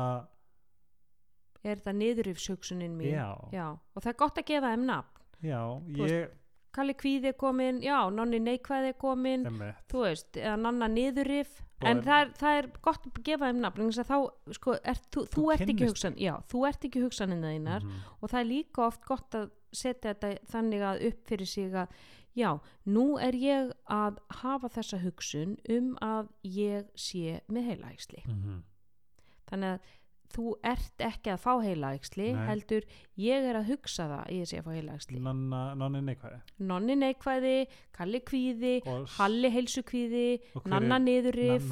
Er 1.67 1.77
það 1.83 1.97
niðurifshugsunin 2.01 2.93
mín? 2.97 3.13
Já, 3.53 3.67
og 3.75 4.03
það 4.05 4.11
er 4.13 4.19
gott 4.23 4.37
að 4.39 4.45
gefa 4.53 4.73
þeim 4.75 4.85
nafn. 4.87 5.23
Já, 5.43 5.61
veist, 5.99 6.13
ég 6.13 6.35
Kalli 6.77 6.93
kvíði 6.93 7.31
komin, 7.41 7.79
já, 7.81 7.97
nonni 8.13 8.37
neikvæði 8.45 8.91
komin 9.01 9.47
Emmett. 9.49 9.79
þú 9.89 10.03
veist, 10.05 10.37
eða 10.37 10.57
nanna 10.61 10.89
niðurif 10.93 11.63
en 11.81 11.99
Og- 11.99 12.05
það 12.05 12.21
er, 12.21 12.33
það 12.37 12.59
er 12.59 12.67
gott 12.85 13.07
að 13.09 13.23
gefa 13.25 13.49
þeim 13.49 13.61
nafn 13.65 13.89
þá, 14.05 14.19
sko, 14.59 14.75
er, 14.85 15.01
þú, 15.09 15.23
þú, 15.25 15.39
Þú 15.39 15.53
ert 15.55 15.61
ekki 15.73 15.87
hugsan 15.89 16.19
já, 16.21 16.35
þú 16.53 16.67
ert 16.69 16.85
ekki 16.85 17.01
hugsanina 17.01 17.49
þínar 17.55 17.83
Mhm. 17.83 18.03
og 18.21 18.29
það 18.31 18.41
er 18.41 18.45
líka 18.51 18.87
oft 18.87 19.07
gott 19.07 19.31
að 19.41 19.51
setja 19.73 20.13
þetta 20.15 20.39
þannig 20.53 20.81
að 20.91 21.07
upp 21.09 21.25
fyrir 21.27 21.47
sig 21.49 21.73
að 21.73 21.89
já, 22.37 22.51
nú 22.87 23.19
er 23.19 23.33
ég 23.35 23.73
að 23.89 24.19
hafa 24.43 24.69
þessa 24.69 24.99
hugsun 25.03 25.57
um 25.73 25.95
að 26.03 26.29
ég 26.45 26.89
sé 26.95 27.41
með 27.49 27.71
heilaæksli 27.71 28.23
Mhm. 28.27 28.63
þannig 29.51 29.71
að 29.77 29.81
þú 30.37 30.53
ert 30.65 30.99
ekki 31.07 31.31
að 31.33 31.39
fá 31.41 31.53
heilaæksli 31.63 32.25
heldur 32.49 32.83
ég 33.17 33.45
er 33.47 33.55
að 33.61 33.69
hugsa 33.71 34.09
það 34.11 34.27
að 34.27 34.33
ég 34.35 34.49
sé 34.51 34.59
að 34.59 34.65
fá 34.67 34.73
heilaæksli 34.75 35.21
nonni 35.21 36.01
neikvæði 36.03 36.41
nonni 36.59 36.97
neikvæði, 36.97 37.67
kalli 37.93 38.21
kvíði 38.21 38.75
og 38.87 39.07
s- 39.09 39.17
halli 39.21 39.51
heilsukvíði 39.55 40.41
nanna 40.67 40.99
niðurrif 40.99 41.63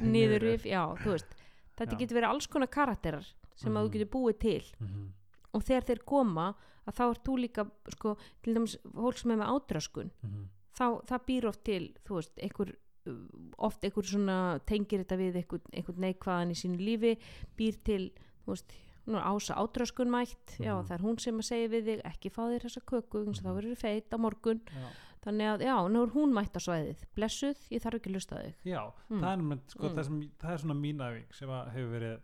niðurrif, 0.00 0.64
já, 0.64 0.82
þú 0.96 1.12
veist 1.14 1.36
þetta 1.76 1.92
Já. 1.92 1.98
getur 2.00 2.16
verið 2.20 2.28
alls 2.32 2.46
konar 2.46 2.68
karakterar 2.68 3.26
sem 3.54 3.72
að 3.74 3.84
þú 3.84 3.88
Mhm. 3.88 3.92
getur 3.92 4.10
búið 4.16 4.38
til 4.38 4.64
Mhm. 4.80 5.12
Og 5.54 5.62
þegar 5.64 5.84
þeir 5.90 6.04
koma 6.04 6.54
að 6.86 6.94
þá 6.96 7.02
ert 7.10 7.24
þú 7.24 7.34
líka 7.40 7.64
sko, 7.94 8.16
til 8.42 8.54
dæmis 8.54 8.76
fólk 8.94 9.18
sem 9.18 9.30
er 9.30 9.36
með 9.36 9.52
ádraskun 9.54 10.10
Mhm. 10.22 10.44
þá 10.76 10.86
það 11.06 11.26
býr 11.26 11.44
oft 11.48 11.64
til 11.64 11.94
þú 12.04 12.14
veist, 12.20 12.38
einhver 12.38 12.74
uh, 13.06 13.26
oft 13.58 13.82
einhver 13.84 14.04
svona 14.04 14.60
tengir 14.66 15.04
þetta 15.04 15.16
við 15.18 15.36
einhver, 15.42 15.60
einhver 15.72 15.96
neikvæðan 15.96 16.50
í 16.50 16.56
sínu 16.56 16.78
lífi 16.78 17.18
býr 17.56 17.76
til, 17.84 18.10
þú 18.44 18.54
veist 18.54 18.72
er 19.10 19.22
ása 19.26 19.54
ádraskun 19.56 20.10
mætt, 20.10 20.56
já 20.60 20.74
Mhm. 20.76 20.86
það 20.86 20.92
er 20.94 21.02
hún 21.04 21.18
sem 21.20 21.34
að 21.38 21.44
segja 21.48 21.68
við 21.68 21.84
þig, 21.84 22.02
ekki 22.04 22.30
fá 22.30 22.42
þér 22.46 22.60
þessa 22.66 22.80
köku 22.86 23.24
mm 23.26 23.32
þá 23.34 23.42
Mhm. 23.48 23.56
verður 23.56 23.76
feit 23.76 24.10
á 24.10 24.16
morgun 24.18 24.60
Já. 24.70 24.88
þannig 25.24 25.46
að 25.52 25.60
já, 25.66 25.88
nú 25.90 26.02
er 26.02 26.10
hún 26.14 26.32
mætt 26.32 26.54
á 26.56 26.60
svæðið 26.60 27.04
blessuð, 27.16 27.56
ég 27.70 27.82
þarf 27.82 27.94
ekki 28.00 28.10
að 28.10 28.14
lusta 28.14 28.36
þig 28.36 28.54
Já, 28.64 28.92
Mm. 29.10 29.20
það, 29.20 29.52
er, 29.52 29.58
sko, 29.68 29.82
Mm. 29.88 29.94
það, 29.96 30.04
sem, 30.04 30.20
það 30.38 30.50
er 30.52 30.58
svona 30.58 30.80
mín 30.80 30.98
æfing 31.00 31.34
sem 31.34 31.48
hefur 31.48 31.90
verið 32.00 32.20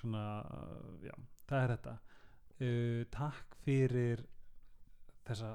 svona, 0.00 0.44
já, 1.02 1.14
það 1.48 1.64
er 1.64 1.76
þetta 1.76 1.98
uh, 2.60 3.04
Takk 3.10 3.56
fyrir 3.64 4.24
þessa, 5.24 5.54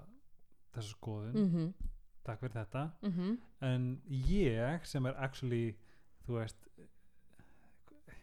þessa 0.73 0.89
skoðun. 0.89 1.35
Mm 1.35 1.51
-hmm, 1.53 1.91
Takk 2.23 2.39
fyrir 2.39 2.57
þetta. 2.57 2.89
Mm 3.01 3.11
-hmm. 3.11 3.37
En 3.61 4.01
ég 4.09 4.85
sem 4.85 5.05
er 5.05 5.15
actually, 5.17 5.75
þú 6.27 6.39
veist 6.39 6.67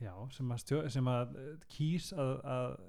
já, 0.00 0.12
sem 0.30 0.52
að, 0.52 0.58
stjó, 0.58 0.88
sem 0.88 1.08
að 1.08 1.36
uh, 1.36 1.58
kýs 1.68 2.12
að, 2.12 2.40
að 2.44 2.80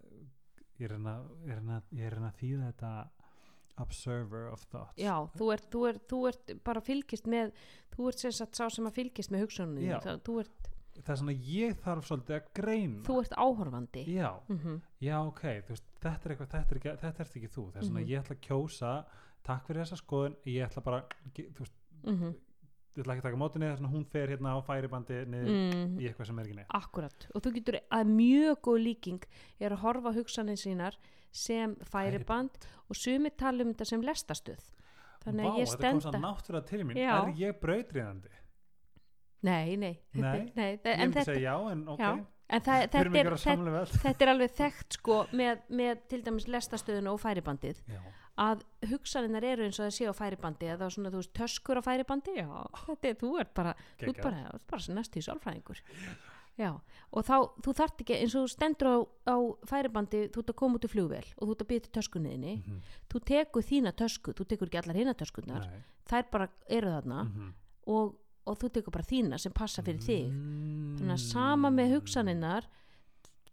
ég 0.80 0.92
reyna 0.92 2.32
að 2.32 2.40
þýða 2.40 2.72
þetta 2.72 3.10
observer 3.78 4.50
of 4.52 4.66
thoughts. 4.72 4.98
Já, 4.98 5.14
þú 5.38 5.52
ert, 5.54 5.68
þú, 5.74 5.84
ert, 5.92 6.06
þú 6.10 6.22
ert 6.32 6.54
bara 6.66 6.82
fylgist 6.82 7.30
með 7.30 7.54
þú 7.94 8.10
ert 8.12 8.24
sem 8.24 8.34
sagt 8.36 8.58
sá 8.58 8.66
sem 8.74 8.90
að 8.90 8.98
fylgist 8.98 9.34
með 9.34 9.46
hugsunum 9.46 9.78
þú, 10.26 10.40
ert, 10.44 10.70
það 11.04 11.14
er 11.14 11.20
svona 11.22 11.36
ég 11.52 11.78
þarf 11.84 12.08
svolítið 12.10 12.36
að 12.38 12.50
greina. 12.60 13.04
Þú 13.08 13.20
ert 13.22 13.36
áhorfandi. 13.38 14.04
Já, 14.16 14.32
mm 14.50 14.82
já 15.02 15.16
ok, 15.28 15.44
veist, 15.70 15.84
þetta 16.02 16.26
er 16.26 16.36
eitthvað 16.36 16.52
þetta 16.56 16.72
er 16.76 16.78
ekki, 16.82 16.96
þetta 17.04 17.22
er 17.24 17.32
ekki 17.38 17.54
þú, 17.54 17.64
það 17.72 17.78
er 17.82 17.88
svona 17.90 18.02
Mhm. 18.02 18.10
ég 18.10 18.22
ætla 18.24 18.36
að 18.36 18.44
kjósa 18.48 19.06
takk 19.44 19.68
fyrir 19.68 19.82
þessa 19.86 19.98
skoðun, 20.02 20.36
ég 20.46 20.68
ætla 20.68 20.84
bara 20.84 21.04
þú 21.36 21.60
veist, 21.60 21.74
mm 22.04 22.36
ég 22.98 23.04
ætla 23.06 23.14
ekki 23.14 23.22
að 23.22 23.28
taka 23.30 23.38
móti 23.38 23.60
niður, 23.62 23.78
svona 23.78 23.94
hún 23.94 24.06
fer 24.10 24.28
hérna 24.28 24.56
á 24.58 24.60
færibandi 24.66 25.18
niður 25.30 25.50
mm, 25.54 26.00
í 26.02 26.08
eitthvað 26.10 26.26
sem 26.26 26.40
er 26.40 26.46
ekki 26.48 26.56
neitt. 26.58 26.72
Akkurat. 26.74 27.28
Og 27.36 27.42
þú 27.46 27.52
getur 27.54 27.76
að 27.94 28.08
mjög 28.10 28.56
góð 28.66 28.80
líking 28.88 29.24
er 29.60 29.72
að 29.76 29.84
horfa 29.84 30.14
hugsanir 30.16 30.58
sínar 30.58 30.98
sem 31.32 31.76
færiband 31.86 32.50
og 32.90 32.96
sumi 32.98 33.30
tala 33.38 33.62
um 33.64 33.70
þetta 33.76 33.86
sem 33.86 34.02
lestastuð 34.02 34.64
þannig 35.28 35.46
Vá, 35.46 35.52
að 35.54 35.60
ég 35.62 35.68
þetta 35.70 35.92
kom 35.92 36.02
svo 36.02 36.10
stenda. 36.10 36.24
náttúrulega 36.26 36.66
til 36.66 36.84
mín. 36.88 36.98
Já. 36.98 37.14
er 37.22 37.34
ég 37.38 37.60
brautriðandi? 37.62 38.30
Nei, 39.44 39.76
nei, 39.78 40.00
Nei, 40.14 40.52
nei 40.56 40.80
en, 40.84 41.12
þetta, 41.14 41.36
já, 41.40 41.54
en 41.72 41.88
ok. 41.88 42.00
Já, 42.00 42.12
en 42.50 42.62
það, 42.62 42.82
þetta, 42.86 43.00
er, 43.00 43.34
þetta, 43.38 44.00
þetta 44.04 44.26
er 44.26 44.32
alveg 44.34 44.52
þekkt 44.58 44.98
sko 45.02 45.18
með, 45.34 45.60
með 45.70 46.06
til 46.10 46.22
dæmis 46.24 46.48
lestastöðuna 46.48 47.12
og 47.14 47.20
færibandið. 47.22 47.82
Já, 47.92 48.00
að 48.38 48.64
hugsaninnar 48.92 49.44
eru 49.44 49.66
eins 49.66 49.80
og 49.80 49.88
það 49.88 49.94
sé 49.98 50.06
á 50.10 50.14
færibandi 50.14 50.68
eða 50.70 50.90
svona 50.94 51.10
þú 51.10 51.22
veist 51.24 51.34
töskur 51.34 51.80
á 51.82 51.84
færibandi 51.84 52.36
já, 52.38 52.48
þetta 52.86 53.08
er, 53.10 53.16
þú 53.22 53.32
ert 53.42 53.54
bara, 53.58 53.76
þú 53.98 54.10
ert 54.14 54.22
bara, 54.24 54.42
ert 54.54 54.68
bara 54.70 54.94
næst 54.94 55.18
í 55.18 55.24
sálfræðingur. 55.26 55.82
Já, 56.58 56.72
og 57.14 57.22
þá, 57.26 57.36
þú 57.62 57.74
þart 57.78 58.00
ekki 58.02 58.16
eins 58.18 58.34
og 58.38 58.46
þú 58.48 58.52
stendur 58.56 58.88
á, 58.90 58.98
á 59.30 59.36
færibandi 59.70 60.22
þú 60.34 60.42
ert 60.42 60.54
að 60.54 60.58
koma 60.58 60.80
út 60.80 60.86
í 60.88 60.90
flugvél 60.90 61.26
og 61.38 61.44
þú 61.44 61.52
ert 61.54 61.62
að 61.66 61.70
býta 61.70 61.92
töskunniðinni 61.98 62.54
Mhm. 62.64 62.80
þú 63.14 63.20
tekur 63.30 63.62
þína 63.68 63.92
tösku, 63.94 64.34
þú 64.34 64.46
tekur 64.50 64.68
ekki 64.72 64.80
allar 64.82 64.96
hina 64.98 65.14
töskunnar 65.14 65.68
Nei. 65.70 65.84
þær 66.10 66.26
bara 66.32 66.48
eru 66.70 66.88
þarna 66.96 67.20
Mhm. 67.28 67.54
og, 67.94 68.16
og 68.48 68.58
þú 68.62 68.70
tekur 68.72 68.92
bara 68.96 69.04
þína 69.10 69.40
sem 69.40 69.52
passa 69.52 69.82
fyrir 69.84 70.00
þig 70.02 70.32
Mm. 70.32 70.98
þannig 70.98 71.14
að 71.14 71.26
sama 71.32 71.70
með 71.70 71.92
hugsaninnar 71.98 72.68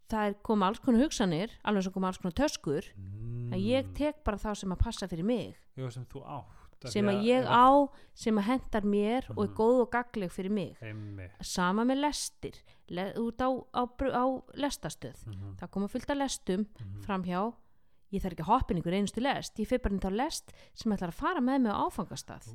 það 0.08 0.26
er 0.30 0.34
koma 0.46 0.66
alls 0.70 0.78
konar 0.84 1.02
hugsanir 1.04 1.50
alveg 1.64 1.82
sem 1.86 1.92
koma 1.92 2.08
alls 2.10 2.18
konar 2.22 2.36
töskur 2.38 2.84
mm. 2.96 3.52
að 3.54 3.64
ég 3.64 3.94
tek 3.96 4.22
bara 4.24 4.36
þá 4.40 4.50
sem 4.56 4.70
að 4.74 4.78
passa 4.84 5.08
fyrir 5.10 5.24
mig 5.24 5.56
Já, 5.76 5.88
sem 5.90 6.04
þú 6.06 6.22
átt 6.24 6.90
sem 6.92 7.06
að 7.08 7.22
ég 7.24 7.46
á 7.48 7.88
sem 8.14 8.36
að 8.36 8.44
hendar 8.50 8.84
mér 8.84 9.24
og 9.32 9.44
er 9.44 9.48
Mhm. 9.48 9.56
góð 9.56 9.80
og 9.82 9.90
gagleg 9.90 10.30
fyrir 10.30 10.50
mig 10.50 10.76
Einmitt. 10.82 11.32
sama 11.40 11.82
með 11.84 12.00
lestir 12.04 12.54
Le, 12.88 13.14
út 13.16 13.38
á, 13.40 13.48
á, 13.72 13.82
á 13.88 14.24
lestastöð 14.54 15.16
Mhm. 15.26 15.56
það 15.56 15.70
koma 15.70 15.88
fullt 15.88 16.10
af 16.10 16.16
lestum 16.18 16.66
Mhm. 16.66 17.00
framhjá 17.06 17.54
ég 18.14 18.22
þarf 18.22 18.36
ekki 18.36 18.44
að 18.44 18.50
hoppa 18.50 18.72
inn 18.72 18.80
ykkur 18.80 18.96
einustu 18.98 19.22
lest. 19.24 19.58
Ég 19.60 19.68
fyrir 19.70 19.82
bara 19.84 19.96
inn 19.96 20.02
þá 20.04 20.18
lest 20.20 20.54
sem 20.72 20.94
ætlar 20.94 21.12
að 21.12 21.20
fara 21.20 21.42
með 21.44 21.64
mig 21.64 21.74
á 21.74 21.82
áfangastað. 21.84 22.48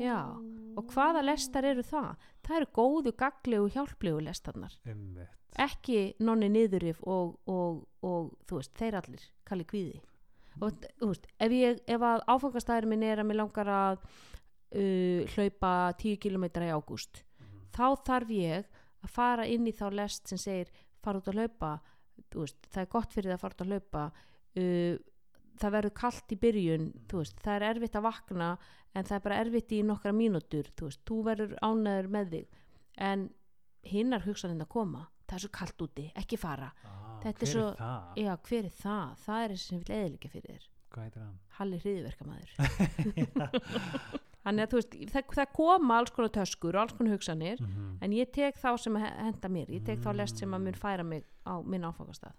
Já, 0.00 0.18
og 0.80 0.94
hvaða 0.94 1.24
lestar 1.26 1.68
eru 1.68 1.84
það? 1.84 2.26
Það 2.46 2.58
eru 2.60 2.70
góðu, 2.78 3.14
gaglegu, 3.20 3.70
hjálplegu 3.74 4.24
lestarnar. 4.24 4.76
Ekki 5.60 6.02
nonni 6.22 6.48
niðurif 6.52 7.00
og, 7.02 7.34
og, 7.50 7.82
og 8.06 8.30
þú 8.48 8.60
veist, 8.60 8.76
þeir 8.78 9.00
allir 9.00 9.24
kalli 9.48 9.66
kvíði. 9.68 9.98
Og 10.60 10.84
þú 11.00 11.10
veist, 11.10 11.26
ef, 11.40 11.56
ég, 11.56 11.82
ef 11.90 12.04
að 12.06 12.22
áfangastæður 12.28 12.88
minn 12.92 13.04
er 13.06 13.22
að 13.22 13.28
mér 13.30 13.40
langar 13.42 13.72
að 13.72 13.98
uh, 14.04 15.26
hlaupa 15.34 15.74
10 16.00 16.22
km 16.22 16.48
í 16.50 16.70
ágúst 16.70 17.24
þá 17.74 17.86
þarf 18.06 18.32
ég 18.34 18.68
að 19.00 19.14
fara 19.14 19.46
inn 19.48 19.68
í 19.68 19.74
þá 19.74 19.86
lest 19.94 20.30
sem 20.30 20.40
segir 20.40 20.70
fara 21.00 21.20
út 21.20 21.30
að 21.30 21.40
hlaupa. 21.40 21.78
Veist, 22.34 22.66
það 22.68 22.82
er 22.82 22.90
gott 22.92 23.14
fyrir 23.14 23.30
það 23.30 23.38
að 23.38 23.44
fara 23.44 23.56
út 23.56 23.64
að 23.64 23.72
hlaupa 23.72 24.02
uh, 24.56 24.96
það 25.60 25.74
verður 25.76 25.94
kallt 25.94 26.32
í 26.32 26.36
byrjun 26.40 26.86
veist, 27.12 27.36
það 27.44 27.54
er 27.56 27.66
erfitt 27.74 27.96
að 28.00 28.06
vakna 28.08 28.50
en 28.94 29.04
það 29.04 29.16
er 29.18 29.24
bara 29.28 29.40
erfitt 29.44 29.72
í 29.76 29.82
nokkra 29.86 30.12
mínútur 30.16 30.70
þú 30.76 30.88
veist, 30.88 31.02
þú 31.06 31.22
verður 31.28 31.54
ánæður 31.62 32.08
með 32.16 32.30
þig 32.34 32.46
en 33.10 33.28
hinnar 33.86 34.24
hugsaninn 34.26 34.60
að 34.64 34.68
koma 34.72 35.06
það 35.30 35.36
er 35.36 35.44
svo 35.44 35.50
kallt 35.54 35.82
úti, 35.86 36.08
ekki 36.18 36.36
fara 36.40 36.72
Ah, 36.84 37.20
Þetta 37.22 37.44
er 37.44 37.46
hver 37.46 37.52
svo- 37.52 37.76
það? 37.76 38.04
já, 38.16 38.32
hver 38.48 38.64
er 38.64 38.74
það? 38.80 39.08
það 39.26 39.42
er 39.44 39.50
þessi 39.54 39.66
sem 39.68 39.78
vil 39.84 39.96
eðilegja 39.98 40.30
fyrir 40.32 40.50
þér 40.56 40.68
Hvað 40.90 41.04
heitir 41.04 41.22
hann? 41.22 41.38
Halli 41.58 41.78
hriðverkamæður 41.84 42.50
þannig 44.40 44.64
að 44.64 44.70
þú 44.72 44.78
veist, 44.80 44.94
það, 45.12 45.32
það 45.36 45.50
koma 45.58 45.98
alls 46.00 46.12
konar 46.16 46.32
töskur 46.34 46.76
og 46.78 46.82
alls 46.82 46.94
konar 46.96 47.12
hugsanir 47.14 47.60
Mhm. 47.60 47.98
en 48.02 48.10
ég 48.16 48.30
tek 48.32 48.56
þá 48.56 48.70
sem 48.80 48.96
henda 48.96 49.48
mér 49.52 49.68
ég 49.70 49.84
tek 49.84 49.98
þá 50.00 50.10
lest 50.16 50.38
sem 50.40 50.50
að 50.56 50.64
mun 50.64 50.78
færa 50.80 51.04
mig 51.04 51.24
á 51.46 51.60
minn 51.62 51.84
áfangastað 51.84 52.32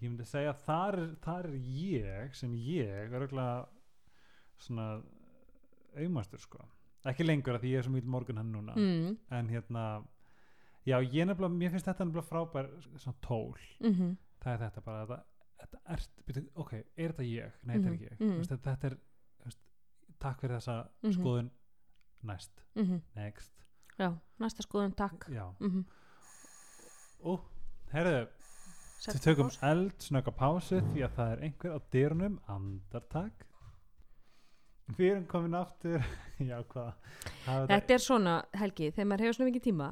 Ég 0.00 0.08
myndi 0.08 0.24
segja 0.24 0.52
að 0.54 0.62
þar 0.64 0.98
er, 1.02 1.10
þar 1.24 1.46
er 1.50 1.56
ég 1.76 2.34
sem 2.38 2.52
ég 2.56 2.88
er 2.88 3.10
auðvitað 3.12 3.66
svona 4.60 4.86
auðmastur 5.96 6.40
sko. 6.40 6.62
Ekki 7.10 7.24
lengur 7.26 7.56
að 7.56 7.64
því 7.64 7.72
ég 7.74 7.78
er 7.82 7.86
svo 7.86 7.92
mjög 7.94 8.08
morgun 8.12 8.40
hann 8.40 8.52
núna. 8.52 8.74
Mm, 8.76 9.14
en 9.36 9.48
hérna 9.52 9.84
já 10.88 10.96
ég 11.04 11.26
nefnilega, 11.28 11.52
mér 11.56 11.70
finnst 11.74 11.88
þetta 11.88 12.04
nefnilega 12.06 12.28
frábær 12.30 12.70
svona 12.96 13.16
tól, 13.24 13.54
mm 13.84 14.16
það 14.40 14.52
er 14.54 14.60
þetta 14.64 14.80
bara 14.84 15.00
þetta, 15.04 15.16
þetta 15.60 15.78
er, 15.92 16.04
byrju, 16.26 16.42
ok, 16.62 16.70
er 16.96 17.12
þetta 17.12 17.24
ég? 17.28 17.56
Nei 17.68 17.74
þetta 17.76 17.86
er 17.86 17.90
Mhm, 17.90 17.96
ekki 17.98 18.08
ég. 18.10 18.20
Mhm. 18.20 18.36
Veist, 18.38 18.50
þetta, 18.54 18.70
þetta 18.74 18.86
er, 18.90 18.94
veist, 19.44 19.58
takk 20.20 20.40
fyrir 20.40 20.56
þessa 20.56 20.76
Mhm. 21.02 21.12
skoðun. 21.18 21.50
Næst, 22.22 22.64
next. 23.16 23.52
Já, 23.98 24.16
næsta 24.40 24.62
skoðun 24.64 24.94
takk. 24.96 25.26
Já, 25.28 25.54
mm 25.60 25.84
ó, 27.24 27.36
herðu 27.92 28.28
Við 29.00 29.22
tökum 29.24 29.50
eldsnögga 29.64 30.32
pásu 30.36 30.82
því 30.90 31.04
að 31.06 31.14
það 31.16 31.30
er 31.32 31.44
einhver 31.46 31.72
á 31.72 31.78
dyrunum. 31.94 32.34
Andartak. 32.52 33.46
Við 34.98 35.12
erum 35.14 35.26
komin 35.30 35.56
aftur. 35.56 36.04
Já, 36.50 36.58
hvað? 36.68 36.90
Þetta 37.70 37.94
er 37.96 38.02
svona, 38.04 38.34
Helgi, 38.60 38.90
þegar 38.90 39.08
maður 39.08 39.24
hefur 39.26 39.38
svona 39.38 39.50
mikið 39.52 39.66
tíma 39.70 39.88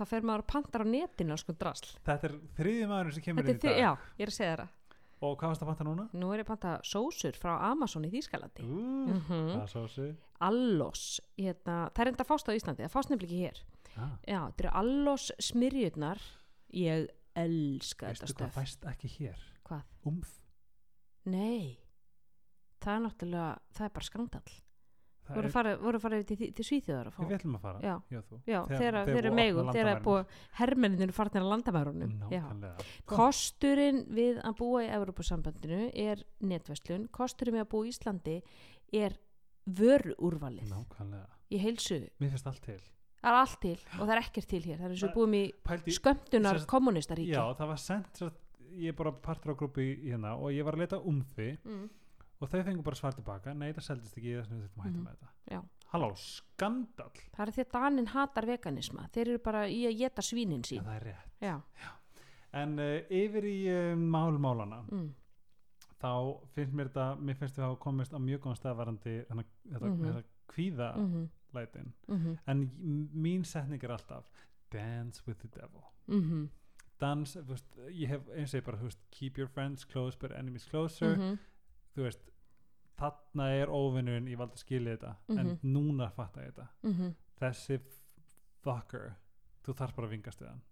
þá 0.00 0.02
fer 0.08 0.26
maður 0.26 0.42
að 0.44 0.50
pantar 0.54 0.84
á 0.84 0.86
netinu 0.88 1.38
sko 1.40 1.54
drasl. 1.60 1.94
Þetta 2.08 2.28
er 2.28 2.36
þriði 2.56 2.90
maður 2.90 3.16
sem 3.16 3.24
kemur 3.24 3.44
er 3.44 3.52
í 3.52 3.56
dag. 3.60 3.78
já, 3.80 3.90
ég 4.16 4.24
er 4.24 4.32
að 4.32 4.36
segja 4.36 4.58
það. 4.60 4.76
Og 5.20 5.34
hvað 5.36 5.50
varst 5.52 5.64
að 5.64 5.68
panta 5.68 5.84
núna? 5.84 6.06
nú 6.16 6.30
er 6.32 6.40
ég 6.40 6.46
að 6.46 6.50
panta 6.54 6.70
sósur 6.88 7.36
frá 7.36 7.52
Amazon 7.68 8.06
í 8.08 8.12
Þýskalandi. 8.12 8.64
Ú, 8.64 8.84
mm 9.12 9.24
það 9.28 9.58
er 9.60 9.72
svo 9.74 9.82
sig 9.92 10.14
Allos, 10.40 11.02
hérna, 11.36 11.76
það 11.92 12.02
er 12.06 12.10
enda 12.14 12.24
fást 12.24 12.48
á 12.48 12.56
Íslandi 12.56 12.86
það 12.86 12.94
fást 12.94 13.12
nefnilega 13.12 13.34
ekki 13.34 13.42
hér. 13.44 13.58
Ah, 14.00 14.14
já, 14.24 14.38
þetta 14.46 14.64
eru 14.64 14.70
Allos 14.80 15.26
smyrjurnar. 15.50 16.22
Ég 16.80 17.10
elska 17.36 18.06
þetta 18.10 18.26
Veistu 18.26 18.42
hvað 18.44 18.56
fæst 18.58 18.84
ekki 18.90 19.08
hér? 19.18 19.38
hvað? 19.68 19.82
Umf 20.10 20.36
Nei, 21.30 21.78
það 22.80 22.94
er 22.96 23.02
náttúrulega 23.06 23.48
það 23.76 23.84
er 23.86 23.94
bara 23.98 24.04
skandal 24.08 24.42
voru 25.30 25.46
er, 25.46 25.52
fara, 25.54 25.72
voru 25.78 25.98
fara 26.02 26.18
til, 26.26 26.36
til 26.50 26.64
Svíþjóðar 26.66 27.06
að 27.06 27.14
fá 27.14 27.20
Við 27.22 27.34
ætlum 27.36 27.52
að 27.54 27.60
fara. 27.62 27.80
Já. 27.84 27.92
Já, 28.10 28.18
já, 28.18 28.22
Þegar- 28.26 28.66
þegar 28.66 28.66
þegar 28.80 29.04
þeir 29.06 29.18
eru 29.20 29.30
búið 29.30 29.30
að 29.30 29.36
megum 29.38 29.60
opna 29.60 29.74
þegar 29.76 29.90
er 29.92 30.00
búið 30.02 30.32
hermenninu 30.58 31.04
er 31.06 31.12
farnir 31.14 31.42
að 31.44 31.50
landamærunum. 31.52 32.14
Kosturinn 33.06 34.00
við 34.10 34.40
að 34.42 34.56
búa 34.58 34.80
í 34.82 34.88
Evrópusambandinu 34.96 35.80
er 35.94 36.24
netverslun. 36.40 37.06
Kosturinn 37.14 37.54
við 37.54 37.62
að 37.62 37.70
búa 37.76 37.86
í 37.86 37.92
Íslandi 37.94 38.36
er 39.04 39.14
vörúrvalið 39.70 40.66
Nákvæmlega. 40.72 41.28
Í 41.50 41.58
heilsu, 41.62 42.00
Mér 42.18 42.30
finnst 42.34 42.46
allt 42.50 42.62
til 42.66 42.80
það 43.20 43.30
er 43.30 43.38
allt 43.40 43.60
til 43.60 43.78
og 43.98 44.04
það 44.06 44.14
er 44.16 44.22
ekkert 44.24 44.48
til 44.48 44.62
hér, 44.64 44.76
það 44.80 44.84
er 44.88 44.94
eins 44.96 45.04
og 45.08 45.14
búum 45.16 45.34
í 45.36 45.42
Pældi, 45.64 45.94
skömmtunar 45.98 46.60
kommunistaríki 46.66 47.34
Já, 47.34 47.42
það 47.58 47.66
var 47.74 47.76
sendt 47.76 48.22
Ég 48.70 48.92
er 48.92 48.94
bara 48.94 49.10
partur 49.12 49.50
á 49.50 49.54
grúpi 49.58 49.84
hérna 50.06 50.36
og 50.38 50.52
ég 50.54 50.62
var 50.64 50.76
að 50.76 50.84
leita 50.84 50.98
umfi 51.02 51.48
mm. 51.64 51.86
og 52.40 52.48
þau 52.48 52.60
fengur 52.62 52.84
bara 52.86 52.94
svar 52.96 53.12
tilbaka. 53.16 53.50
Nei 53.52 53.72
það 53.74 53.82
seldist 53.82 54.14
ekki 54.16 54.36
þess 54.36 54.46
að 54.46 54.54
við 54.54 54.60
þurfum 54.62 54.80
að 54.80 54.86
hætta 54.86 54.98
Mhm. 54.98 55.04
með 55.04 55.16
þetta. 55.16 55.30
Já. 55.50 55.60
halló, 55.90 56.08
skandal 56.14 57.10
það 57.34 57.42
er 57.42 57.50
því 57.56 57.64
að 57.64 57.72
Danin 57.74 58.06
hatar 58.06 58.46
veganisma. 58.46 59.08
Þeir 59.10 59.26
eru 59.28 59.38
bara 59.42 59.64
í 59.66 59.80
að 59.90 59.96
geta 59.98 60.22
svínin 60.22 60.62
sín. 60.62 60.84
Það 60.86 60.96
er 61.00 61.04
rétt. 61.08 61.32
Já, 61.42 61.56
en 62.62 62.78
uh, 62.78 63.00
yfir 63.10 63.44
í 63.50 63.58
uh, 63.74 63.96
málmálana 63.98 64.84
mm. 64.86 65.08
þá 66.00 66.12
finnst 66.54 66.72
mér 66.78 66.88
þetta 66.92 67.08
mér 67.20 67.36
finnst 67.42 67.58
við 67.58 67.66
hafa 67.66 67.76
komist 67.82 68.14
á 68.14 68.18
mjög 68.22 68.40
góðan 68.46 68.60
staðvarandi 68.62 69.16
þetta, 69.26 69.84
Mhm. 69.90 70.04
þetta 70.06 70.24
kvíða 70.54 70.96
Mm 70.96 71.28
lætin 71.54 71.92
-hmm. 72.08 72.36
en 72.46 72.70
mín 73.14 73.44
setning 73.44 73.84
er 73.84 73.90
alltaf 73.90 74.30
dance 74.72 75.22
with 75.26 75.38
the 75.40 75.48
devil 75.48 75.82
Mm 76.06 76.48
dans, 77.00 77.36
þú 77.36 77.44
veist, 77.48 77.76
ég 77.90 78.08
hef 78.08 78.28
eins 78.28 78.54
og 78.54 78.60
ég 78.60 78.64
bara, 78.64 78.76
veist, 78.82 78.98
keep 79.10 79.38
your 79.38 79.48
friends 79.48 79.84
close 79.84 80.18
but 80.20 80.30
enemies 80.32 80.66
closer 80.66 81.16
-hmm. 81.16 81.38
þú 81.96 82.02
veist, 82.02 82.30
þarna 82.98 83.48
er 83.62 83.66
óvinnun, 83.68 84.28
ég 84.28 84.36
valdi 84.38 84.52
að 84.54 84.58
skilja 84.58 84.96
þetta 84.96 85.14
en 85.28 85.46
Mhm. 85.46 85.58
núna 85.62 86.10
fatta 86.12 86.40
ég 86.40 86.52
þetta 86.54 86.66
Mm 86.82 86.92
-hmm. 86.92 87.14
þessi 87.40 87.80
fucker 88.64 89.14
þú 89.64 89.74
þarf 89.74 89.94
bara 89.96 90.06
að 90.06 90.10
vingast 90.10 90.40
við 90.42 90.48
hann 90.48 90.62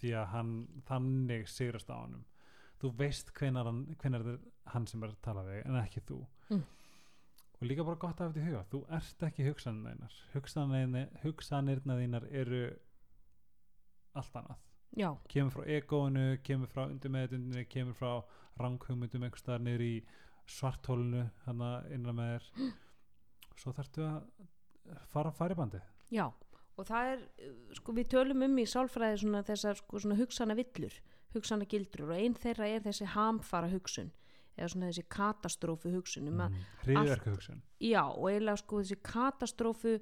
því 0.00 0.10
að 0.14 0.26
hann 0.26 0.68
þannig 0.88 1.48
sigrast 1.48 1.90
á 1.90 1.96
honum 2.02 2.24
þú 2.82 2.90
veist 2.96 3.30
hvenar, 3.38 3.64
hann, 3.64 3.86
hvenar 3.98 4.38
hann 4.66 4.86
sem 4.86 5.02
er 5.02 5.08
að 5.08 5.20
tala 5.22 5.44
við 5.44 5.62
en 5.66 5.76
ekki 5.84 6.00
þú 6.06 6.26
Mm. 6.50 6.62
Og 7.56 7.66
líka 7.70 7.86
bara 7.86 8.00
gott 8.00 8.20
að 8.20 8.26
hafa 8.26 8.34
þetta 8.34 8.42
í 8.42 8.50
huga. 8.50 8.62
Þú 8.72 8.80
ert 8.98 9.26
ekki 9.28 9.48
hugsanir 9.48 9.96
þínar. 9.96 10.16
Hugsanir, 10.34 10.96
hugsanirna 11.22 11.98
þínar 12.00 12.28
eru 12.42 12.62
allt 14.16 14.38
annað. 14.40 14.62
Já, 14.96 15.10
kemur 15.28 15.52
frá 15.52 15.66
egóinu, 15.76 16.26
kemur 16.46 16.70
frá 16.72 16.86
undirmeðutundinni, 16.86 17.66
kemur 17.68 17.96
frá 17.98 18.12
ranghugmyndum 18.60 19.26
einhvers 19.26 19.42
staðar 19.44 19.64
niður 19.66 19.84
í 19.84 19.94
svartólinu 20.48 21.26
hana 21.44 21.70
innan 21.92 22.16
með 22.16 22.36
þér. 22.36 22.72
Svo 23.60 23.72
þarftu 23.76 24.06
að 24.06 25.06
fara 25.12 25.32
að 25.32 25.52
í 25.52 25.58
bandi 25.58 25.82
já. 26.12 26.26
Og 26.76 26.84
það 26.84 27.10
er, 27.14 27.22
sko 27.78 27.92
við 27.96 28.08
tölum 28.12 28.42
um 28.44 28.58
í 28.60 28.66
sálfræði 28.68 29.22
svona 29.22 29.42
þessar 29.46 29.78
sko 29.80 30.00
svona 30.02 30.18
hugsana 30.18 30.56
villur 30.58 30.98
hugsana 31.34 31.68
gildur 31.68 32.06
og 32.06 32.16
einn 32.16 32.36
þeirra 32.36 32.68
er 32.68 32.84
þessi 32.84 33.08
hamfara 33.14 33.70
hugsun 33.72 34.12
eða 34.56 34.68
svona 34.72 34.90
þessi 34.90 35.04
katastrófu 35.08 35.92
hugsun 35.94 36.28
um 36.28 36.40
að 36.46 36.54
hriðverka 36.84 37.30
hugsun 37.34 37.62
Já, 37.80 38.02
og 38.08 38.30
eiginlega 38.30 38.56
sko 38.56 38.80
þessi 38.82 39.00
katastrófu 39.02 40.00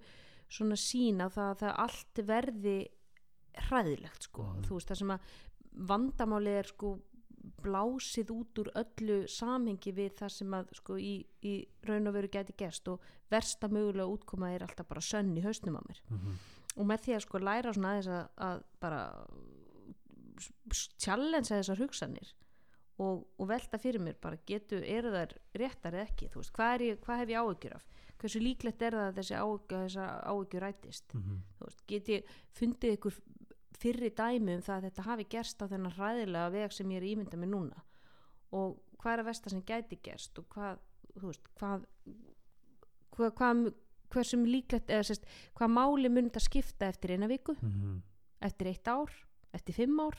svona 0.48 0.76
sína 0.76 1.28
það 1.32 1.50
að 1.50 1.59
það 1.64 1.74
allt 1.86 2.22
verði 2.26 2.76
hræðilegt 3.68 4.22
sko, 4.28 4.42
Mhm. 4.42 4.62
þú 4.66 4.74
veist 4.78 4.88
það 4.90 4.98
sem 4.98 5.11
að 5.11 5.20
vandamálið 5.90 6.59
er 6.59 6.64
sko 6.66 6.98
blásið 7.62 8.30
út 8.32 8.59
úr 8.59 8.70
öllu 8.74 9.16
samhengi 9.28 9.92
við 9.92 10.14
það 10.16 10.30
sem 10.32 10.50
að 10.50 10.68
sko 10.74 10.94
í, 10.96 11.26
í 11.44 11.66
raun 11.84 12.07
og 12.09 12.14
veru 12.14 12.28
gæti 12.28 12.55
gerst 12.57 12.88
og 12.88 13.00
versta 13.30 13.68
mögulega 13.68 14.09
útkoma 14.09 14.55
er 14.55 14.62
alltaf 14.62 14.86
bara 14.88 15.00
sönn 15.00 15.36
í 15.36 15.42
hausnum 15.44 15.76
á 15.76 15.82
mér 15.84 16.00
mm 16.09 16.18
-hmm. 16.18 16.34
og 16.76 16.86
með 16.86 16.98
því 17.05 17.14
að 17.16 17.20
sko 17.20 17.38
læra 17.38 17.72
svona 17.72 17.88
aðeins 17.92 18.09
að, 18.09 18.28
að 18.38 18.62
bara 18.80 19.26
challenge 20.98 21.48
þessar 21.52 21.78
hugsanir 21.82 22.32
og, 23.03 23.24
og 23.38 23.49
velta 23.49 23.78
fyrir 23.80 24.03
mér 24.03 24.16
bara 24.22 24.38
getu, 24.47 24.78
eru 24.78 25.11
þær 25.14 25.34
réttar 25.61 25.97
eða 25.97 26.09
ekki? 26.09 26.30
Veist, 26.34 26.53
hvað, 26.55 26.86
ég, 26.88 27.01
hvað 27.05 27.22
hef 27.22 27.32
ég 27.32 27.40
áhyggjur 27.42 27.76
af? 27.78 27.86
Hversu 28.22 28.40
líklegt 28.40 28.82
er 28.82 28.97
það 28.97 29.09
að 29.09 29.16
þessi 29.18 29.38
áhyggjur 30.30 30.62
rætist? 30.62 31.14
Þú 31.59 31.66
veist, 31.66 31.86
get 31.90 32.09
ég 32.09 32.34
fundið 32.55 32.97
ykkur 32.99 33.18
fyrri 33.74 34.11
dæmi 34.11 34.55
um 34.55 34.62
það 34.62 34.76
að 34.76 34.86
þetta 34.88 35.07
hafi 35.09 35.24
gerst 35.28 35.62
á 35.62 35.66
þennan 35.66 35.97
hræðilega 35.97 36.53
veg 36.55 36.72
sem 36.72 36.90
ég 36.90 36.97
er 36.97 37.03
að 37.03 37.12
ímynda 37.12 37.36
mig 37.36 37.51
núna? 37.51 37.82
Og 38.55 38.78
hvað 39.03 39.12
er 39.12 39.24
að 39.24 39.28
versta 39.32 39.51
sem 39.51 39.64
gæti 39.66 39.99
gerst 40.01 40.38
og 40.38 40.47
hvað, 40.55 40.78
veist, 41.20 41.51
hvað 41.59 41.88
hvað, 43.14 43.34
hvað 43.34 43.74
hversum 44.14 44.45
líklegt, 44.47 44.90
eða 44.90 45.09
sérst, 45.09 45.26
hvað 45.59 45.72
máli 45.74 46.11
mun 46.12 46.28
þetta 46.28 46.42
skipta 46.45 46.86
eftir 46.86 47.16
eina 47.16 47.26
viku? 47.30 47.57
Mhm. 47.61 48.03
eftir 48.45 48.66
eitt 48.68 48.86
ár, 48.86 49.11
eftir 49.57 49.74
fimm 49.74 50.01
ár? 50.01 50.18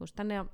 Veist, 0.00 0.16
þannig 0.16 0.40
að 0.40 0.48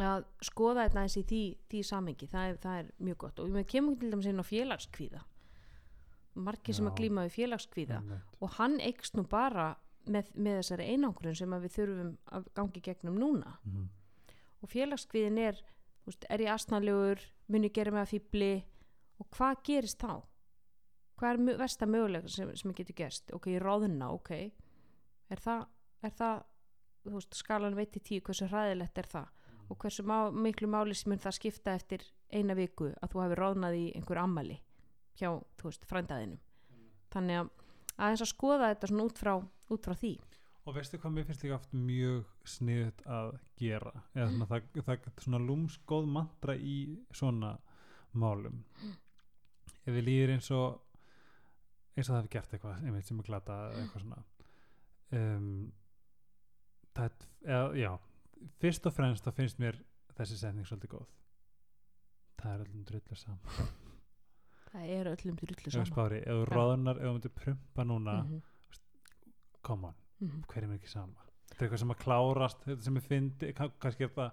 að 0.00 0.24
skoða 0.40 0.86
þetta 0.86 1.02
eins 1.02 1.16
í 1.18 1.22
því, 1.28 1.42
því 1.68 1.82
samengi, 1.84 2.28
það 2.30 2.48
er, 2.48 2.58
það 2.62 2.78
er 2.78 2.90
mjög 2.98 3.18
gott. 3.24 3.40
Og 3.42 3.52
við 3.52 3.66
kemum 3.74 3.96
til 4.00 4.10
dæmis 4.12 4.28
inn 4.30 4.40
á 4.40 4.46
félagskvíða. 4.46 5.22
Margir 6.34 6.76
sem 6.76 6.88
að 6.88 6.96
glíma 6.96 7.26
við 7.26 7.34
félagskvíða. 7.36 7.98
Einmitt. 8.00 8.36
og 8.40 8.54
hann 8.56 8.78
eikst 8.80 9.16
nú 9.18 9.26
bara 9.28 9.74
með, 10.08 10.30
með 10.34 10.58
þessari 10.62 10.88
einangrun 10.94 11.36
sem 11.36 11.50
við 11.52 11.74
þurfum 11.76 12.12
að 12.32 12.48
gangi 12.56 12.80
gegnum 12.80 13.18
núna. 13.20 13.58
Mhm. 13.64 13.88
og 14.62 14.70
félagskvíðin 14.70 15.38
er 15.42 15.56
veist, 16.06 16.24
er 16.30 16.38
ég 16.38 16.52
astnalegur 16.52 17.20
mun 17.48 17.64
ég 17.64 17.72
gera 17.74 17.90
mig 17.90 18.02
að 18.06 18.12
fýbli 18.14 18.64
og 19.18 19.26
hvað 19.36 19.62
gerist 19.66 19.98
þá? 19.98 20.22
Hvað 21.18 21.32
er 21.32 21.58
versta 21.58 21.86
mögulega 21.86 22.28
sem, 22.28 22.56
sem 22.56 22.72
getur 22.72 22.94
gerst? 22.94 23.30
Ok, 23.32 23.46
ég 23.46 23.62
ráðuna, 23.62 24.10
ok. 24.10 24.30
Er 25.30 25.42
það, 25.42 25.66
er 26.02 26.10
það 26.10 26.42
veist, 27.04 27.34
skalan 27.34 27.74
veit 27.74 27.96
í 27.96 28.00
tíu 28.00 28.22
hversu 28.22 28.46
hræðilegt 28.46 28.98
er 28.98 29.10
það 29.10 29.28
og 29.70 29.78
hversu 29.78 30.04
má, 30.06 30.30
miklu 30.30 30.68
máli 30.70 30.94
sem 30.96 31.12
mun 31.12 31.22
það 31.22 31.38
skipta 31.38 31.76
eftir 31.78 32.04
eina 32.32 32.56
viku 32.58 32.90
að 33.00 33.14
þú 33.14 33.24
hefur 33.24 33.42
ráðnað 33.44 33.78
í 33.78 33.84
einhver 33.96 34.22
ammali 34.22 34.58
hjá, 35.20 35.30
þú 35.60 35.68
veist, 35.68 35.86
frændaðinum 35.88 36.40
þannig 37.12 37.42
að 37.42 37.50
aðeins 37.96 38.24
að 38.24 38.30
skoða 38.32 38.70
þetta 38.72 38.90
svona 38.90 39.08
út 39.08 39.20
frá, 39.20 39.32
út 39.74 39.88
frá 39.88 39.96
því. 39.98 40.12
Og 40.62 40.76
veistu 40.76 40.98
hvað 41.02 41.14
mér 41.16 41.26
finnst 41.26 41.42
líka 41.42 41.56
oft 41.58 41.72
mjög 41.74 42.28
sniðut 42.46 43.02
að 43.10 43.32
gera? 43.58 43.92
Eða 44.14 44.28
svona, 44.30 44.48
það, 44.52 44.68
það 44.78 44.92
er 44.94 45.24
svona 45.24 45.40
lúmsgóð 45.42 46.08
mantra 46.16 46.54
í 46.54 46.76
svona 47.10 47.56
málum. 48.14 48.60
Ef 49.82 49.90
við 49.90 50.06
líður 50.06 50.34
eins 50.36 50.50
og 50.54 50.78
eins 51.96 52.06
og 52.06 52.14
það 52.14 52.20
hefur 52.20 52.32
gert 52.36 52.54
eitthvað 52.54 52.86
einmitt 52.86 53.08
sem 53.08 53.18
er 53.20 53.28
glata 53.28 53.58
eitthvað 53.80 54.04
svona. 54.06 54.22
Um, 55.12 55.50
það 56.96 57.26
eða, 57.42 57.66
já 57.76 57.92
fyrst 58.60 58.86
og 58.86 58.94
fremst 58.96 59.24
þá 59.26 59.32
finnst 59.36 59.58
mér 59.62 59.78
þessi 60.16 60.36
setning 60.38 60.66
svolítið 60.68 60.92
góð. 60.96 61.06
Það 62.42 62.52
er 62.54 62.64
öllum 62.66 62.84
drullu 62.88 63.16
saman 63.16 63.72
það 64.72 64.86
er 64.96 65.10
öllum 65.12 65.36
drullu 65.36 65.66
ef 65.68 65.74
saman 65.74 65.90
spári, 65.90 66.22
ef 66.22 66.38
þú 66.40 66.46
ráðunar 66.48 66.96
ef 67.00 67.04
þú 67.08 67.12
myndir 67.18 67.34
prumpa 67.36 67.84
núna 67.84 68.14
Mhm, 68.22 68.40
come 69.62 69.86
on, 69.90 69.94
mhm. 70.20 70.42
hverjum 70.48 70.72
er 70.72 70.78
ekki 70.80 70.88
sama? 70.90 71.26
Þetta 71.52 71.60
er 71.60 71.68
eitthvað 71.68 71.82
sem 71.82 71.92
að 71.94 72.00
klárast 72.02 72.64
þetta 72.66 72.82
sem 72.86 72.96
er 72.96 73.04
fyndi, 73.06 73.52
kann- 73.54 73.72
kannski 73.78 74.04
er 74.04 74.08
það 74.16 74.32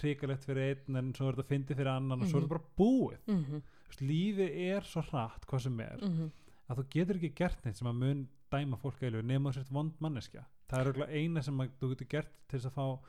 hrikalegt 0.00 0.44
fyrir 0.48 0.70
einn 0.74 0.96
en 0.96 1.12
svo 1.14 1.28
er 1.28 1.34
þetta 1.36 1.48
fyndi 1.52 1.74
fyrir 1.76 1.90
annan 1.92 2.22
og 2.22 2.26
svo 2.28 2.38
er 2.38 2.40
Mhm. 2.40 2.48
þetta 2.48 2.54
bara 2.54 2.70
búið. 2.78 3.18
Þú 3.26 3.62
veist, 3.88 4.00
lífið 4.00 4.56
er 4.74 4.80
svo 4.82 5.02
hratt 5.02 5.46
hvað 5.46 5.60
sem 5.60 5.80
er 5.80 5.98
mhm. 6.02 6.32
að 6.70 6.76
þú 6.78 6.88
getur 6.90 7.16
ekki 7.20 7.34
gert 7.34 7.64
neitt 7.64 7.76
sem 7.76 7.86
að 7.88 7.94
mun 8.00 8.28
dæma 8.50 8.76
fólk 8.80 9.02
eilu 9.02 9.22
nema 9.22 9.50
þú 9.50 9.54
sért 9.54 9.70
vond 9.70 9.92
manneskja. 10.00 10.44
Það 10.68 10.78
er 10.80 10.92
örugglega 10.92 11.12
eina 11.22 11.42
sem 11.42 11.58
að 11.60 11.70
þú 11.80 11.88
getur 11.94 12.08
gert 12.08 12.32
til 12.48 12.58
þess 12.58 12.66
að 12.66 12.74
fá 12.74 13.00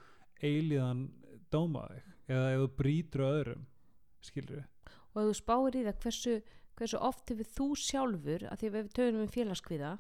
eiliðan 0.44 1.06
dóma 1.54 1.86
þig 1.92 2.36
eða 2.36 2.54
ef 2.54 2.62
þú 2.64 2.70
brýtur 2.80 3.26
öðrum 3.26 3.66
skilur 4.26 4.56
við 4.56 4.64
og 5.16 5.20
ef 5.22 5.28
þú 5.30 5.36
spáir 5.40 5.78
í 5.80 5.84
það 5.86 6.00
hversu, 6.06 6.38
hversu 6.76 7.02
oft 7.10 7.30
hefur 7.32 7.52
þú 7.58 7.68
sjálfur 7.80 8.48
að 8.50 8.58
því 8.62 8.72
að 8.72 8.78
við 8.78 8.90
töfum 8.98 9.22
um 9.22 9.36
félagskviða 9.36 9.92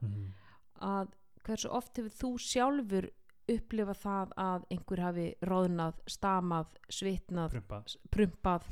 að 0.89 1.13
hversu 1.45 1.71
oft 1.71 2.01
hefur 2.01 2.17
þú 2.19 2.31
sjálfur 2.41 3.09
upplifað 3.55 3.99
það 4.01 4.31
að 4.41 4.63
einhver 4.73 5.01
hafi 5.05 5.25
róðnað, 5.45 5.99
stamað, 6.09 6.79
svitnað, 6.89 7.53
prumpa 7.53 7.81
prumpað 8.15 8.65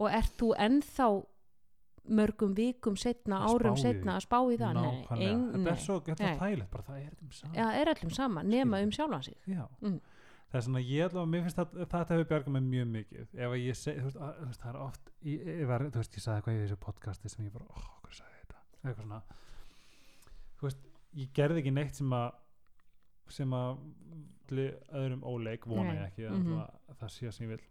og 0.00 0.14
ert 0.14 0.36
þú 0.38 0.52
ennþá 0.62 1.08
mörgum 2.10 2.54
vikum 2.56 2.96
setna, 2.98 3.42
Að 3.44 3.56
árum 3.58 3.76
setna 3.78 4.14
að 4.16 4.24
spá 4.24 4.38
í 4.40 4.56
það 4.58 4.78
Nei, 4.78 4.84
nákvæmlega, 4.86 5.26
ein, 5.26 5.42
þetta 5.50 5.60
nei. 5.60 5.72
er 5.72 5.82
svo 5.84 5.98
Nei. 6.06 6.30
er 6.30 6.40
þægilegt, 6.40 6.70
bara 6.70 6.86
það 6.86 7.02
er 7.02 7.12
um 7.20 7.74
er 7.82 7.92
öllum 7.94 8.14
sama, 8.16 8.42
nema 8.42 8.80
um 8.84 8.94
sjálfan 8.94 9.26
sig. 9.26 9.36
Mm. 9.46 10.00
Það 10.50 10.58
er 10.58 10.64
svona, 10.66 10.82
ég 10.82 11.14
að 11.14 11.28
mér 11.30 11.44
finnst 11.46 11.60
að 11.62 11.74
þetta 11.80 12.14
hefur 12.14 12.28
bjargað 12.32 12.54
mig 12.56 12.66
mjög 12.66 12.88
mikið. 12.96 13.34
Ef 13.38 13.54
að 13.54 13.62
ég 13.62 13.78
seg, 13.78 14.00
þú 14.00 14.08
veist, 14.08 14.20
að, 14.26 14.54
það 14.58 14.70
er 14.72 14.78
oft 14.82 15.10
ég, 15.30 15.64
var, 15.70 15.86
þú 15.86 16.02
veist, 16.02 16.16
ég 16.18 16.24
sagði 16.24 16.40
eitthvað 16.40 16.56
í 16.56 16.62
þessu 16.64 16.78
podcasti 16.84 17.32
sem 17.32 17.46
ég 17.46 17.54
bara, 17.54 17.68
óh, 17.70 17.88
hvað 18.02 18.16
sagði 18.18 18.40
þetta. 18.40 18.62
Eitthvað 18.80 19.00
svona. 19.04 19.20
Þú 20.58 20.68
veist, 20.68 20.86
ég 21.20 21.32
gerði 21.38 21.62
ekki 21.62 21.74
neitt 21.76 22.00
sem 22.00 22.16
að 22.18 22.30
sem 23.30 23.52
að 23.54 23.82
öðrum 24.50 25.20
óleik 25.22 25.66
vona 25.70 25.92
ég 25.94 26.06
ekki 26.08 26.24
mm 26.26 26.40
-hmm. 26.46 26.94
það 26.98 27.12
sé 27.14 27.32
sem 27.32 27.46
ég 27.46 27.52
vil. 27.52 27.66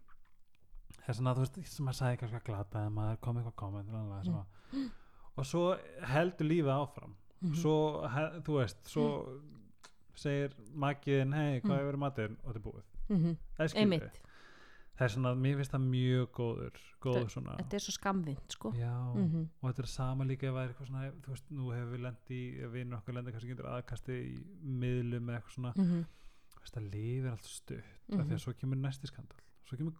Er 1.06 1.14
svona, 1.14 1.34
þú 1.34 1.44
veist, 1.44 1.58
sem 1.68 1.88
að 1.88 1.98
sagði 1.98 2.16
eitthvað 2.16 2.44
glata 2.44 2.80
eða 2.80 2.90
maður 2.90 3.20
kom 3.20 3.36
eitthvað 3.36 3.56
komment 3.56 3.88
mm. 3.88 4.34
að, 4.34 4.90
og 5.36 5.46
svo 5.46 5.76
heldur 6.02 6.46
lífið 6.46 6.72
áfram. 6.72 7.16
Mhm. 7.40 7.54
svo, 7.54 8.06
he, 8.08 8.24
þú 8.44 8.56
veist, 8.58 8.80
svo 8.88 9.04
segir 10.20 10.54
makiðin, 10.74 11.34
hei, 11.34 11.60
hvað 11.60 11.70
Mm. 11.70 11.78
hefur 11.80 11.98
matinn? 12.04 12.36
Og 12.44 12.52
þetta 12.52 12.60
er 12.60 12.66
búið. 12.66 12.82
Mhm, 13.10 13.36
Það 13.58 13.64
er 13.64 13.80
Einmitt, 13.80 14.20
Það 15.00 15.06
er 15.06 15.12
svona, 15.14 15.30
mér 15.40 15.54
finnst 15.56 15.72
það 15.72 15.84
mjög 15.88 16.26
góður 16.36 16.80
góður 17.00 17.28
svona 17.32 17.52
þetta 17.56 17.74
er 17.78 17.80
svo 17.80 17.92
skamvind 17.96 18.52
sko. 18.52 18.72
Já, 18.76 19.14
Mhm. 19.16 19.46
og 19.62 19.70
þetta 19.70 19.78
er 19.80 19.86
sama 19.86 20.24
líka 20.24 20.42
ef 20.44 20.52
það 20.54 20.64
er 20.64 20.68
eitthvað 20.74 20.88
svona, 20.90 21.12
þú 21.22 21.28
veist, 21.30 21.44
nú 21.50 21.70
hefur 21.72 21.92
við 21.94 22.00
ef 22.64 22.70
vinur 22.72 22.98
okkar 22.98 23.14
lenda 23.14 23.32
kannski 23.32 23.48
getur 23.54 23.64
aðkasti 23.70 24.12
í 24.12 24.44
miðlum 24.62 25.24
eða 25.30 25.40
eitthvað 25.40 25.54
svona, 25.56 25.72
Mhm, 25.76 26.04
þú 26.52 26.60
veist, 26.60 26.74
það 26.76 26.90
lifir 26.92 27.30
allt 27.30 27.44
stutt 27.44 27.78
af 27.80 28.18
Mhm. 28.18 28.28
því 28.28 28.32
að 28.34 28.44
svo 28.44 28.52
kemur 28.60 28.76
næsti 28.76 29.06
skandal 29.08 29.40
svo 29.64 29.76
kemur 29.78 29.96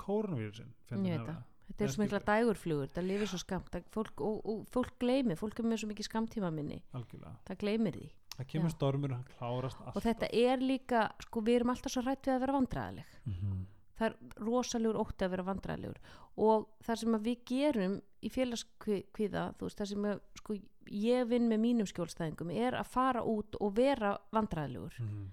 það. 1.26 1.42
Þetta 1.70 1.84
er 1.84 1.88
svo 1.88 2.04
mikla 2.04 2.20
dægurflugur, 2.20 2.88
það 2.92 3.06
lifir 3.06 3.26
svo 3.30 3.38
skamt 3.38 3.70
það, 3.70 3.84
fólk, 3.90 4.20
og, 4.20 4.44
og 4.44 4.66
fólk 4.68 4.98
gleymir, 5.00 5.36
fólk 5.38 5.58
er 5.60 5.62
með 5.64 5.78
svo 5.78 5.88
mikið 5.88 6.08
skamtíma 6.10 6.52
minni, 6.52 6.82
algjörlega, 6.92 7.36
það 7.46 7.56
gleymir 7.58 7.92
því 7.94 8.10
það 8.36 8.46
kemur 8.48 8.70
stormur 8.70 9.10
og 9.12 9.16
hann 9.16 9.28
klárast 9.38 9.80
alltaf 9.80 9.96
og 9.96 10.02
þetta 10.02 10.28
er 10.32 10.58
líka, 10.64 11.10
sko 11.20 11.40
við 11.40 11.56
erum 11.60 11.70
alltaf 11.74 11.92
svo 11.92 12.02
hrætt 12.02 12.22
við 12.26 12.34
að 12.36 12.40
vera 12.40 12.52
vandræðileg 12.58 13.06
Mhm. 13.26 13.66
það 14.00 14.06
er 14.06 14.16
rosalegur 14.46 14.96
ótti 14.96 15.24
að 15.26 15.30
vera 15.30 15.42
vandræðilegur 15.44 15.98
og 16.36 16.68
það 16.82 16.96
sem 16.96 17.14
að 17.14 17.22
við 17.26 17.38
gerum 17.44 18.00
í 18.22 18.28
félagskviða, 18.30 19.42
þú 19.58 19.60
veist, 19.66 19.78
það 19.78 19.86
sem 19.88 20.04
að, 20.04 20.20
sko, 20.36 20.54
ég 20.90 21.28
vinn 21.28 21.48
með 21.48 21.60
mínum 21.60 21.86
skjólstæðingum 21.86 22.50
er 22.56 22.72
að 22.74 22.86
fara 22.86 23.20
út 23.22 23.56
og 23.60 23.74
vera 23.76 24.18
vandræðilegur 24.32 24.98
Mhm. 25.00 25.30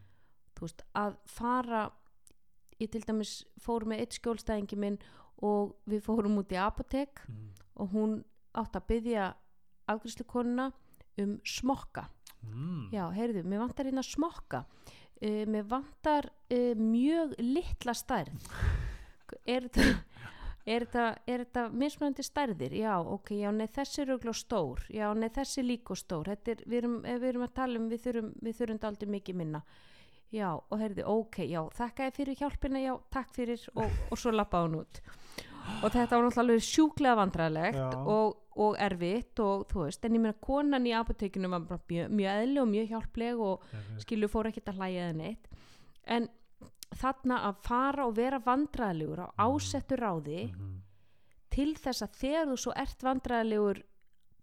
þú 0.56 0.60
veist, 0.62 0.82
að 0.95 1.16
fara 1.26 1.91
ég 2.80 2.91
til 2.91 3.02
dæmis 3.02 3.43
fór 3.60 3.86
með 3.86 4.00
eitt 4.02 4.20
skjólstæðingi 4.20 4.78
minn 4.78 5.00
og 5.41 5.76
við 5.88 6.02
fórum 6.02 6.38
út 6.38 6.50
í 6.52 6.58
apotek 6.58 7.22
Mhm. 7.28 7.50
og 7.78 7.89
hún 7.91 8.24
átt 8.56 8.74
að 8.76 8.88
byggja 8.88 9.34
afgriðslukonuna 9.88 10.72
um 11.20 11.39
smokka 11.45 12.10
Mm. 12.54 12.88
já, 12.95 13.04
heyrðu, 13.16 13.43
mér 13.43 13.64
vantar 13.66 13.89
hérna 13.89 14.06
smokka 14.06 14.64
uh, 14.64 15.43
mér 15.48 15.68
vantar 15.68 16.32
uh, 16.32 16.74
mjög 16.80 17.36
litla 17.41 17.95
stærð 17.98 18.50
er 19.43 19.68
þetta 19.68 19.98
þetta, 20.68 21.04
þetta 21.28 21.66
mismunandi 21.72 22.26
stærðir? 22.26 22.76
Já, 22.82 22.93
ok, 23.00 23.34
já, 23.39 23.50
nei, 23.56 23.68
þessi 23.72 24.02
er 24.04 24.14
auðvitað 24.14 24.39
stór, 24.41 24.88
já, 24.91 25.06
nei, 25.16 25.30
þessi 25.34 25.62
er 25.62 25.68
líka 25.68 25.98
stór, 25.98 26.32
þetta 26.34 26.54
er, 26.54 26.64
við 26.66 26.80
erum, 26.82 26.98
ef 27.06 27.22
við 27.22 27.30
erum 27.32 27.45
að 27.45 27.54
tala 27.60 27.80
um, 27.82 27.86
við 27.91 28.04
þurfum, 28.08 28.32
við 28.43 28.58
þurfum 28.60 28.89
aldrei 28.89 29.14
mikið 29.16 29.39
minna. 29.43 29.64
Já, 30.36 30.50
og 30.60 30.82
heyrðu, 30.82 31.06
ok, 31.08 31.38
já, 31.48 31.62
þakka 31.78 32.08
þér 32.08 32.16
fyrir 32.18 32.39
hjálpina, 32.41 32.82
já, 32.84 32.93
takk 33.16 33.30
fyrir, 33.38 33.62
og, 33.80 34.02
og 34.12 34.20
svo 34.20 34.34
lappa 34.36 34.66
hún 34.66 34.82
út. 34.82 35.00
Og 35.84 35.91
þetta 35.93 36.18
var 36.18 36.38
alveg 36.41 36.61
sjúklega 36.65 37.15
vandræðilegt 37.20 37.76
og, 38.15 38.38
og 38.57 38.78
erfitt 38.82 39.39
og 39.43 39.68
þú 39.70 39.84
veist, 39.86 40.05
en 40.07 40.15
ég 40.18 40.22
meina 40.24 40.38
konan 40.41 40.88
í 40.89 40.93
apotekinu 40.97 41.49
var 41.51 41.61
mjög, 41.68 42.09
mjög 42.09 42.41
eðli 42.41 42.61
og 42.63 42.68
mjög 42.72 42.88
hjálpleg 42.93 43.43
og 43.49 43.68
skilju 44.01 44.30
fór 44.34 44.49
ekkert 44.49 44.72
að 44.74 44.80
hlæja 44.82 45.03
eða 45.09 45.18
neitt. 45.20 45.47
En 46.07 46.28
þarna 46.97 47.41
að 47.49 47.61
fara 47.68 48.05
og 48.07 48.15
vera 48.18 48.39
vandræðilegur 48.39 49.22
á 49.22 49.28
ásettu 49.45 49.97
ráði 49.99 50.47
Mhm. 50.53 50.82
til 51.51 51.76
þess 51.76 52.01
að 52.01 52.18
þegar 52.22 52.47
þú 52.51 52.57
svo 52.57 52.74
ert 52.76 53.03
vandræðilegur 53.03 53.84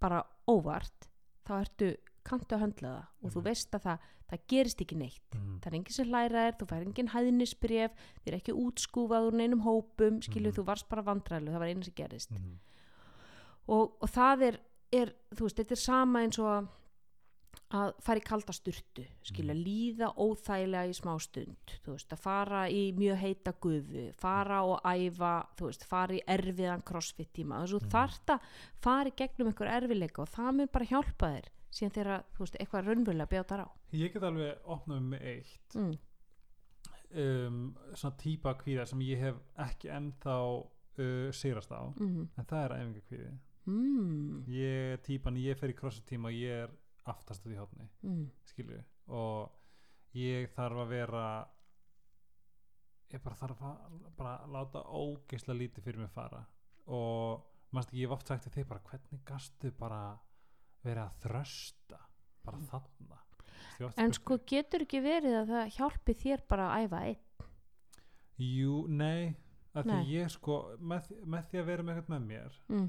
bara 0.00 0.22
óvart 0.48 1.08
þá 1.46 1.52
ertu 1.60 1.96
kantu 2.24 2.56
að 2.56 2.62
höndla 2.64 2.90
það 2.94 3.06
og 3.22 3.30
þú 3.32 3.36
Mhm. 3.40 3.44
veist 3.44 3.70
að 3.78 3.82
það, 3.86 3.98
það 4.30 4.40
gerist 4.48 4.80
ekki 4.84 4.96
neitt 4.96 5.34
Mhm. 5.34 5.58
það 5.60 5.66
er 5.66 5.74
enginn 5.78 5.92
sem 5.92 6.06
hlæra 6.08 6.44
þér, 6.44 6.58
þú 6.58 6.66
fær 6.72 6.86
enginn 6.86 7.08
hæðnisbref 7.14 7.90
þið 8.24 8.26
er 8.32 8.38
ekki 8.40 8.52
útskúfað 8.64 9.26
úr 9.28 9.32
neinum 9.34 9.62
hópum 9.62 10.20
skilju 10.22 10.50
Mhm. 10.52 10.56
þú 10.58 10.64
varst 10.64 10.88
bara 10.88 11.02
vandræðilegur, 11.02 11.54
það 11.54 11.58
var 11.58 11.68
eina 11.68 11.84
sem 11.84 11.94
gerist 11.94 12.30
Mhm. 12.30 12.58
og, 13.68 13.96
og 14.02 14.08
það 14.10 14.42
er, 14.48 14.58
er 14.92 15.12
þú 15.34 15.40
veist, 15.48 15.56
þetta 15.56 15.72
er 15.72 15.76
sama 15.76 16.18
eins 16.24 16.38
og 16.38 16.68
að, 17.74 17.92
fara 18.04 18.20
í 18.20 18.22
kalda 18.24 18.52
sturtu 18.54 19.04
skilja, 19.22 19.54
líða 19.54 20.08
óþægilega 20.20 20.90
í 20.90 20.94
smá 20.94 21.14
stund 21.20 21.56
þú 21.84 21.94
veist, 21.96 22.08
að 22.14 22.18
fara 22.18 22.68
í 22.70 22.92
mjög 22.94 23.16
heita 23.18 23.52
gufu, 23.60 24.12
fara 24.14 24.60
og 24.62 24.80
æfa 24.84 25.46
þú 25.56 25.66
veist, 25.70 25.84
fara 25.84 26.14
í 26.14 26.20
erfiðan 26.28 26.84
crossfit 26.84 27.32
tíma 27.32 27.64
þú 27.66 27.80
Mhm. 27.82 27.90
þarft 27.90 28.26
að 28.26 28.40
fara 28.80 29.10
í 29.10 29.16
gegnum 29.16 29.48
einhver 29.52 29.70
erfiðleika 29.80 30.18
og 30.22 30.28
það 30.30 30.54
mun 30.56 30.68
bara 30.72 30.84
hjálpa 30.84 31.26
þér 31.34 31.44
síðan 31.74 31.94
þegar, 31.96 32.24
þú 32.36 32.44
veist, 32.44 32.56
eitthvað 32.60 32.86
raunverulega 32.88 33.30
bjátar 33.34 33.64
á 33.66 33.68
Ég 33.94 34.12
get 34.14 34.22
alveg 34.28 34.68
opnað 34.74 35.00
með 35.12 35.24
eitt 35.32 35.74
mm. 35.78 35.94
um, 37.24 37.58
svona 37.94 38.16
típa 38.20 38.54
kvíða 38.60 38.86
sem 38.90 39.02
ég 39.06 39.20
hef 39.22 39.40
ekki 39.66 39.90
ennþá 39.94 40.36
uh, 40.54 41.32
sigrast 41.34 41.72
á 41.74 41.82
Mm. 41.98 42.28
en 42.38 42.44
það 42.50 42.64
er 42.64 42.76
æfingakvíði 42.78 43.32
Mm. 43.66 44.44
ég 44.52 44.92
er 44.92 44.98
típan, 45.00 45.36
ég 45.40 45.56
fer 45.56 45.70
í 45.72 45.76
crossfit-tíma 45.78 46.28
og 46.28 46.34
ég 46.36 46.64
er 46.66 46.70
aftast 47.08 47.46
út 47.46 47.52
í 47.54 47.58
hotni 47.58 47.88
Mm. 48.02 48.26
skilju 48.44 48.82
og 49.08 49.50
ég 50.14 50.50
þarf 50.54 50.82
að 50.84 50.88
vera 50.88 51.24
ég 53.14 53.22
bara 53.22 53.36
þarf 53.38 53.60
að 53.62 53.98
bara 54.18 54.36
láta 54.50 54.82
ógeisla 54.90 55.54
lítið 55.54 55.84
fyrir 55.86 55.98
mig 56.04 56.10
fara 56.10 56.44
og 56.86 57.44
mannst 57.72 57.88
ekki, 57.90 58.02
ég 58.02 58.08
hef 58.08 58.16
oft 58.18 58.26
sagt 58.28 58.42
til 58.46 58.52
þig 58.52 58.68
bara 58.68 58.80
hvernig 58.90 59.24
gastu 59.24 59.70
bara 59.78 60.18
verið 60.84 61.02
að 61.04 61.20
þrösta 61.24 62.00
bara 62.44 62.60
þarna. 62.70 63.20
En 63.98 64.12
sko 64.14 64.38
getur 64.46 64.84
ekki 64.84 65.00
verið 65.02 65.38
að 65.40 65.54
það 65.54 65.72
hjálpi 65.78 66.14
þér 66.20 66.44
bara 66.50 66.68
að 66.70 66.84
æfa 66.84 67.00
einn? 67.08 67.48
Jú, 68.44 68.76
nei 68.90 69.34
að 69.74 69.90
því 69.90 70.00
ég 70.14 70.32
sko 70.34 70.58
með, 70.78 71.08
með 71.26 71.48
því 71.50 71.60
að 71.60 71.70
vera 71.70 71.86
með 71.86 71.96
eitthvað 71.98 72.14
með 72.14 72.26
mér 72.30 72.58
mm. 72.70 72.88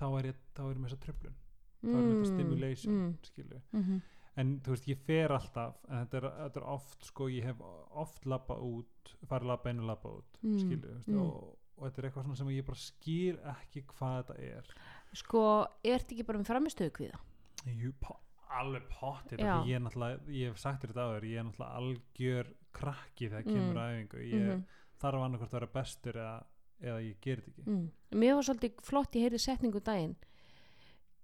þá 0.00 0.06
er 0.06 0.28
ég, 0.30 0.38
þá 0.56 0.62
er 0.64 0.70
ég 0.70 0.80
með 0.80 0.88
þessa 0.88 1.02
tröflun 1.04 1.38
þá 1.80 1.90
er 1.90 1.96
með 1.96 2.12
þetta 2.12 2.30
stimulation 2.30 2.94
mm, 2.96 3.10
skilu 3.30 3.62
mm 3.72 4.04
en 4.40 4.56
þú 4.60 4.74
veist 4.74 4.88
ég 4.90 5.04
fer 5.06 5.32
alltaf 5.32 5.78
en 5.88 6.02
þetta 6.02 6.18
er, 6.18 6.26
þetta 6.42 6.60
er 6.60 6.66
oft 6.74 7.06
sko 7.08 7.28
ég 7.32 7.46
hef 7.48 7.62
oft 8.02 8.26
labbað 8.28 8.64
út 8.66 9.12
farið 9.30 9.70
inn 9.70 9.84
og 9.84 9.92
labbað 9.92 10.18
út 10.20 10.42
Mm, 10.46 10.82
veist, 10.82 11.08
mm. 11.08 11.20
og, 11.22 11.54
og 11.76 11.86
þetta 11.86 12.00
er 12.02 12.06
eitthvað 12.08 12.36
sem 12.38 12.50
ég 12.52 12.66
bara 12.66 12.78
skil 12.78 13.38
ekki 13.54 13.82
hvað 13.94 14.18
þetta 14.18 14.36
er 14.44 14.68
sko, 15.12 15.66
ert 15.84 16.10
ekki 16.12 16.24
bara 16.26 16.38
með 16.38 16.50
framistöðu 16.52 16.90
kviða 16.98 17.18
Jú, 17.66 17.92
po 18.00 18.16
alveg 18.56 18.82
pottir 18.88 19.40
ég 19.42 19.74
er 19.74 19.80
náttúrulega, 19.82 20.20
ég 20.30 20.52
hef 20.52 20.58
sagt 20.62 20.82
þér 20.84 20.92
þetta 20.92 21.06
áður 21.06 21.24
ég 21.26 21.38
er 21.40 21.44
náttúrulega 21.48 21.78
algjör 21.80 22.50
krakki 22.72 23.28
þegar 23.28 23.44
kemur 23.44 23.74
Mm. 23.74 23.80
að 23.80 23.92
æfingu 23.96 24.20
ég 24.22 24.46
Mhm. 24.46 24.64
þarf 25.00 25.24
annarkvort 25.24 25.50
að 25.50 25.58
vera 25.60 25.66
bestur 25.74 26.12
eða, 26.14 26.44
eða 26.80 27.00
ég 27.02 27.16
gerir 27.20 27.42
þetta 27.44 27.60
ekki 27.60 27.70
mm. 27.70 27.90
mér 28.20 28.34
var 28.34 28.42
svolítið 28.42 28.80
flott, 28.82 29.14
ég 29.16 29.22
heyrði 29.26 29.38
setningu 29.42 29.80
daginn 29.80 30.16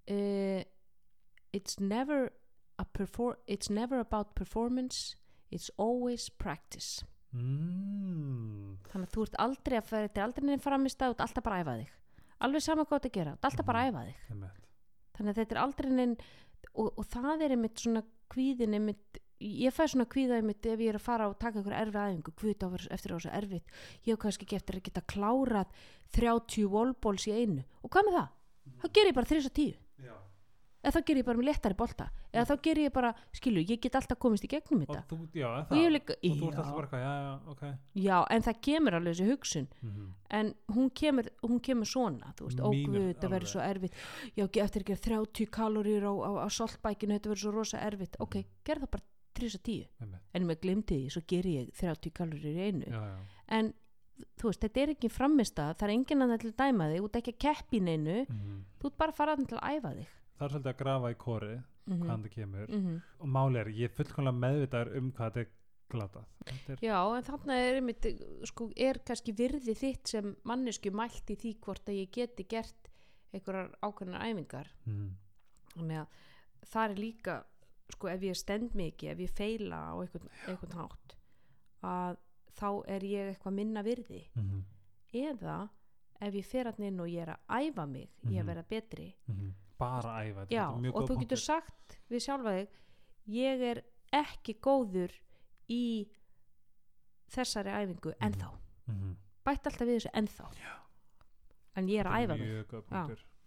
uh, 0.09 0.63
it's 1.53 1.79
never 1.79 2.31
it's 3.47 3.69
never 3.69 3.99
about 3.99 4.35
performance 4.35 5.15
it's 5.51 5.69
always 5.77 6.29
practice 6.29 7.03
mm. 7.33 8.77
þannig 8.89 9.07
að 9.07 9.13
þú 9.15 9.25
ert 9.27 9.35
aldrei 9.39 9.77
að 9.79 9.87
fara 9.89 10.07
þetta 10.07 10.19
er 10.21 10.27
aldrei 10.27 10.45
nefn 10.49 10.63
framist 10.65 11.01
að 11.01 11.13
þú 11.13 11.15
ert 11.15 11.25
alltaf 11.27 11.43
bara 11.47 11.59
að 11.59 11.63
æfa 11.63 11.75
þig 11.79 11.91
alveg 12.43 12.65
sama 12.65 12.85
hvað 12.85 12.99
þetta 13.01 13.13
gera, 13.17 13.33
þú 13.33 13.39
ert 13.39 13.49
alltaf 13.49 13.67
bara 13.69 13.83
að 13.83 13.89
æfa 13.91 14.05
þig. 14.07 14.23
þannig 15.17 15.31
að 15.33 15.39
þetta 15.41 15.55
er 15.55 15.61
aldrei 15.63 15.89
neinn 15.93 16.15
og, 16.73 16.87
og 16.97 17.05
það 17.13 17.45
er 17.45 17.55
einmitt 17.55 17.83
svona 17.83 18.03
kvíðin 18.33 18.77
einmitt, 18.77 19.19
ég 19.43 19.75
fæ 19.75 19.83
svona 19.91 20.07
kvíða 20.09 20.39
einmitt 20.39 20.65
ef 20.65 20.79
ég 20.81 20.93
er 20.93 20.97
að 20.99 21.05
fara 21.05 21.27
og 21.29 21.35
taka 21.39 21.59
ykkur 21.61 21.75
erfið 21.77 21.99
aðingu 22.03 22.33
kvíða 22.39 22.69
á 22.69 22.75
eftir 22.95 23.13
á 23.13 23.15
þessu 23.17 23.33
erfitt. 23.37 23.73
Ég 24.07 24.15
hef 24.15 24.21
kannski 24.23 24.47
ekki 24.47 24.57
eftir 24.57 24.79
að 24.79 24.85
geta 24.87 25.03
klárað 25.13 25.73
30 26.15 26.69
wallballs 26.71 27.27
í 27.27 27.35
einu. 27.35 27.65
Og 27.83 27.91
hvað 27.93 28.07
með 28.09 28.17
það? 28.19 28.31
þá 28.81 28.85
ger 28.95 29.09
ég 29.09 29.17
bara 29.17 29.29
3-10 29.29 29.73
Já. 30.03 30.13
Eða 30.83 30.93
þá 30.97 31.05
ger 31.07 31.19
ég 31.21 31.27
bara 31.27 31.39
með 31.39 31.47
léttari 31.47 31.77
bolta. 31.79 32.07
Eða 32.33 32.45
þá 32.49 32.55
ger 32.67 32.81
ég 32.83 32.93
bara, 32.93 33.11
skilu, 33.31 33.63
ég 33.63 33.79
get 33.83 33.95
alltaf 33.99 34.19
komist 34.19 34.43
í 34.43 34.49
gegnum 34.51 34.83
og 34.83 34.89
þetta. 34.91 35.03
þú, 35.09 35.17
já, 35.39 35.47
en 35.47 35.61
og 35.63 35.71
það. 35.71 35.93
líka, 35.95 36.17
og 36.17 36.37
þú 36.41 36.49
ert 36.49 36.59
alltaf 36.63 36.75
bara 36.79 37.01
já, 37.03 37.13
já, 37.23 37.33
ok. 37.53 37.63
Já, 38.03 38.17
en 38.35 38.45
það 38.47 38.59
kemur 38.67 38.97
alveg 38.99 39.15
þessi 39.15 39.29
hugsun. 39.31 39.69
Mm 39.81 40.11
en 40.33 40.47
hún 40.73 40.89
kemur, 40.89 41.27
hún 41.45 41.59
kemur 41.61 41.85
svona 41.85 42.31
þú 42.33 42.47
veist, 42.47 42.61
óguð, 42.65 43.03
þetta 43.11 43.29
verður 43.29 43.51
svo 43.51 43.61
erfitt. 43.61 43.97
Já, 44.33 44.45
eftir 44.63 44.81
að 44.81 44.87
gera 44.87 45.03
30 45.05 45.49
kaloríur 45.53 46.07
á, 46.09 46.13
á, 46.25 46.31
á 46.41 46.47
saltbækinu, 46.49 47.13
þetta 47.19 47.29
verður 47.29 47.43
svo 47.43 47.51
rosa 47.53 47.81
erfitt. 47.85 48.17
Ok, 48.23 48.39
gerð 48.65 48.87
það 48.87 48.93
bara 48.95 49.05
3-10 49.37 49.87
einmitt. 50.01 50.23
en 50.33 50.47
með 50.49 50.59
glimti 50.65 50.97
því, 50.97 51.11
svo 51.13 51.21
ger 51.29 51.45
ég 51.45 51.69
30 51.77 52.15
kaloríur 52.17 52.57
í 52.57 52.65
einu. 52.65 53.03
En 53.53 53.73
þú 54.39 54.49
veist, 54.49 54.65
þetta 54.65 54.81
er 54.81 54.95
ekki 54.95 55.09
framista 55.13 55.69
það 55.77 55.87
er 55.87 55.93
enginn 55.93 56.25
að 56.25 56.35
til 56.41 56.51
að 56.51 56.59
dæma 56.63 56.89
þig, 56.89 56.99
þú 56.99 57.07
ert 57.09 57.21
ekki 57.21 57.33
að 57.33 57.41
keppi 57.45 57.77
í 57.79 57.85
neinu, 57.87 58.19
Mm 58.29 58.59
þú 58.83 58.89
ert 58.89 58.97
bara 58.99 59.13
að 59.13 59.15
fara 59.15 59.37
að 59.37 59.77
æfa 59.77 59.93
þig 59.95 60.07
það 60.43 60.49
er 60.49 60.53
svolítið 60.53 60.71
að 60.73 60.79
grafa 60.83 61.11
í 61.13 61.17
kórið 61.23 61.57
mm 61.85 61.99
hvaðan 61.99 62.23
það 62.23 62.31
kemur. 62.33 62.67
-hmm. 62.69 63.01
og 63.19 63.27
máli 63.27 63.59
er, 63.59 63.67
ég 63.67 63.89
er 63.89 63.95
fullkomlega 63.97 64.39
meðvitaður 64.39 64.97
um 64.97 65.11
hvað 65.11 65.31
þetta 65.33 65.39
er 65.39 65.49
glatað. 65.93 66.25
Þetta 66.45 66.71
er, 66.73 66.77
Já, 66.81 66.99
en 67.17 67.23
þarna 67.23 67.53
er, 67.59 67.75
einmitt, 67.79 68.05
sko, 68.49 68.69
er 68.75 68.99
kannski 69.05 69.33
virði 69.37 69.75
þitt 69.75 70.07
sem 70.07 70.35
mannesku 70.43 70.91
mælt 70.91 71.29
í 71.29 71.35
því 71.35 71.51
hvort 71.61 71.89
að 71.89 71.99
ég 71.99 72.11
geti 72.11 72.43
gert 72.49 72.89
einhverjar 73.33 73.71
ákveðnar 73.81 74.23
æfingar. 74.29 74.67
Mm, 74.85 75.11
þannig 75.75 75.97
að 75.97 76.07
það 76.65 76.89
er 76.91 76.95
líka 76.95 77.43
sko 77.89 78.07
ef 78.07 78.21
ég 78.21 78.35
stend 78.35 78.73
mikið, 78.73 79.09
ef 79.11 79.19
ég 79.19 79.29
feila 79.29 79.75
á 79.91 79.93
einhvern, 80.01 80.29
einhvern 80.47 80.77
hátt 80.79 81.15
að 81.83 82.17
þá 82.55 82.69
er 82.87 83.01
ég 83.03 83.33
eitthvað 83.35 83.53
minna 83.53 83.83
virði. 83.83 84.23
Mm, 84.35 84.63
eða 85.13 85.69
ef 86.21 86.33
ég 86.33 86.45
fer 86.45 86.65
hann 86.71 86.83
inn 86.87 86.99
og 86.99 87.07
ég 87.11 87.21
er 87.27 87.35
að 87.35 87.69
æfa 87.69 87.85
mig 87.89 88.09
í 88.23 88.37
að 88.39 88.43
Mhm. 88.43 88.45
vera 88.45 88.63
betri. 88.63 89.13
Mm, 89.27 89.53
bara 89.83 90.13
að 90.17 90.31
æfa 90.31 90.45
já, 90.53 90.65
og 90.93 91.07
þú 91.09 91.17
getur 91.23 91.41
sagt 91.43 91.97
við 92.11 92.23
sjálfa 92.27 92.55
þig 92.57 92.67
ég 93.37 93.63
er 93.71 93.81
ekki 94.23 94.55
góður 94.67 95.13
í 95.69 95.81
þessari 97.33 97.71
æfingu 97.73 98.11
Mhm. 98.13 98.25
ennþá. 98.27 98.49
Mhm, 98.87 99.15
bætt 99.45 99.65
alltaf 99.69 99.87
við 99.87 99.95
þessu 99.99 100.11
ennþá. 100.13 100.49
En 101.75 101.87
ég 101.89 101.99
er 101.99 102.05
að 102.05 102.27
æfa 102.27 102.37
mig 102.37 102.65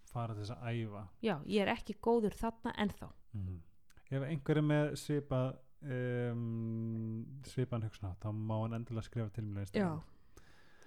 fara 0.07 0.33
þess 0.35 0.51
að 0.51 0.63
æfa. 0.73 1.07
Já, 1.21 1.35
ég 1.45 1.61
er 1.61 1.67
ekki 1.75 1.93
góður 2.01 2.33
þarna 2.35 2.73
ennþá. 2.77 3.09
Mm. 3.33 3.61
ef 4.09 4.23
einhver 4.23 4.57
er 4.57 4.63
með 4.63 4.91
svipað 4.95 5.57
um, 5.83 7.41
svipan 7.45 7.83
hugsun 7.83 8.15
þá 8.21 8.29
má 8.31 8.55
hann 8.63 8.77
endilega 8.79 9.03
skrifa 9.03 9.29
til 9.35 9.43
mér 9.43 9.67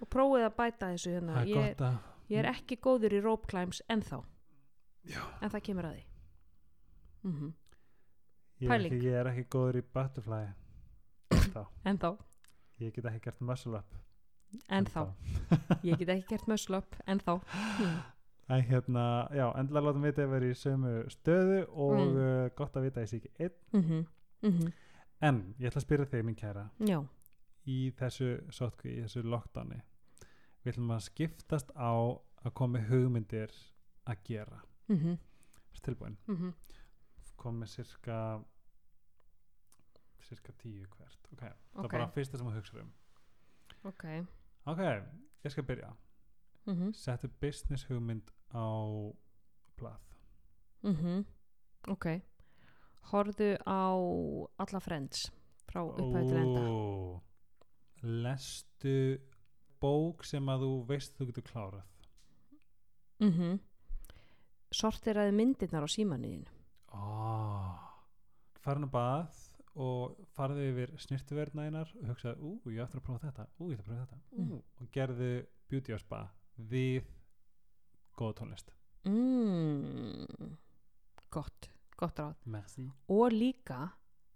og 0.01 0.09
prófið 0.09 0.45
að 0.47 0.55
bæta 0.57 0.89
þessu 0.93 1.13
hérna. 1.15 1.43
ég, 1.45 1.77
ég 2.31 2.39
er 2.41 2.49
ekki 2.49 2.77
góður 2.81 3.13
í 3.13 3.21
rope 3.23 3.47
climbs 3.51 3.81
ennþá 3.89 4.23
Já. 5.09 5.21
en 5.41 5.49
það 5.49 5.63
kemur 5.65 5.85
að 5.89 5.95
því 5.95 6.05
mm 7.23 7.53
ég 8.61 8.69
er, 8.69 8.69
pæling. 8.75 8.93
ekki, 8.93 9.05
ég 9.07 9.13
er 9.17 9.27
ekki 9.31 9.43
góður 9.55 9.77
í 9.79 9.83
butterfly 9.93 10.41
þá. 11.55 11.63
ennþá, 11.89 12.11
ég 12.79 12.93
get 12.95 13.05
ekki 13.09 13.23
gert 13.25 13.41
muscle 13.41 13.77
up 13.79 13.95
ennþá 14.69 15.05
ég 15.87 15.97
get 15.97 16.09
ekki 16.13 16.27
gert 16.35 16.47
muscle 16.51 16.77
up 16.77 16.95
ennþá 17.07 17.37
mm. 17.41 17.99
en 18.51 18.61
hérna, 18.67 19.03
já, 19.33 19.45
endilega 19.57 19.85
látum 19.87 20.03
vita 20.05 20.21
ef 20.25 20.29
við 20.29 20.37
erum 20.41 20.51
í 20.51 20.59
sömu 20.59 20.93
stöðu 21.13 21.59
og 21.71 21.97
Mm. 21.97 22.15
mm. 22.17 22.49
gott 22.57 22.75
að 22.75 22.83
vita 22.89 22.99
að 22.99 23.03
ég 23.05 23.09
sé 23.09 23.17
ekki 23.21 23.33
einn 23.39 24.05
Mm 24.41 24.51
-hmm. 24.51 24.71
en 25.21 25.55
ég 25.59 25.67
ætla 25.69 25.79
að 25.79 25.85
spyrja 25.85 26.05
þig, 26.05 26.23
minn 26.25 26.35
kæra 26.35 26.69
já, 26.79 26.99
í 27.65 27.91
þessu 27.93 28.29
sótkví, 28.51 28.89
í 28.97 29.01
þessu 29.03 29.21
lockdowni 29.23 29.81
við 30.63 30.71
ætlum 30.73 30.91
að 30.91 30.99
skiptast 31.05 31.71
á 31.77 31.93
að 32.45 32.53
koma 32.53 32.79
með 32.79 32.87
hugmyndir 32.89 33.51
að 34.05 34.17
gera 34.23 34.61
mm 34.91 34.97
-hmm. 34.97 35.17
Tilbúin, 35.83 36.17
Mm 36.27 36.53
kom 37.37 37.55
með 37.61 37.67
cirka 37.67 38.43
cirka 40.21 40.53
tíu 40.61 40.85
hvert. 40.95 41.27
Ok, 41.33 41.41
það 41.41 41.55
Ok. 41.73 41.93
er 41.93 41.99
bara 41.99 42.11
fyrsta 42.11 42.37
sem 42.37 42.47
þú 42.47 42.53
hugsa 42.55 42.81
um. 42.81 42.93
Ok. 43.83 44.03
Ok, 44.65 44.79
ég 45.43 45.51
skal 45.51 45.63
byrja. 45.63 45.93
Mm 46.65 46.73
-hmm. 46.75 46.93
settu 46.93 47.27
business 47.41 47.83
hugmynd 47.89 48.31
á 48.53 48.67
blað. 49.77 50.01
Mm 50.83 51.25
ok. 51.87 52.05
Horfðu 53.01 53.57
á 53.65 53.93
alla 54.59 54.79
friends 54.79 55.31
frá 55.67 55.81
upphæðu 55.81 56.27
til 56.27 56.37
enda. 56.37 56.61
Ó, 56.69 57.21
lestu 58.01 59.17
bók 59.81 60.23
sem 60.25 60.45
að 60.49 60.59
þú 60.59 60.85
veist 60.87 61.17
þú 61.17 61.25
getur 61.25 61.41
klárað. 61.43 61.83
Mm 63.19 63.59
-hmm. 64.71 64.81
sortiraði 64.81 65.31
myndirnar 65.35 65.83
á 65.83 65.89
símanuðinu 65.91 66.47
oh. 66.93 67.75
farin 68.63 68.87
að 68.87 68.91
bað 68.91 69.39
og 69.75 70.17
farðu 70.35 70.65
yfir 70.71 70.91
snirtuverðnæginar 70.99 71.93
og 72.01 72.07
hugsaði, 72.09 72.41
ú, 72.43 72.59
ég 72.71 72.83
eftir 72.83 72.99
að 72.99 73.05
prófa 73.05 73.27
þetta 73.29 73.45
ú, 73.59 73.69
ég 73.71 73.79
ætla 73.79 73.83
að 73.83 73.87
prófa 73.87 74.05
þetta 74.05 74.17
ú, 74.31 74.41
Mm. 74.41 74.61
og 74.81 74.91
gerðu 74.91 75.29
beauty 75.69 75.93
á 75.95 75.99
spa 75.99 76.19
við 76.57 77.05
góða 78.19 78.33
tónlist 78.41 78.73
mm. 79.07 80.57
gott, 81.31 81.69
gott 81.97 82.19
ráð 82.19 82.35
merci 82.45 82.89
og 83.07 83.31
líka 83.31 83.91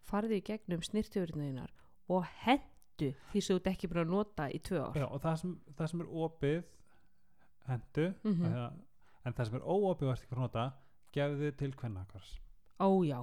farðu 0.06 0.38
í 0.40 0.42
gegnum 0.46 0.82
snirtuverðinuðinar 0.86 1.74
og 2.08 2.24
hendu 2.46 3.12
því 3.34 3.42
sem 3.42 3.56
þú 3.56 3.60
ert 3.60 3.68
ekki 3.74 3.88
búin 3.92 4.04
að 4.06 4.12
nota 4.14 4.48
í 4.54 4.60
tvö 4.64 4.80
ár 4.88 4.96
Já, 5.02 5.08
og 5.10 5.22
það 5.22 5.36
sem, 5.42 5.56
það 5.76 5.88
sem 5.92 6.02
er 6.06 6.12
opið 6.26 6.64
hendu 7.68 8.14
Mhm. 8.24 8.46
mm 8.46 8.84
en 9.26 9.34
það 9.34 9.50
sem 9.50 9.60
er 9.60 9.68
ekki 10.14 10.32
að 10.32 10.42
nota 10.42 10.66
gefðu 11.16 11.52
til 11.60 11.72
kvennakars 11.76 12.36
ó 12.80 12.90
já. 13.06 13.20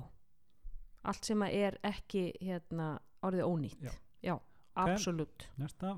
Allt 1.02 1.26
sem 1.26 1.42
er 1.48 1.78
ekki 1.82 2.30
hérna, 2.40 2.94
orðið 3.26 3.48
ónýtt. 3.48 3.82
Já. 3.82 3.92
já 4.22 4.34
absolutt. 4.78 5.48
Næsta. 5.58 5.96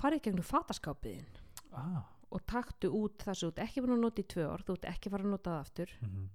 Farðu 0.00 0.18
í 0.18 0.24
gegnum 0.24 0.46
fataskápiðin 0.46 1.38
ah. 1.76 2.02
og 2.32 2.42
taktu 2.50 2.90
út 2.96 3.22
það 3.22 3.38
sem 3.38 3.46
þú 3.46 3.52
ert 3.52 3.62
ekki 3.66 3.84
búin 3.84 3.94
að 3.94 4.04
nota 4.04 4.22
í 4.24 4.28
tvö 4.32 4.46
ár 4.48 4.64
þú 4.66 4.76
ert 4.78 4.90
ekki 4.90 5.12
fara 5.12 5.26
að 5.26 5.34
nota 5.36 5.54
það 5.54 5.64
aftur. 5.66 5.96
Mm 6.02 6.28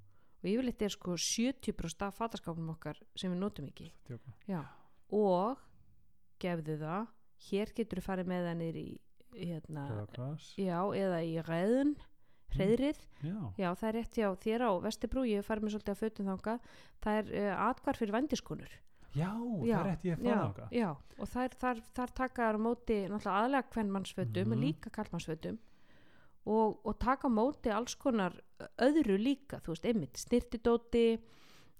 og 0.45 0.51
yfirleitt 0.51 0.83
er 0.85 0.93
sko 0.93 1.15
70% 1.17 2.03
af 2.05 2.17
fataskápum 2.19 2.67
okkar 2.75 2.99
sem 3.17 3.31
við 3.33 3.39
notum 3.41 3.65
ekki. 3.65 3.87
-hmm. 4.07 4.33
já. 4.45 4.61
og 5.09 5.57
gefðu 6.39 6.77
það. 6.77 7.07
Hér 7.49 7.73
getur 7.73 7.99
þú 7.99 8.03
farið 8.05 8.27
með 8.27 8.45
það 8.45 8.57
niður 8.57 8.77
í 8.77 8.99
hérna, 9.35 9.83
já, 10.57 10.79
eða 10.95 11.19
í 11.25 11.41
ræðun 11.41 11.95
hreðrið, 12.55 12.99
já, 13.23 13.35
já 13.57 13.69
það 13.75 13.87
er 13.89 13.95
rétt 13.99 14.15
hjá 14.19 14.29
þér 14.45 14.61
á 14.63 14.71
Vestibrú, 14.85 15.23
ég 15.27 15.43
farið 15.45 15.63
með 15.63 15.71
svolítið 15.75 15.93
að 15.95 16.01
fötum 16.03 16.25
þanga 16.31 16.59
það 17.03 17.17
er 17.19 17.31
uh, 17.35 17.69
atkvar 17.69 17.97
fyrir 17.97 18.13
vændiskonur. 18.15 18.73
Já, 19.15 19.31
það 19.31 19.79
er 19.79 19.85
rétt 19.89 20.03
ég 20.05 20.17
að 20.19 20.25
já, 20.25 20.35
fara 20.35 20.45
þangað. 20.45 20.71
já, 20.75 20.89
og 21.19 21.27
þar, 21.31 21.49
þar, 21.59 21.77
þar 21.95 22.11
taka 22.19 22.41
þær 22.49 22.55
á 22.59 22.65
móti 22.65 22.97
náttúrulega 23.07 23.39
aðlega 23.45 23.69
kvennmannsfötum 23.71 24.51
en 24.51 24.57
Mhm. 24.59 24.63
líka 24.65 24.89
kallmannsfötum 24.91 25.57
og, 26.45 26.79
og 26.85 26.99
taka 26.99 27.27
á 27.27 27.31
móti 27.31 27.71
alls 27.71 27.95
konar 27.95 28.35
öðru 28.77 29.15
líka, 29.17 29.59
þú 29.63 29.71
veist, 29.73 29.85
einmitt 29.85 30.17
snirtidóti 30.19 31.19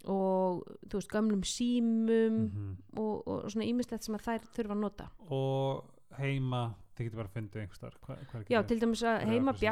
og 0.08 0.64
þú 0.88 0.94
veist, 1.00 1.12
gamlum 1.12 1.42
símum 1.44 2.40
Mhm. 2.52 2.78
og, 2.98 3.28
og 3.28 3.46
svona 3.52 3.66
ímislegt 3.68 4.04
sem 4.04 4.16
að 4.16 4.26
þær 4.28 4.48
þurfa 4.56 4.72
að 4.76 4.80
nota. 4.80 5.10
Og 5.30 5.84
heima 6.18 6.76
þið 6.96 7.04
getur 7.10 7.18
bara 7.20 7.28
að 7.28 7.36
fundið 7.36 7.62
einhver 7.62 7.76
starf 7.76 8.50
já, 8.50 8.64
til 8.68 8.80
dæmis 8.80 9.04
að 9.04 9.26
heima 9.28 9.52
krossinn. 9.52 9.68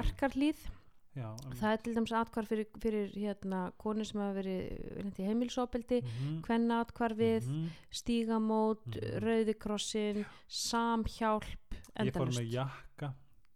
Já, 1.16 1.28
um, 1.32 1.56
það 1.60 1.72
er 1.76 1.82
til 1.86 1.96
dæmis 1.98 2.14
atkvar 2.18 2.48
fyrir, 2.50 2.70
fyrir 2.82 3.12
hérna, 3.14 3.62
konur 3.82 4.08
sem 4.08 4.22
hafa 4.22 4.38
verið 4.40 5.20
í 5.22 5.28
heimilsopeldi 5.28 6.00
mhm, 6.02 6.40
hvenna 6.48 6.80
atkvarfið, 6.86 7.50
mhm. 7.50 7.68
stígamót 8.02 8.86
Mhm. 8.88 9.20
rauðikrossin 9.26 10.24
samhjálp 10.48 11.78
ég 12.00 12.14
fór 12.16 12.34
með 12.34 12.50
jakka 12.54 13.14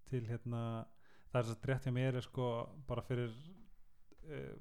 til 0.10 0.26
hérna 0.30 0.86
það 1.32 1.40
er 1.42 1.48
svo 1.50 1.58
rétt 1.72 1.88
hjá 1.88 1.94
mér 1.96 2.20
er 2.20 2.28
sko 2.28 2.52
bara 2.88 3.02
fyrir 3.06 3.34
uh, 4.28 4.54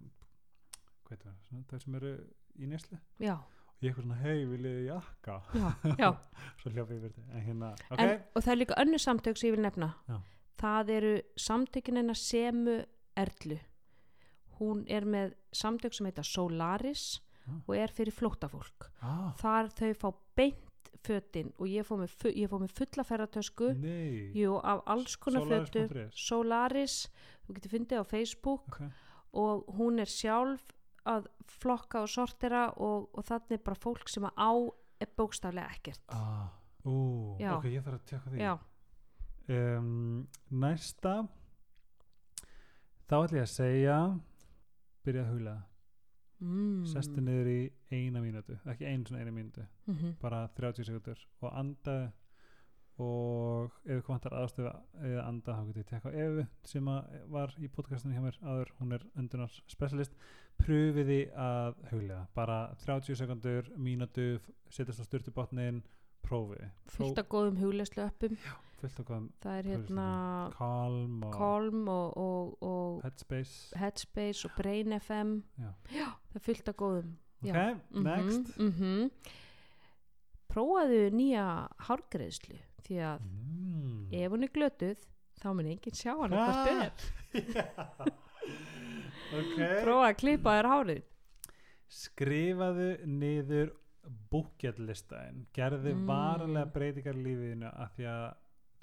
hvað 1.04 1.12
heitir 1.12 1.28
það, 1.30 1.68
þau 1.70 1.78
sem 1.84 2.00
eru 2.00 2.16
í 2.56 2.66
neslu 2.70 2.98
já, 3.22 3.36
og 3.76 3.84
ég 3.84 3.90
eitthvað 3.92 4.06
svona, 4.06 4.16
hei, 4.22 4.44
viljið 4.48 4.76
þið 4.78 4.86
jakka? 4.88 5.34
Já, 5.52 5.66
já. 6.00 6.08
svo 6.62 6.72
þetta 6.72 7.24
en 7.26 7.44
hérna, 7.44 7.72
ok, 7.90 8.00
En, 8.00 8.22
og 8.32 8.44
það 8.46 8.52
er 8.54 8.60
líka 8.62 8.78
önnu 8.82 9.00
samtök 9.02 9.36
sem 9.36 9.50
ég 9.50 9.56
vil 9.56 9.64
nefna. 9.66 9.90
Já. 10.08 10.16
Það 10.60 10.90
eru 10.96 11.14
samtökin 11.36 11.96
hennar 12.00 12.16
Semu 12.18 12.78
Erlu. 13.16 13.58
Hún 14.58 14.84
er 14.88 15.04
með 15.04 15.34
samtök 15.52 15.92
sem 15.94 16.06
heita 16.08 16.24
Solaris 16.24 17.20
Ah. 17.46 17.60
og 17.68 17.76
er 17.78 17.92
fyrir 17.94 18.10
flóttafólk. 18.10 18.88
Ah, 19.06 19.30
þar 19.38 19.68
þau 19.70 19.92
fá 19.94 20.08
beint 20.34 20.90
fötin 21.06 21.52
og 21.60 21.68
ég 21.70 21.84
fór 21.86 22.00
með, 22.00 22.16
fór 22.50 22.58
með 22.64 22.72
fulla 22.74 23.04
ferratösku 23.06 23.68
jú, 24.34 24.56
af 24.64 24.80
alls 24.90 25.14
konar 25.16 25.42
fötu 25.46 25.84
Solaris.is. 25.86 26.26
Solaris, 26.26 26.96
þú 27.46 27.54
getur 27.54 27.70
fundið 27.76 28.02
á 28.02 28.04
Facebook. 28.10 28.66
Ok, 28.66 28.90
og 29.38 29.66
hún 29.78 30.00
er 30.02 30.10
sjálf 30.10 30.64
að 31.06 31.28
flokka 31.46 32.02
og 32.02 32.08
sortera 32.10 32.64
og, 32.82 33.06
og 33.14 33.24
þannig 33.28 33.62
bara 33.62 33.78
fólk 33.78 34.08
sem 34.10 34.24
á 34.26 34.50
er 34.98 35.06
bókstaflega 35.16 35.70
ekkert. 35.76 36.02
Ah, 36.08 36.48
ú, 36.84 37.36
ok, 37.38 37.68
ég 37.70 37.84
þarf 37.86 38.00
að 38.00 38.06
tjekka 38.10 38.30
því. 38.32 38.40
Já, 38.42 38.58
um, 39.52 40.26
næsta. 40.50 41.16
Þá 43.06 43.16
ætlum 43.22 43.38
ég 43.38 43.46
að 43.46 43.54
segja 43.54 43.96
byrja 45.06 45.22
að 45.22 45.32
huglega 45.32 45.62
mm. 46.42 46.84
sestu 46.90 47.22
niður 47.22 47.50
í 47.52 47.58
eina 47.94 48.20
mínútu 48.22 48.56
ekki 48.66 48.86
einu 48.88 49.06
svona 49.06 49.22
eina 49.22 49.34
mínútu 49.34 49.66
mm 49.86 50.16
bara 50.20 50.46
30 50.56 50.88
sekundur 50.88 51.26
og 51.40 51.58
anda. 51.58 52.12
Og 52.96 53.72
ef 53.84 54.06
þú 54.06 54.08
vantar 54.08 54.32
aðstöðu 54.32 54.70
eða 55.04 55.24
anda 55.28 55.52
þá 55.52 55.66
getur 55.66 55.82
ég 55.82 55.88
tekka 55.90 56.08
á 56.08 56.16
Evu 56.16 56.46
sem 56.64 56.86
var 57.28 57.52
í 57.60 57.68
podcastinu 57.68 58.14
hjá 58.14 58.22
mér 58.24 58.38
áður. 58.40 58.70
Hún 58.78 58.92
er 58.96 59.02
öndunar 59.20 59.52
specialist 59.68 60.14
pröfiði 60.56 61.18
að 61.36 61.74
huglega 61.90 62.22
bara 62.34 62.74
30 62.86 63.18
sekundur, 63.20 63.68
mínútu 63.76 64.40
setjast 64.70 65.04
á 65.04 65.04
styrtubotnin 65.04 65.82
prófiði 66.24 66.70
fullt 66.86 67.20
af 67.20 67.28
góðum 67.28 67.58
af 67.60 67.60
góðum 67.60 68.40
það 68.80 69.52
er 69.52 69.58
er 69.58 69.64
hérna 69.70 70.06
Calm 70.56 71.22
og 71.24 71.32
Calm 71.34 71.88
og, 71.88 72.16
og, 72.16 72.62
og 72.62 73.02
Headspace 73.04 73.76
Headspace 73.78 74.48
og 74.48 74.52
Brain 74.58 74.92
FM 75.00 75.30
Já. 75.58 75.70
það 76.30 76.36
er 76.40 76.44
fullt 76.48 76.68
af 76.68 76.74
góðum 76.76 77.10
ok, 77.42 77.54
Já. 77.54 77.76
next 77.90 78.58
mm 78.58 78.70
-hmm. 78.70 79.10
prófaðu 80.52 81.10
nýja 81.10 81.68
hárgreðslu 81.88 82.56
því 82.86 82.94
að 83.02 83.20
mm. 83.20 84.08
ef 84.12 84.30
hún 84.32 84.42
er 84.44 84.48
glötuð 84.54 84.96
þá 85.42 85.52
mun 85.52 85.66
enginn 85.66 85.94
sjá 85.94 86.12
hana 86.22 86.36
hvort 86.36 86.56
Ah. 86.56 86.84
er 86.84 86.92
ok 89.40 89.56
prófa 89.84 90.06
að 90.10 90.16
klippa 90.20 90.50
þér 90.58 90.68
hárið 90.72 91.02
skrifaðu 91.88 92.88
niður 93.06 93.68
búkjallistæðin 94.30 95.46
gerðu 95.56 95.92
Mm. 95.94 96.00
mm. 96.00 96.06
varanlega 96.08 96.66
breytingar 96.72 97.14
lífiðinu 97.14 97.66
af 97.72 97.90
því 97.96 98.04
að 98.04 98.34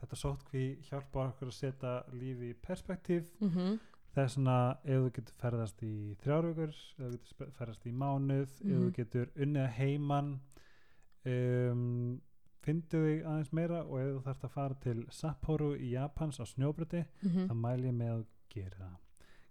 þetta 0.03 0.19
sótkví 0.19 0.63
hjálpar 0.89 1.31
okkur 1.33 1.47
að 1.51 1.57
setja 1.57 1.93
lífi 2.13 2.49
í 2.51 2.57
perspektíf 2.67 3.29
mm 3.41 3.49
-hmm. 3.49 3.79
það 4.15 4.23
er 4.23 4.27
svona 4.35 4.57
ef 4.83 4.99
þú 5.03 5.11
getur 5.15 5.35
ferðast 5.41 5.83
í 5.83 5.93
þrjárvíkur 6.23 6.69
ef 6.69 6.97
þú 6.97 7.11
getur 7.17 7.51
ferðast 7.57 7.85
í 7.87 7.91
mánuð 7.91 8.41
ef 8.41 8.59
þú 8.59 8.83
Mhm. 8.83 8.91
getur 8.97 9.31
unnið 9.35 9.63
að 9.65 9.73
heiman 9.77 10.39
um, 11.25 12.21
fyndu 12.63 12.99
þig 13.05 13.23
aðeins 13.27 13.51
meira 13.53 13.81
og 13.83 13.99
ef 13.99 14.09
þú 14.15 14.21
þarfst 14.27 14.43
að 14.47 14.53
fara 14.53 14.77
til 14.83 15.05
Sapporo 15.11 15.71
í 15.75 15.89
Japans 15.93 16.39
á 16.39 16.45
snjóbröti 16.47 17.05
Mhm. 17.23 17.47
þá 17.49 17.53
mæl 17.53 17.81
ég 17.83 17.93
með 17.93 18.11
að 18.17 18.25
gera 18.49 18.77
það 18.77 18.97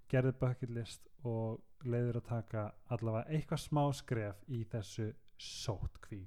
gerðu 0.09 0.33
bucket 0.39 0.71
list 0.71 1.09
og 1.25 1.61
leiður 1.85 2.17
að 2.21 2.25
taka 2.29 2.73
allavega 2.91 3.29
eitthvað 3.31 3.59
smá 3.69 3.93
skref 3.93 4.37
í 4.49 4.65
þessu 4.65 5.15
sótkví 5.39 6.27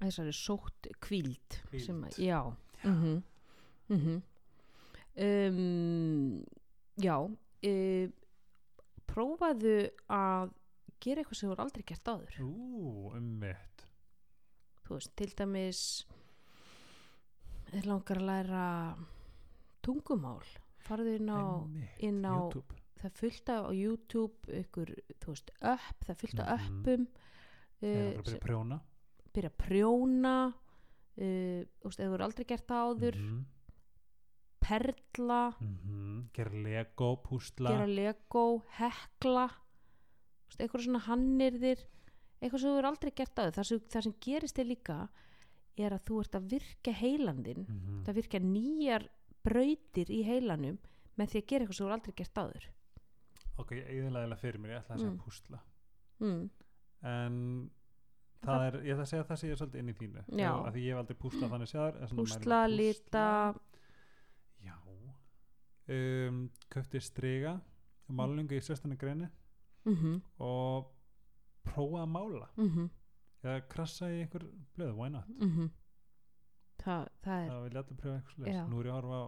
þessari 0.00 0.32
sótt 0.32 0.86
kvíld 1.00 1.60
Hvíld. 1.70 1.84
sem 1.86 2.02
að, 2.04 2.18
já 2.18 2.42
mm 2.84 2.94
-hmm. 3.02 3.22
Um, 5.16 6.44
já 7.00 7.16
uh, 7.24 8.06
prófaðu 9.08 9.76
að 10.12 10.52
gera 11.02 11.22
eitthvað 11.22 11.38
sem 11.40 11.48
þú 11.48 11.54
er 11.56 11.62
aldrei 11.64 11.84
gert 11.88 12.10
áður. 12.10 12.38
Ú, 12.44 13.12
um 13.16 13.28
mitt 13.40 13.84
þú 14.84 14.96
veist, 14.96 15.12
til 15.20 15.30
dæmis 15.36 15.80
er 17.76 17.84
langar 17.88 18.16
að 18.22 18.28
læra 18.30 18.64
tungumál. 19.84 20.42
Farðu 20.88 21.16
inn 21.18 21.28
á 21.28 21.40
inn 22.00 22.22
á- 22.24 22.32
YouTube. 22.48 22.76
það 22.98 23.12
af 23.20 23.50
á 23.52 23.60
YouTube 23.76 24.56
ykkur, 24.62 24.94
þú 25.20 25.34
veist, 25.34 25.50
upp, 25.60 25.98
það 26.06 26.16
fullt 26.22 26.40
af 26.40 26.62
Mhm. 26.64 26.78
uppum 26.80 27.02
uh, 27.04 27.88
byrja 28.16 28.34
að 28.34 28.40
prjóna. 28.46 28.80
byrja 29.34 29.50
að 29.50 29.58
prjóna 29.62 30.34
uh, 30.48 31.60
þú 31.68 31.84
veist, 31.84 32.00
ef 32.00 32.08
þú 32.08 32.14
er 32.18 32.24
aldrei 32.26 32.44
gert 32.48 32.66
áður. 32.72 33.16
Mhm, 33.20 33.44
perla, 34.60 35.54
mhm. 35.60 36.28
Gera 36.34 36.50
Lego, 36.52 37.16
púsla 37.22 37.70
gera 37.70 37.86
lego 37.86 38.62
hekla 38.78 39.48
eitthvað 40.58 40.84
svona 40.86 41.00
hannirðir 41.06 41.84
eitthvað 42.40 42.60
sem 42.62 42.70
þú 42.72 42.78
er 42.80 42.88
aldrei 42.88 43.12
gert 43.14 43.38
áður 43.38 43.54
það 43.58 43.68
sem, 43.70 43.80
það 43.92 44.02
sem 44.08 44.14
gerist 44.24 44.58
er 44.58 44.64
líka 44.68 44.96
er 45.78 45.94
að 45.94 46.04
þú 46.08 46.20
ert 46.24 46.34
að 46.34 46.48
virka 46.50 46.92
heilandin 46.92 47.66
Mhm. 47.68 48.02
það 48.06 48.14
virka 48.18 48.38
nýjar 48.42 49.08
brautir 49.44 50.10
í 50.10 50.22
heilanum 50.26 50.78
með 51.18 51.26
því 51.30 51.38
að 51.42 51.46
gera 51.46 51.64
eitthvað 51.64 51.76
sem 51.78 51.86
þú 51.86 51.88
er 51.90 51.96
aldrei 51.98 52.14
gert 52.16 52.34
áður 52.44 52.68
Ok, 53.58 53.72
eiginlega 53.74 54.36
fyrir 54.38 54.60
mér, 54.62 54.70
ég 54.70 54.82
ætla 54.84 54.94
að 54.94 55.00
segja 55.00 55.10
Mm. 55.10 55.18
púsla 55.18 55.58
mm. 56.20 56.50
En 57.02 57.70
það 58.42 58.58
Það- 58.58 58.66
er, 58.66 58.74
ég 58.86 58.92
ætla 58.94 59.02
að 59.02 59.10
segja 59.10 59.22
að 59.24 59.28
það 59.28 59.38
sé 59.38 59.56
svolítið 59.56 59.78
inn 59.78 59.88
í 59.88 59.94
þínu 59.98 60.18
af 60.18 60.74
Því 60.74 60.82
ég 60.82 60.90
hef 60.94 60.98
aldrei 60.98 61.16
púslað 61.18 61.50
þannig 61.50 61.70
séðar 61.72 61.94
púsla, 62.14 62.60
lita 62.68 63.54
um, 65.88 66.44
Köfti 66.70 67.00
striga 67.00 67.58
Málingu 68.08 68.56
í 68.56 68.62
sérstanni 68.64 68.96
greini 68.96 69.28
mm 69.84 70.20
Og 70.44 70.94
prófa 71.64 72.02
að 72.02 72.08
mála. 72.08 72.48
-hmm. 72.56 72.88
Eða 73.42 73.68
krassa 73.68 74.08
í 74.10 74.22
einhver 74.22 74.44
blöð, 74.74 74.94
why 74.96 75.08
not? 75.08 75.28
Mm 75.28 75.70
það, 76.78 77.08
það 77.22 77.42
er 77.42 77.48
Það 77.48 77.62
vil 77.62 77.72
ég 77.72 77.78
allir 77.82 77.98
pröfa 78.00 78.14
einhvers 78.16 78.38
Já. 78.38 78.44
leys 78.44 78.68
Nú 78.70 78.80
er 78.80 78.86
ég 78.86 78.92
að 78.92 78.98
horfa 78.98 79.18
á 79.18 79.26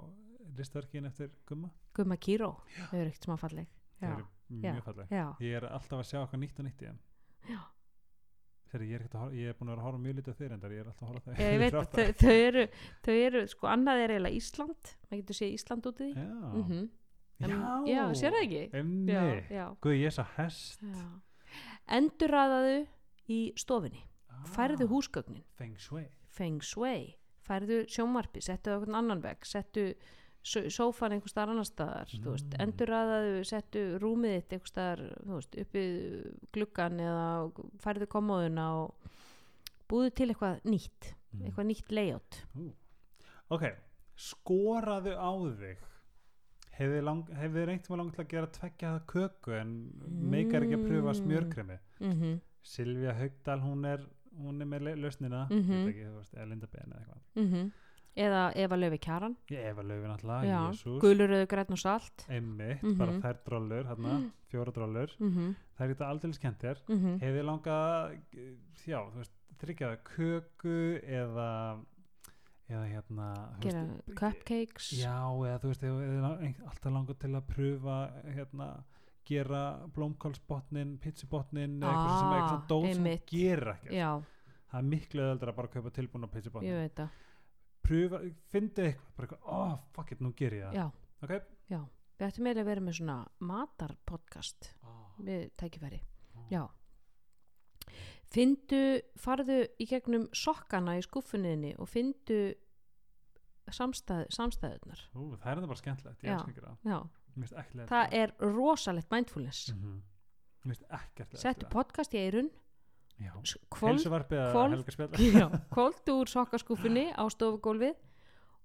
listaverkin 0.58 1.06
eftir 1.06 1.30
Gumma. 1.46 1.70
Gumma 1.94 2.16
Kíró. 2.16 2.50
Þau 2.90 2.98
eru 2.98 3.10
ekkert 3.10 3.24
smá 3.24 3.36
falleg. 3.40 3.66
Já, 4.00 4.12
eru 4.12 4.26
Já. 4.62 4.72
mjög 4.74 4.84
falleg. 4.84 5.10
Já, 5.10 5.26
Ég 5.40 5.56
er 5.56 5.66
alltaf 5.68 5.98
að 5.98 6.08
sjá 6.10 6.18
eitthvað 6.22 6.40
nýtt 6.40 6.58
og 6.58 6.64
nýtt 6.64 6.82
í 6.82 6.86
þeim. 6.86 6.98
Já. 7.48 7.60
Þegar 8.70 8.86
ég 8.86 8.94
er, 8.94 9.02
ekkert 9.02 9.14
að 9.16 9.22
horfa, 9.24 9.36
ég 9.40 9.50
er 9.50 9.56
búin 9.58 9.70
að 9.70 9.72
vera 9.72 9.82
að 9.82 9.86
horfa 9.88 10.00
mjög 10.04 10.16
lítið 10.16 10.30
á 10.30 10.38
þeir 10.38 10.52
endar 10.54 10.74
Ég 10.74 10.80
er 10.80 10.88
alltaf 10.90 11.02
að 11.02 11.10
horfa 11.10 11.30
á 11.30 11.40
ég 11.42 11.58
veit 11.58 11.74
þau, 11.74 12.04
þau, 12.20 12.34
eru, 12.46 12.64
þau 13.02 13.14
eru 13.16 13.42
sko 13.50 13.70
annað 13.70 14.02
er 14.04 14.12
eiginlega 14.14 14.38
Ísland 14.38 14.92
maður 15.08 15.22
getur 15.22 15.38
séð 15.40 15.56
Ísland 15.56 15.88
út 15.90 16.00
í 16.00 16.06
því. 16.06 16.12
Já, 16.14 16.30
mm 16.54 16.88
já, 17.40 17.58
já, 17.88 18.02
sér 18.20 18.36
það 18.36 18.44
ekki? 18.44 18.62
Já, 19.50 19.64
Guð, 19.80 19.96
ég 19.96 20.10
er 20.10 20.14
svo 20.14 20.26
hest. 20.36 20.82
Endurraðaðu 21.90 22.76
í 23.32 23.40
stofinni 23.58 24.02
ah, 24.30 24.44
færðu 24.54 24.86
húsgögnin. 24.90 25.44
Feng 25.58 25.78
shui. 25.80 26.04
Feng 26.30 26.62
shui, 26.62 27.16
færðu 27.46 27.82
sjónvarpi 27.90 28.42
settu 28.44 28.74
okkur 28.76 28.94
annan 29.00 29.22
vegg, 29.24 29.46
settu 29.48 29.88
sófan 30.42 31.12
einhver 31.12 31.28
staðar 31.28 31.50
annar 31.52 31.64
staðar 31.68 32.08
Mm. 32.14 32.60
endurraðaðu, 32.64 33.44
settu 33.44 33.98
rúmið 34.00 34.36
þitt 34.40 34.52
einhver 34.56 34.70
staðar, 34.72 35.02
uppið 35.64 36.34
gluggan 36.52 37.00
eða 37.00 37.52
færðu 37.78 38.06
komóðuna 38.06 38.64
og 38.80 38.94
búðu 39.90 40.14
til 40.14 40.28
eitthvað 40.30 40.62
nýtt 40.64 41.14
Mm. 41.32 41.42
eitthvað 41.46 41.66
nýtt 41.66 41.90
layout 41.92 42.44
Ok, 43.50 43.64
skoraðu 44.16 45.14
á 45.18 45.30
þig 45.60 45.76
Hefur 46.80 46.94
þið 46.96 47.66
reynt 47.68 47.88
með 47.90 47.98
langt 48.00 48.14
til 48.16 48.24
að 48.24 48.28
gera 48.30 48.46
tveggja 48.46 48.92
það 48.94 49.06
köku 49.12 49.52
en 49.60 49.72
meikar 50.32 50.62
ekki 50.64 50.78
að 50.78 50.86
pröfa 50.88 51.12
Mm. 51.12 51.18
smjörkremi 51.20 51.78
mm 52.00 52.12
-hmm. 52.20 52.40
Silvía 52.64 53.12
Haugdal, 53.18 53.60
hún 53.60 53.84
er 53.86 54.00
hún 54.40 54.60
er 54.62 54.66
með 54.66 54.96
lausnina 55.02 55.46
Mhm. 55.50 55.66
mm 55.70 55.88
ekki, 55.88 56.04
veist, 56.16 56.34
eða 56.34 56.48
Linda 56.48 56.66
Ben 56.72 56.92
eða 56.92 57.00
eitthvað 57.00 57.20
Mhm. 57.36 57.72
Eða 58.16 58.52
Eva 58.56 58.76
Löfi 58.76 58.98
Kjaran. 58.98 59.36
Ég 59.50 59.64
Eva 59.70 59.82
Já, 60.46 60.60
Jésús 60.70 61.00
guluröðu 61.00 61.46
græn 61.46 61.70
og 61.70 61.78
salt. 61.78 62.26
Einmitt, 62.28 62.82
Mhm. 62.82 62.98
bara 62.98 63.12
þær 63.12 63.36
drollur 63.44 63.84
hérna, 63.86 64.30
fjóra 64.50 64.72
drollur. 64.72 65.10
Mm 65.20 65.30
-hmm. 65.36 65.54
Það 65.78 65.84
er 65.88 65.94
þetta 65.94 66.08
aldrei 66.10 66.32
skemmt 66.32 66.58
þér 66.60 66.76
Mm 66.88 66.98
-hmm. 66.98 67.20
Hefur 67.20 67.38
þið 67.38 67.44
langað, 67.50 68.20
það 69.90 69.98
köku 70.04 71.00
eða 71.04 71.78
eða 72.70 72.86
hérna 72.86 73.58
gera 73.60 73.84
veist, 73.84 74.14
cupcakes. 74.14 74.92
Já, 74.92 75.18
eða 75.34 75.58
þú 75.60 75.66
veist, 75.68 75.82
ein- 76.40 76.62
alltaf 76.68 76.92
langar 76.92 77.14
til 77.18 77.30
að 77.34 77.46
pröfa 77.46 78.10
hérna, 78.34 78.84
gera 79.24 79.80
blómkálsbotnin 79.94 80.98
pizzibotnin, 80.98 81.80
eða 81.80 81.90
eitthvað 81.90 82.18
sem 82.20 82.32
er 82.32 82.40
eitthvað 82.40 82.62
Ah, 82.62 82.66
dót 82.68 82.94
sem 82.94 83.04
gerir 83.26 83.68
ekkert. 83.74 83.92
Já, 83.92 84.22
það 84.72 84.78
er 84.78 84.82
miklu 84.82 85.20
öðuldra 85.22 85.48
að 85.52 85.56
bara 85.56 85.68
kaupa 85.68 85.90
tilbúna 85.90 86.24
ég 86.26 86.30
pizzibotnin 86.30 86.78
veit 86.80 86.94
það 86.94 87.08
pröfa, 87.90 88.20
fyndi 88.54 88.86
eitthvað, 88.86 89.14
bara 89.16 89.28
eitthvað, 89.28 89.48
oh 89.56 89.74
fuck 89.96 90.14
it, 90.14 90.22
nú 90.24 90.32
ger 90.38 90.56
ég 90.56 90.66
það. 90.66 90.78
Já, 90.78 90.86
ok, 91.26 91.52
já, 91.74 91.80
við 92.16 92.26
ættum 92.28 92.48
eiginlega 92.48 92.64
að 92.64 92.70
vera 92.70 92.86
með 92.86 92.98
svona 93.00 93.18
matarpodcast 93.50 94.72
oh. 94.86 95.04
við 95.26 95.46
tækifæri. 95.60 96.00
Ah. 96.34 96.46
já. 96.54 96.62
Findu, 98.30 98.82
farðu 99.18 99.64
í 99.82 99.86
gegnum 99.90 100.28
sokkana 100.36 100.94
í 101.00 101.02
skúffunniðinni 101.02 101.72
og 101.82 101.88
findu 101.90 102.42
samstæð, 103.74 104.28
samstæðunar 104.34 105.02
Ú, 105.14 105.32
það 105.38 105.50
er 105.50 105.58
þetta 105.58 105.70
bara 105.72 105.80
skemmtilegt, 105.80 106.22
ég 106.24 106.30
Já. 106.30 106.36
elskar 106.36 106.52
ekki 106.54 107.78
það 107.80 107.90
það 107.90 108.16
er 108.20 108.32
rosalegt 108.42 109.10
mindfulness. 109.12 109.72
Mhm. 109.74 110.00
Finnst 110.60 110.84
ekkert 110.92 111.38
settu 111.40 111.68
podcast 111.72 112.14
í 112.14 112.20
eirun 112.20 112.50
Kvöldu 115.74 116.16
úr 116.22 116.30
sokkaskúfunni 116.30 117.10
á 117.12 117.24
stofugólfið 117.32 117.96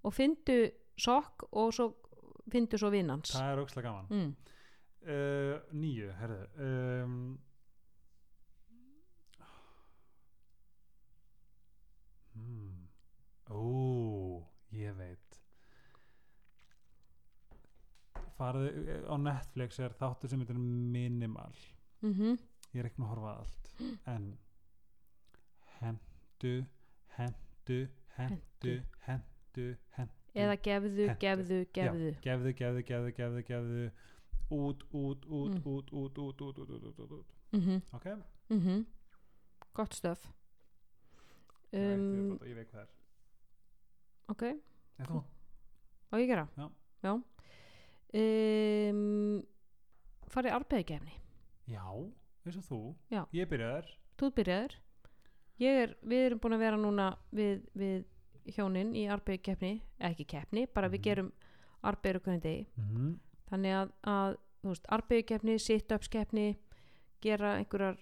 og 0.06 0.14
findu 0.16 0.58
sokk 0.96 1.46
og 1.52 1.74
svo 1.76 1.90
findu 2.52 2.78
svo 2.80 2.92
vinnans 2.94 3.34
Það 3.34 3.52
er 3.52 3.62
ókslega 3.64 3.90
gaman. 3.90 4.06
Mm. 4.10 4.30
uh, 5.10 5.76
Nýju, 5.76 6.10
herðu 6.20 6.40
um, 6.66 7.18
hmm. 12.34 12.82
Ó, 13.46 13.62
ég 14.74 14.96
veit. 14.98 15.40
Farðu 18.36 18.66
eh, 18.68 19.04
á 19.06 19.14
Netflix 19.20 19.78
er 19.80 19.94
þáttur 19.96 20.32
sem 20.32 20.42
heitir 20.42 20.58
Minimal. 20.58 21.54
Mm 22.02 22.12
ég 22.76 22.82
er 22.82 22.90
ekki 22.90 23.00
með 23.00 23.06
að 23.06 23.12
horfa 23.14 23.34
allt 23.40 23.70
en 24.12 24.26
hendu 25.80 26.52
hendu, 27.16 27.78
hendu, 28.16 28.82
hendu 29.06 29.66
hendu 29.96 30.12
eða 30.36 30.56
gefðu, 30.66 31.06
gefðu, 31.22 31.58
gefðu. 31.72 32.10
gefðu, 32.24 32.52
gefðu, 32.58 32.82
gefðu, 32.90 33.12
gefðu, 33.16 33.42
gefðu. 33.48 33.86
Út, 34.52 34.82
út, 34.94 35.24
út, 35.26 35.54
Mm. 35.56 35.62
út, 35.66 35.88
út, 35.92 36.18
út, 36.18 36.38
út, 36.40 36.58
út, 36.58 36.70
út, 36.70 36.98
út, 37.00 37.12
út, 37.12 37.30
mm 37.52 37.80
ok? 37.92 38.04
-hmm. 38.50 38.84
gott 39.72 39.94
stöf 39.94 40.32
um, 41.72 42.38
ég 42.46 42.54
veit 42.54 42.68
hvað 42.70 42.74
það 42.74 42.82
er. 42.82 42.88
ok, 44.28 44.42
Nei, 44.98 45.06
þú, 45.06 45.22
á 46.12 46.14
ég 46.20 46.26
gera? 46.28 46.48
Já. 46.56 46.70
já. 47.02 47.12
Um, 48.16 49.42
farið 50.30 50.54
arbeðgefni 50.56 51.16
já, 51.66 51.82
eins 52.46 52.56
og 52.56 52.64
þú. 52.70 52.80
Já. 53.10 53.24
ég 53.32 53.48
byrjaður 53.50 53.90
þú 54.16 54.30
byrjaður 54.36 54.76
er, 55.58 55.96
við 56.04 56.26
erum 56.26 56.38
búin 56.38 56.52
að 56.52 56.58
vera 56.58 56.76
núna 56.76 57.16
við, 57.32 57.62
við 57.74 58.04
hjónin 58.56 58.94
í 58.94 59.06
arbeðgefni 59.08 59.80
ekki 60.00 60.26
keppni, 60.26 60.66
bara 60.74 60.88
við 60.88 60.98
Mhm. 61.00 61.02
gerum 61.02 61.32
arbeður 61.82 62.20
hvernig 62.20 62.42
degi 62.42 62.66
mm 62.76 62.84
-hmm. 62.96 63.18
þannig 63.50 63.72
að, 63.72 63.90
að 64.04 64.36
þú 64.62 64.68
veist, 64.68 64.86
arbeðgefni, 64.90 65.58
sit-ups-keppni 65.58 66.56
gera 67.22 67.56
einhverjar 67.58 67.96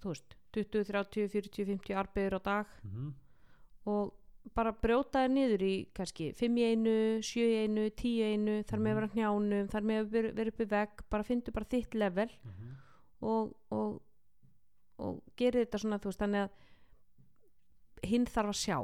þú 0.00 0.08
veist, 0.08 0.34
20, 0.52 0.84
30, 0.84 1.28
40, 1.28 1.64
50 1.64 1.94
arbeður 1.94 2.34
á 2.38 2.40
dag 2.42 2.66
Mhm. 2.84 3.14
og 3.86 4.12
bara 4.54 4.72
brjóta 4.72 5.22
þér 5.24 5.30
niður 5.30 5.62
í 5.62 5.86
kannski 5.94 6.32
5 6.34 6.56
í 6.58 6.64
einu, 6.74 7.22
7 7.22 7.46
í 7.46 7.62
einu 7.64 7.90
10 7.90 8.18
í 8.18 8.22
einu, 8.34 8.62
þar 8.64 8.78
með 8.78 8.90
að 8.90 8.94
Mhm. 8.94 9.00
vera 9.00 9.08
hnjánum 9.14 9.68
þar 9.68 9.82
með 9.82 10.00
að 10.00 10.10
vera, 10.10 10.32
vera 10.32 10.48
upp 10.48 10.60
í 10.60 10.64
vegg 10.68 10.90
bara 11.10 11.22
fyndu 11.22 11.52
bara 11.52 11.64
þitt 11.66 11.94
level 11.94 12.28
Mhm. 12.44 12.76
og, 13.22 13.56
og, 13.70 14.02
og 14.98 15.22
gerir 15.36 15.64
þetta 15.66 15.78
svona 15.78 15.98
þú 15.98 16.04
veist 16.10 16.18
þannig 16.18 16.42
að 16.44 16.50
hinn 18.02 18.26
þarf 18.26 18.48
að 18.52 18.58
sjá 18.62 18.78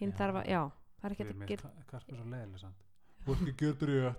hinn 0.00 0.12
Já. 0.12 0.16
þarf 0.18 0.34
að, 0.42 0.46
já 0.52 0.62
það 1.00 1.04
er 1.08 1.14
ekki 1.16 1.24
að 1.26 1.46
gera 1.50 1.70
karpur 1.90 2.16
svo 2.16 2.24
leiðileg 2.30 2.60
samt 2.60 2.82
Þú 3.26 3.32
ert 3.34 3.40
ekki 3.42 3.56
gjörður 3.64 3.90
í 3.90 3.98
öll 4.06 4.14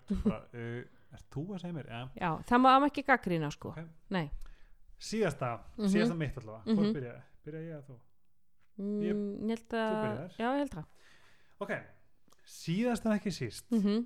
Er 1.17 1.21
þú 1.32 1.43
að 1.55 1.61
segja 1.61 1.73
mér? 1.78 1.88
Ja. 1.88 2.01
já, 2.19 2.32
það 2.49 2.59
má 2.59 2.69
ekki 2.89 3.03
gaggrína 3.07 3.49
sko 3.51 3.69
Ok. 3.71 3.80
nei, 4.09 4.30
Síðasta, 4.99 5.53
Mhm. 5.78 5.88
síðasta 5.93 6.15
mitt 6.17 6.38
allavega 6.38 6.63
Hvor 6.75 6.84
Mhm. 6.84 6.93
byrjaði? 6.97 7.21
Byrjaði 7.45 7.67
ég 7.69 7.78
að 7.78 7.86
þú? 7.88 7.97
mm, 8.78 9.01
Ég- 9.01 9.41
ég 9.41 9.49
held 9.49 9.69
að 9.69 10.38
já, 10.38 10.47
ég 10.51 10.57
held 10.59 10.75
að 10.75 10.86
Ok, 11.59 11.71
síðast 12.45 13.05
en 13.05 13.11
ekki 13.17 13.32
síst 13.32 13.71
mm 13.71 13.80
-hmm, 13.82 14.05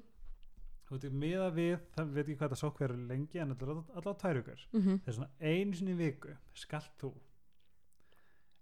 Þú 0.91 0.99
veit, 0.99 1.11
miða 1.13 1.49
við, 1.55 1.79
það 1.95 2.13
veit 2.13 2.27
ekki 2.27 2.37
hvað 2.37 2.49
það 2.51 2.61
sók 2.61 2.77
verið 2.79 3.07
lengi 3.07 3.39
en 3.39 3.51
allavega 3.51 4.35
vikur 4.35 4.67
mm 4.73 4.81
Það 4.99 5.07
er 5.07 5.13
svona 5.13 5.29
einu 5.39 5.73
sinni 5.73 5.91
í 5.91 5.97
viku 5.97 6.37
skalt 6.53 6.91
þú 6.99 7.13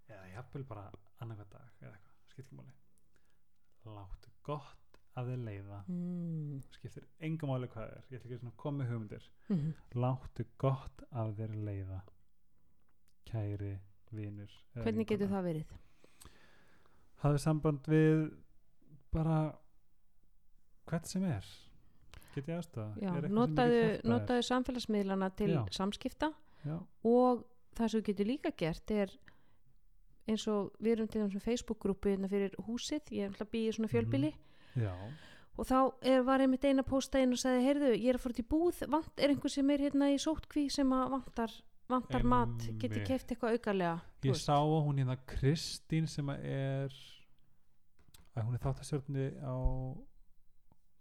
eða 0.09 0.27
jafnvel 0.35 0.63
bara 0.63 0.91
annarkvæð 1.23 1.49
dag 1.53 1.81
eða 1.81 1.91
eitthvað, 1.95 2.15
skipt 2.31 2.45
ekki 2.45 2.59
máli. 2.59 2.75
Láttu 3.89 4.31
gott 4.45 4.99
að 5.19 5.31
þið 5.31 5.43
leiða. 5.47 5.79
Mm. 5.89 6.61
Skiptir 6.75 7.05
engum 7.27 7.51
máli 7.53 7.69
hvað 7.71 7.85
það 7.85 7.95
er. 7.97 8.07
Ég 8.09 8.19
ætla 8.19 8.29
ekki 8.37 8.49
að 8.49 8.57
koma 8.63 8.83
með 8.83 8.91
hugmyndir. 8.93 9.29
-hmm. 9.49 9.71
láttu 10.05 10.45
gott 10.57 11.03
af 11.11 11.33
þér 11.37 11.55
leiða. 11.67 12.01
Kæri 13.29 13.73
vinur 14.11 14.51
eða 14.75 14.83
hvernig 14.83 15.07
getur 15.07 15.29
það 15.29 15.43
verið? 15.43 15.73
Hafðu 17.23 17.41
samband 17.43 17.87
við 17.87 18.21
bara 19.11 19.39
hvert 20.89 21.07
sem 21.07 21.23
er. 21.29 21.45
Get 22.33 22.47
ég 22.47 22.57
aðstofa 22.57 22.93
já, 23.01 23.09
Er 23.09 23.09
eitthvað 23.09 23.21
sem 23.21 23.29
ég 23.29 23.37
notaðu, 23.37 23.81
notaðu 24.09 24.45
samfélagsmiðlana 24.47 25.29
til 25.35 25.49
Já. 25.51 25.61
samskipta 25.71 26.31
já, 26.65 26.77
og 27.03 27.43
það 27.77 27.87
sem 27.87 27.99
þú 27.99 28.05
getur 28.09 28.29
líka 28.29 28.51
gert 28.57 28.91
er 28.91 29.13
eins 30.29 30.45
og 30.47 30.71
við 30.79 30.91
erum 30.95 31.07
til 31.07 31.21
þessum 31.23 31.43
Facebook-grúpu 31.43 32.13
hérna 32.13 32.29
fyrir 32.31 32.55
húsið, 32.67 33.11
ég 33.11 33.25
er 33.25 33.33
alltaf 33.33 33.49
býið 33.51 33.75
svona 33.77 33.91
fjölbýli. 33.91 34.31
Já, 34.79 34.93
og 35.59 35.67
þá 35.67 35.79
er, 36.07 36.21
var 36.23 36.43
einmitt 36.43 36.65
eina 36.65 36.85
posta 36.87 37.19
inn 37.19 37.35
og 37.35 37.41
sagði, 37.41 37.65
heyrðu, 37.67 37.91
ég 37.97 38.13
er 38.13 38.19
að 38.19 38.23
fara 38.23 38.37
til 38.37 38.47
búð 38.47 38.83
vant, 38.91 39.11
er 39.19 39.33
einhver 39.33 39.51
sem 39.51 39.73
er 39.73 39.83
hérna 39.83 40.11
í 40.13 40.19
sótkví 40.21 40.67
sem 40.71 40.93
að 40.95 41.15
vantar, 41.17 41.55
vantar 41.89 42.23
mat 42.23 42.67
Einmitt. 42.69 43.01
keift 43.07 43.33
eitthvað 43.33 43.57
aukarlega 43.57 43.95
ég 44.23 44.31
veist. 44.31 44.47
sá 44.47 44.55
að 44.55 44.83
hún 44.85 45.01
hérna 45.01 45.17
Kristín 45.27 46.07
sem 46.07 46.29
er 46.37 46.93
að 48.37 48.45
hún 48.45 48.55
er 48.55 48.63
þáttastjórni 48.63 49.27
á 49.43 49.55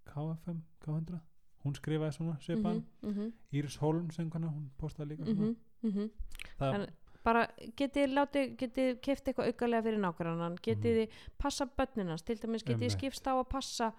KFM, 0.09 0.63
K100 0.83 1.21
hún 1.65 1.77
skrifaði 1.77 2.17
svona 2.17 2.39
svipan 2.43 2.83
mm 3.03 3.15
-hmm, 3.15 3.33
Íris 3.53 3.77
Holm 3.77 4.11
sönguna, 4.11 4.49
hún 4.51 4.71
postaði 4.79 5.09
líka 5.11 5.25
mm 5.25 5.57
-hmm, 5.83 6.11
það, 6.59 6.73
Þannig- 6.73 6.95
bara 7.29 7.43
getið 7.81 8.15
láti, 8.17 8.45
getið 8.61 8.95
keift 9.05 9.29
eitthvað 9.29 9.51
aukarlega 9.53 9.85
fyrir 9.89 10.01
nákvæmnan, 10.05 10.57
getið 10.65 11.01
þið 11.03 11.19
passa 11.45 11.67
börninans, 11.81 12.25
til 12.25 12.39
dæmis 12.41 12.65
getið 12.67 12.95
skipst 12.97 13.29
á 13.29 13.35
að 13.37 13.49
passa 13.53 13.91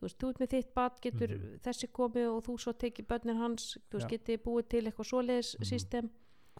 þú 0.00 0.08
veist, 0.08 0.18
þú 0.18 0.30
ert 0.32 0.40
með 0.42 0.50
þitt 0.56 0.72
bad, 0.74 0.96
getur 1.04 1.28
Mhm. 1.36 1.58
þessi 1.62 1.88
komið 1.94 2.26
og 2.32 2.40
þú 2.48 2.58
svo 2.58 2.72
tekið 2.74 3.06
börnin 3.06 3.38
hans 3.38 3.78
þú 3.90 3.98
veist, 3.98 4.10
Já. 4.10 4.16
getið 4.18 4.42
búið 4.42 4.68
til 4.68 4.82
eitthvað 4.90 5.10
svoleiðis 5.12 5.54
Mhm. 5.58 5.64
system 5.64 6.10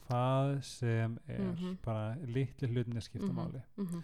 hvað 0.08 0.62
sem 0.64 1.18
er 1.28 1.40
Mhm. 1.40 1.78
bara 1.82 2.16
litli 2.26 2.68
hlutinni 2.68 3.00
skipta 3.00 3.32
Mhm. 3.32 3.62
mm 3.76 3.86
-hmm. 3.86 4.02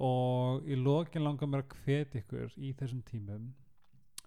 og 0.00 0.62
í 0.66 0.74
lokin 0.76 1.22
langar 1.24 1.46
mér 1.48 1.62
að 1.62 1.76
hvetja 1.84 2.22
ykkur 2.22 2.50
í 2.58 2.74
þessum 2.74 3.02
tímum 3.02 3.52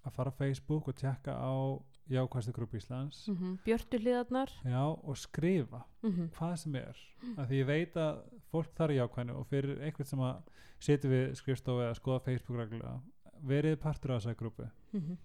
að 0.05 0.11
fara 0.13 0.31
á 0.31 0.37
Facebook 0.37 0.87
og 0.87 0.95
tjekka 0.95 1.31
á 1.33 1.81
jákvæðstu 2.11 2.53
grúpi 2.53 2.79
Íslands. 2.79 3.25
Björtu 3.65 3.99
hliðarnar. 3.99 4.51
Já, 4.63 4.83
og 4.85 5.17
skrifa. 5.17 5.83
Mm 6.03 6.29
hvað 6.37 6.55
sem 6.61 6.75
er. 6.75 6.97
Af 7.37 7.49
því 7.49 7.61
ég 7.61 7.67
veit 7.67 7.97
að 7.97 8.23
fólk 8.51 8.73
þar 8.77 8.93
í 8.93 8.99
jákvæðinu 8.99 9.37
og 9.39 9.47
fyrir 9.49 9.81
einhvern 9.81 10.09
sem 10.09 10.19
að 10.19 10.41
setja 10.79 11.09
við 11.09 11.35
skrifstofu 11.39 11.85
eða 11.85 11.95
skoða 11.97 12.25
Facebook 12.25 12.59
reglulega 12.59 12.99
verið 13.41 13.79
partur 13.81 14.11
af 14.11 14.21
þessari 14.21 14.35
grúpu. 14.35 14.67
-hmm. 14.93 15.17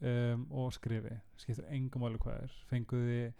um, 0.00 0.46
og 0.50 0.72
skrifi. 0.72 1.16
Skiptir 1.36 1.64
engum 1.70 2.02
máli 2.02 2.18
hvað 2.18 2.42
er. 2.42 2.52
Fenguði 2.66 3.32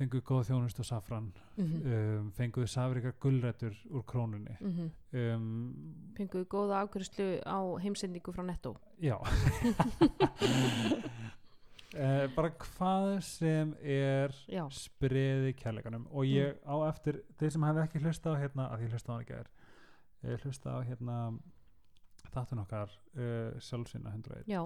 fenguði 0.00 0.24
góð 0.24 0.46
þjónust 0.48 0.78
og 0.80 0.86
safran. 0.88 1.32
Mm 1.56 1.82
um, 1.92 2.32
fenguði 2.32 2.66
safrika 2.66 3.12
gullrættur 3.20 3.74
úr 3.90 4.02
krónunni. 4.02 4.56
-hmm. 4.60 4.90
um, 5.34 6.14
fenguðu 6.16 6.44
góða 6.44 6.80
afgjörslu 6.82 7.40
á 7.44 7.60
heimsendingu 7.82 8.32
frá 8.32 8.42
Netto 8.42 8.76
já 9.02 9.16
uh, 11.94 12.26
bara 12.36 12.50
hvað 12.50 13.20
sem 13.26 13.72
er 13.82 14.34
já, 14.48 14.64
spreði 14.70 15.54
kærleikanum. 15.58 16.06
Og 16.12 16.24
ég 16.28 16.58
á 16.66 16.74
eftir 16.88 17.22
þeir 17.40 17.50
sem 17.56 17.62
hefði 17.68 17.82
ekki 17.86 18.02
hlusta 18.04 18.34
á 18.34 18.40
hérna 18.40 18.68
að 18.74 18.84
ég 18.86 18.94
hlusta 18.94 19.10
á 19.10 19.14
hann 19.14 19.24
ekki 19.26 19.38
er 19.40 19.50
ég 20.34 20.44
hlusta 20.44 20.76
á 20.76 20.78
hérna 20.84 21.16
þáttun 22.30 22.62
okkar 22.64 22.92
uh, 23.16 23.58
sjálfsynna 23.64 24.12
101 24.14 24.46
já, 24.50 24.60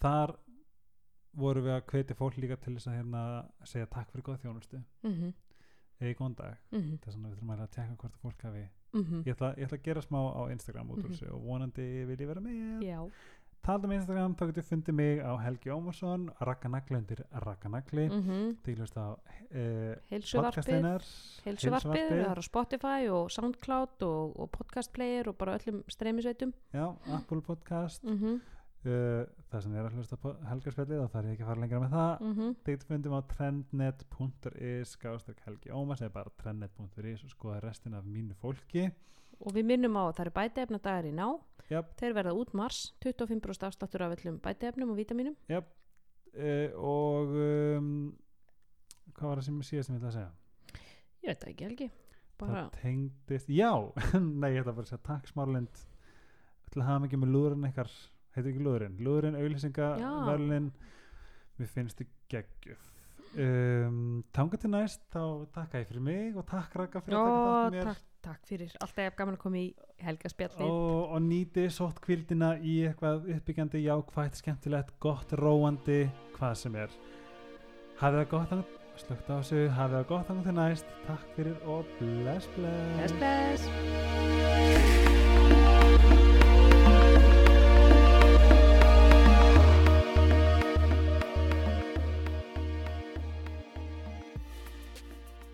þar 0.00 0.36
voru 1.32 1.62
við 1.64 1.72
að 1.78 1.86
hvetja 1.88 2.14
fólk 2.18 2.36
líka 2.38 2.56
til 2.60 2.74
þess 2.76 2.90
að 2.92 2.98
hérna 3.00 3.22
segja 3.64 3.88
takk 3.88 4.10
fyrir 4.12 4.26
góð 4.30 4.42
þjónustu. 4.44 4.82
Mm 5.06 5.32
eða 6.02 6.16
góðan 6.18 6.32
dag. 6.34 6.54
Mhm, 6.74 6.94
það 6.98 7.06
er 7.06 7.12
svona 7.14 7.28
við 7.28 7.34
þurfum 7.36 7.50
að 7.54 7.68
tjekka 7.76 7.96
hvort 8.00 8.16
fólk 8.18 8.40
hafi 8.42 8.62
mhm, 8.92 9.20
ég 9.22 9.36
ætla, 9.36 9.50
ég 9.54 9.68
ætla 9.68 9.76
að 9.78 9.84
gera 9.86 10.00
smá 10.02 10.18
á 10.34 10.42
Instagram 10.50 10.88
út 10.90 10.98
úr 10.98 11.04
Mhm. 11.04 11.12
þessu 11.12 11.28
og 11.30 11.44
vonandi 11.46 11.84
vil 12.08 12.16
ég 12.18 12.26
vera 12.26 12.40
með. 12.42 12.82
Já, 12.82 12.98
talað 13.66 13.84
um 13.88 13.92
Instagram, 13.96 14.34
þá 14.38 14.44
getur 14.50 14.64
fundið 14.66 14.96
mig 14.98 15.20
á 15.22 15.32
Helgi 15.42 15.70
Ómarsson, 15.72 16.28
Rakkanagli 16.42 16.98
undir 16.98 17.22
Rakkanagli 17.44 18.06
mm. 18.08 18.16
mhm 18.18 18.54
því 18.64 18.74
hlust 18.78 18.96
á 18.98 19.06
heilsuvarpið. 20.10 20.48
podcastinnar 20.48 21.06
heilsuvarpið, 21.44 22.08
það 22.12 22.24
er 22.30 22.40
á 22.40 22.44
Spotify 22.46 23.10
og 23.12 23.30
Soundcloud 23.34 24.06
og, 24.08 24.34
og 24.40 24.50
podcast 24.54 24.92
player 24.96 25.30
og 25.30 25.38
bara 25.38 25.58
öllum 25.58 25.82
streymisveitum. 25.90 26.54
Já, 26.74 26.86
Apple 27.14 27.42
Podcast. 27.42 28.02
Mm 28.04 28.18
-hmm, 28.18 28.40
uh, 28.86 29.22
það 29.50 29.62
sem 29.62 29.74
er 29.76 29.86
að 29.86 29.94
hlusta 29.96 30.16
á 30.16 30.28
helgarspjallið 30.50 31.02
þá 31.02 31.08
þarf 31.14 31.26
ég 31.26 31.32
ekki 31.32 31.42
að 31.42 31.50
fara 31.50 31.60
lengra 31.60 31.80
með 31.80 31.94
það. 31.96 32.20
Mm 32.20 32.34
-hmm. 32.34 32.56
Þið 32.64 32.84
fundum 32.88 33.16
á 33.18 33.20
trendnet.is 33.34 34.88
skástök 34.96 35.40
Helgi 35.46 35.70
Ómars 35.70 36.02
eða 36.02 36.12
bara 36.12 36.30
trendnet.is 36.42 37.24
og 37.24 37.30
skoða 37.30 37.60
restin 37.62 37.94
af 37.94 38.04
mínu 38.04 38.34
fólki 38.34 38.90
og 39.42 39.54
við 39.56 39.68
minnum 39.68 39.98
á 39.98 40.02
að 40.04 40.12
það 40.16 40.24
eru 40.24 40.34
bæteefna 40.38 40.80
dagar 40.82 41.08
í 41.08 41.14
ná. 41.16 41.26
Jöp. 41.72 41.92
þeir 41.96 42.14
verða 42.18 42.32
út 42.36 42.50
mars 42.58 42.80
25% 43.00 43.64
afsláttur 43.64 44.02
af 44.04 44.12
öllum 44.16 44.36
bæteefnum 44.44 44.90
og 44.92 44.98
vítaminum 44.98 45.36
uh, 45.48 45.62
og 46.76 47.32
um, 47.32 47.86
hvað 49.14 49.28
var 49.30 49.40
það 49.40 49.46
sem 49.46 49.62
síðast 49.70 49.88
sem 49.88 49.96
ég 49.96 50.02
ætla 50.02 50.10
að 50.10 50.18
segja? 50.18 50.82
Ég 51.22 51.30
veit 51.30 51.44
það 51.44 51.52
ekki 51.54 51.68
Helgi. 51.68 51.88
Bara, 52.42 52.52
það 52.58 52.78
tengdist, 52.82 53.52
já! 53.54 53.70
Nei, 54.42 54.50
ég 54.52 54.64
ætla 54.64 54.76
bara 54.76 54.84
að 54.84 54.92
segja 54.92 55.04
takk 55.06 55.30
smárlind 55.30 55.82
til 56.72 56.82
að 56.82 56.88
hafa 56.90 57.04
mikið 57.06 57.22
með 57.22 57.34
lúðurinn 57.36 57.68
ykkar. 57.70 57.92
Heitir 58.32 58.52
ekki 58.52 58.64
lúðurinn, 58.64 59.00
lúðurinn, 59.04 59.40
auglýsinga 59.40 59.92
Já. 60.00 60.10
verlin, 60.28 60.72
mér 61.60 61.72
finnst 61.72 62.00
þið 62.00 62.12
geggjuf 62.32 62.92
um, 63.36 64.22
tanga 64.34 64.58
til 64.60 64.70
næst, 64.72 65.04
þá 65.12 65.22
takka 65.54 65.82
ég 65.82 65.90
fyrir 65.90 66.04
mig 66.04 66.38
og 66.38 66.46
takk 66.48 66.74
Raka 66.78 67.02
fyrir 67.04 67.18
að 67.18 67.28
taka 67.28 67.36
ó, 67.36 67.46
þátt 67.46 67.64
með 67.64 67.76
mér. 67.76 67.90
takk, 67.90 68.08
takk 68.24 68.46
fyrir. 68.48 68.74
Alltaf 68.80 69.06
jafn 69.06 69.18
gaman 69.18 69.38
að 69.38 69.42
koma 69.44 69.60
í 69.60 69.66
helgaspjallið. 70.02 70.68
Og, 70.68 71.16
og 71.16 71.24
nýti 71.24 71.66
sótt 71.72 71.98
kvildina 72.04 72.54
í 72.58 72.78
eitthvað 72.88 73.26
uppbyggjandi, 73.36 73.82
jákvægt, 73.86 74.38
skemmtilegt 74.42 74.94
gott, 75.02 75.34
róandi, 75.40 76.04
hvað 76.36 76.54
sem 76.64 76.78
er. 76.84 76.94
Hafið 78.02 78.24
það 78.24 78.32
gott 78.36 78.78
slökkt 79.02 79.30
á 79.30 79.34
þessu, 79.34 79.66
hafið 79.76 79.98
það 79.98 80.08
gott 80.12 80.30
þannig 80.30 80.48
til 80.48 80.56
næst. 80.60 80.96
Takk 81.08 81.36
fyrir 81.36 81.68
og 81.68 81.94
bless 82.00 82.50
bless. 82.56 82.98
Bless 82.98 83.20
bless 83.22 84.51